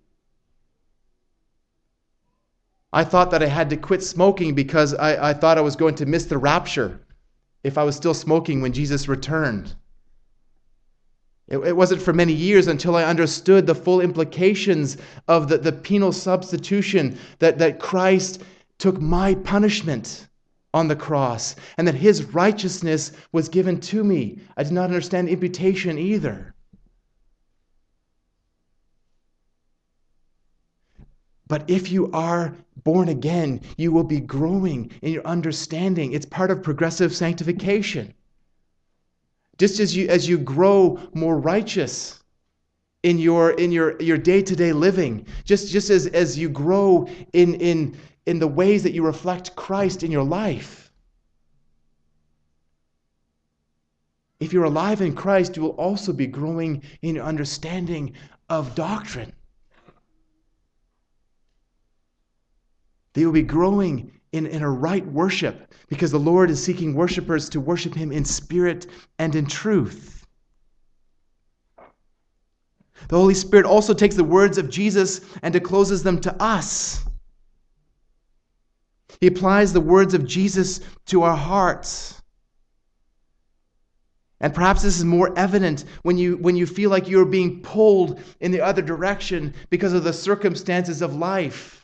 I 2.91 3.05
thought 3.05 3.31
that 3.31 3.41
I 3.41 3.47
had 3.47 3.69
to 3.69 3.77
quit 3.77 4.03
smoking 4.03 4.53
because 4.53 4.93
I, 4.93 5.29
I 5.29 5.33
thought 5.33 5.57
I 5.57 5.61
was 5.61 5.77
going 5.77 5.95
to 5.95 6.05
miss 6.05 6.25
the 6.25 6.37
rapture 6.37 6.99
if 7.63 7.77
I 7.77 7.85
was 7.85 7.95
still 7.95 8.13
smoking 8.13 8.61
when 8.61 8.73
Jesus 8.73 9.07
returned. 9.07 9.75
It, 11.49 11.57
it 11.57 11.75
wasn't 11.75 12.01
for 12.01 12.13
many 12.13 12.33
years 12.33 12.67
until 12.67 12.95
I 12.95 13.03
understood 13.03 13.65
the 13.65 13.75
full 13.75 14.01
implications 14.01 14.97
of 15.27 15.49
the, 15.49 15.57
the 15.57 15.71
penal 15.71 16.11
substitution 16.11 17.17
that, 17.39 17.57
that 17.57 17.79
Christ 17.79 18.43
took 18.77 19.01
my 19.01 19.35
punishment 19.35 20.27
on 20.73 20.87
the 20.87 20.95
cross 20.95 21.55
and 21.77 21.87
that 21.87 21.95
his 21.95 22.23
righteousness 22.25 23.11
was 23.31 23.49
given 23.49 23.79
to 23.81 24.03
me. 24.03 24.39
I 24.55 24.63
did 24.63 24.71
not 24.71 24.85
understand 24.85 25.27
imputation 25.27 25.97
either. 25.97 26.53
But 31.47 31.67
if 31.67 31.91
you 31.91 32.11
are 32.11 32.55
born 32.83 33.09
again, 33.09 33.61
you 33.75 33.91
will 33.91 34.03
be 34.03 34.19
growing 34.19 34.91
in 35.01 35.11
your 35.11 35.25
understanding. 35.25 36.13
It's 36.13 36.27
part 36.27 36.51
of 36.51 36.61
progressive 36.61 37.15
sanctification. 37.15 38.13
Just 39.59 39.81
as 39.81 39.95
you, 39.95 40.07
as 40.07 40.27
you 40.27 40.37
grow 40.37 40.99
more 41.13 41.37
righteous 41.37 42.23
in 43.03 43.19
your, 43.19 43.51
in 43.51 43.71
your, 43.71 44.01
your 44.01 44.17
day-to-day 44.17 44.71
living, 44.71 45.25
just, 45.43 45.69
just 45.69 45.89
as, 45.89 46.07
as 46.07 46.37
you 46.37 46.49
grow 46.49 47.07
in, 47.33 47.55
in, 47.55 47.97
in 48.25 48.39
the 48.39 48.47
ways 48.47 48.83
that 48.83 48.93
you 48.93 49.05
reflect 49.05 49.55
Christ 49.57 50.01
in 50.01 50.11
your 50.11 50.23
life. 50.23 50.89
If 54.39 54.53
you're 54.53 54.63
alive 54.63 55.01
in 55.01 55.13
Christ, 55.13 55.57
you 55.57 55.63
will 55.63 55.71
also 55.71 56.13
be 56.13 56.25
growing 56.25 56.81
in 57.01 57.15
your 57.15 57.25
understanding 57.25 58.13
of 58.47 58.73
doctrine. 58.75 59.33
That 63.11 63.19
you'll 63.19 63.33
be 63.33 63.41
growing 63.41 64.18
in, 64.31 64.45
in 64.45 64.61
a 64.61 64.69
right 64.69 65.05
worship 65.07 65.73
because 65.87 66.11
the 66.11 66.19
Lord 66.19 66.49
is 66.49 66.63
seeking 66.63 66.93
worshipers 66.93 67.49
to 67.49 67.59
worship 67.59 67.95
Him 67.95 68.11
in 68.11 68.25
spirit 68.25 68.87
and 69.17 69.35
in 69.35 69.45
truth. 69.45 70.25
The 73.07 73.17
Holy 73.17 73.33
Spirit 73.33 73.65
also 73.65 73.93
takes 73.93 74.15
the 74.15 74.23
words 74.23 74.57
of 74.57 74.69
Jesus 74.69 75.21
and 75.41 75.53
discloses 75.53 76.03
them 76.03 76.19
to 76.21 76.41
us. 76.41 77.03
He 79.19 79.27
applies 79.27 79.73
the 79.73 79.81
words 79.81 80.13
of 80.13 80.25
Jesus 80.25 80.81
to 81.07 81.23
our 81.23 81.35
hearts. 81.35 82.21
And 84.41 84.53
perhaps 84.53 84.83
this 84.83 84.97
is 84.97 85.03
more 85.03 85.37
evident 85.37 85.83
when 86.03 86.17
you, 86.17 86.37
when 86.37 86.55
you 86.55 86.65
feel 86.65 86.89
like 86.89 87.09
you're 87.09 87.25
being 87.25 87.61
pulled 87.61 88.21
in 88.39 88.51
the 88.51 88.61
other 88.61 88.81
direction 88.81 89.53
because 89.69 89.91
of 89.91 90.05
the 90.05 90.13
circumstances 90.13 91.01
of 91.01 91.15
life. 91.15 91.78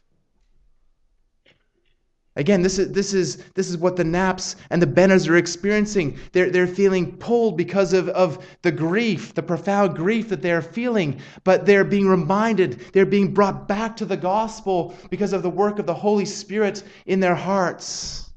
Again, 2.37 2.61
this 2.61 2.79
is, 2.79 2.91
this 2.91 3.13
is, 3.13 3.37
this 3.53 3.69
is 3.69 3.77
what 3.77 3.95
the 3.95 4.03
Naps 4.03 4.57
and 4.69 4.81
the 4.81 4.87
Benners 4.87 5.29
are 5.29 5.37
experiencing. 5.37 6.19
They're, 6.33 6.49
they're 6.49 6.67
feeling 6.67 7.15
pulled 7.15 7.55
because 7.55 7.93
of, 7.93 8.09
of 8.09 8.45
the 8.61 8.73
grief, 8.73 9.33
the 9.33 9.43
profound 9.43 9.95
grief 9.95 10.27
that 10.29 10.41
they're 10.41 10.61
feeling, 10.61 11.21
but 11.45 11.65
they're 11.65 11.85
being 11.85 12.07
reminded, 12.07 12.81
they're 12.91 13.05
being 13.05 13.33
brought 13.33 13.69
back 13.69 13.95
to 13.97 14.05
the 14.05 14.17
gospel 14.17 14.97
because 15.09 15.31
of 15.31 15.43
the 15.43 15.49
work 15.49 15.79
of 15.79 15.85
the 15.85 15.93
Holy 15.93 16.25
Spirit 16.25 16.83
in 17.05 17.21
their 17.21 17.35
hearts. 17.35 18.29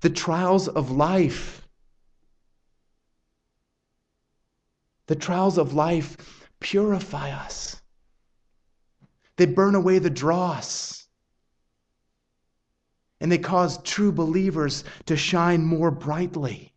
The 0.00 0.10
trials 0.10 0.66
of 0.66 0.90
life. 0.90 1.60
The 5.08 5.16
trials 5.16 5.58
of 5.58 5.74
life 5.74 6.48
purify 6.58 7.30
us. 7.32 7.82
They 9.36 9.46
burn 9.46 9.74
away 9.74 9.98
the 9.98 10.10
dross. 10.10 11.06
And 13.20 13.30
they 13.30 13.38
cause 13.38 13.82
true 13.82 14.12
believers 14.12 14.84
to 15.06 15.16
shine 15.16 15.64
more 15.64 15.90
brightly. 15.90 16.72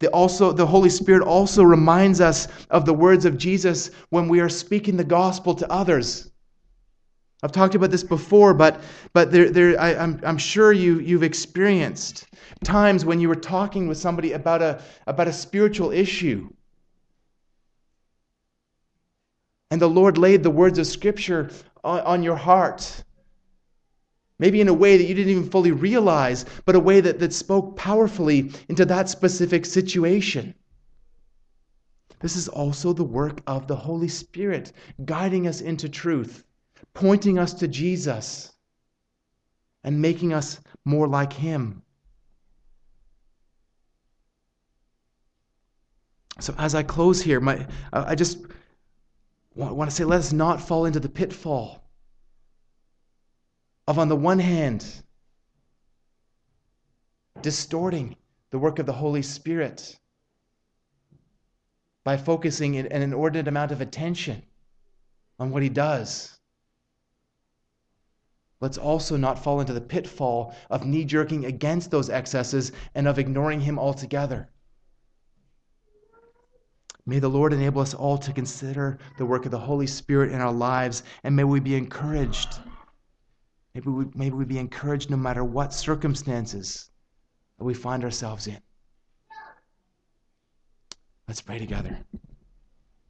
The, 0.00 0.08
also, 0.08 0.50
the 0.50 0.66
Holy 0.66 0.90
Spirit 0.90 1.22
also 1.22 1.62
reminds 1.62 2.20
us 2.20 2.48
of 2.70 2.86
the 2.86 2.92
words 2.92 3.24
of 3.24 3.38
Jesus 3.38 3.92
when 4.10 4.26
we 4.26 4.40
are 4.40 4.48
speaking 4.48 4.96
the 4.96 5.04
gospel 5.04 5.54
to 5.54 5.70
others. 5.70 6.28
I've 7.44 7.52
talked 7.52 7.76
about 7.76 7.92
this 7.92 8.02
before, 8.02 8.52
but, 8.52 8.80
but 9.12 9.30
there, 9.30 9.50
there, 9.50 9.80
I, 9.80 9.94
I'm, 9.94 10.20
I'm 10.24 10.38
sure 10.38 10.72
you, 10.72 10.98
you've 10.98 11.22
experienced 11.22 12.26
times 12.64 13.04
when 13.04 13.20
you 13.20 13.28
were 13.28 13.36
talking 13.36 13.86
with 13.86 13.96
somebody 13.96 14.32
about 14.32 14.60
a, 14.60 14.82
about 15.06 15.28
a 15.28 15.32
spiritual 15.32 15.92
issue. 15.92 16.50
And 19.72 19.80
the 19.80 19.88
Lord 19.88 20.18
laid 20.18 20.42
the 20.42 20.50
words 20.50 20.78
of 20.78 20.86
Scripture 20.86 21.48
on, 21.82 22.00
on 22.00 22.22
your 22.22 22.36
heart. 22.36 23.04
Maybe 24.38 24.60
in 24.60 24.68
a 24.68 24.74
way 24.74 24.98
that 24.98 25.04
you 25.04 25.14
didn't 25.14 25.30
even 25.30 25.48
fully 25.48 25.72
realize, 25.72 26.44
but 26.66 26.74
a 26.74 26.80
way 26.80 27.00
that, 27.00 27.18
that 27.20 27.32
spoke 27.32 27.74
powerfully 27.74 28.52
into 28.68 28.84
that 28.84 29.08
specific 29.08 29.64
situation. 29.64 30.54
This 32.20 32.36
is 32.36 32.48
also 32.48 32.92
the 32.92 33.02
work 33.02 33.40
of 33.46 33.66
the 33.66 33.74
Holy 33.74 34.08
Spirit, 34.08 34.72
guiding 35.06 35.46
us 35.46 35.62
into 35.62 35.88
truth, 35.88 36.44
pointing 36.92 37.38
us 37.38 37.54
to 37.54 37.66
Jesus, 37.66 38.52
and 39.84 40.02
making 40.02 40.34
us 40.34 40.60
more 40.84 41.08
like 41.08 41.32
Him. 41.32 41.80
So, 46.40 46.54
as 46.58 46.74
I 46.74 46.82
close 46.82 47.22
here, 47.22 47.40
my, 47.40 47.66
I 47.90 48.14
just 48.14 48.36
want 49.54 49.90
to 49.90 49.96
say 49.96 50.04
let 50.04 50.20
us 50.20 50.32
not 50.32 50.60
fall 50.60 50.84
into 50.86 51.00
the 51.00 51.08
pitfall 51.08 51.82
of, 53.86 53.98
on 53.98 54.08
the 54.08 54.16
one 54.16 54.38
hand, 54.38 54.86
distorting 57.42 58.16
the 58.50 58.58
work 58.58 58.78
of 58.78 58.86
the 58.86 58.92
Holy 58.92 59.22
Spirit 59.22 59.98
by 62.04 62.16
focusing 62.16 62.76
an 62.76 62.86
inordinate 63.02 63.48
amount 63.48 63.72
of 63.72 63.80
attention 63.80 64.42
on 65.38 65.50
what 65.50 65.62
He 65.62 65.68
does. 65.68 66.38
Let's 68.60 68.78
also 68.78 69.16
not 69.16 69.42
fall 69.42 69.60
into 69.60 69.72
the 69.72 69.80
pitfall 69.80 70.54
of 70.70 70.86
knee 70.86 71.04
jerking 71.04 71.44
against 71.44 71.90
those 71.90 72.08
excesses 72.08 72.70
and 72.94 73.08
of 73.08 73.18
ignoring 73.18 73.60
Him 73.60 73.78
altogether. 73.78 74.51
May 77.04 77.18
the 77.18 77.28
Lord 77.28 77.52
enable 77.52 77.80
us 77.80 77.94
all 77.94 78.16
to 78.18 78.32
consider 78.32 78.98
the 79.18 79.26
work 79.26 79.44
of 79.44 79.50
the 79.50 79.58
Holy 79.58 79.86
Spirit 79.86 80.30
in 80.30 80.40
our 80.40 80.52
lives, 80.52 81.02
and 81.24 81.34
may 81.34 81.44
we 81.44 81.58
be 81.58 81.74
encouraged. 81.74 82.60
Maybe 83.74 83.90
we, 83.90 84.04
maybe 84.14 84.36
we 84.36 84.44
be 84.44 84.58
encouraged 84.58 85.10
no 85.10 85.16
matter 85.16 85.42
what 85.42 85.74
circumstances 85.74 86.90
that 87.58 87.64
we 87.64 87.74
find 87.74 88.04
ourselves 88.04 88.46
in. 88.46 88.58
Let's 91.26 91.40
pray 91.40 91.58
together. 91.58 91.98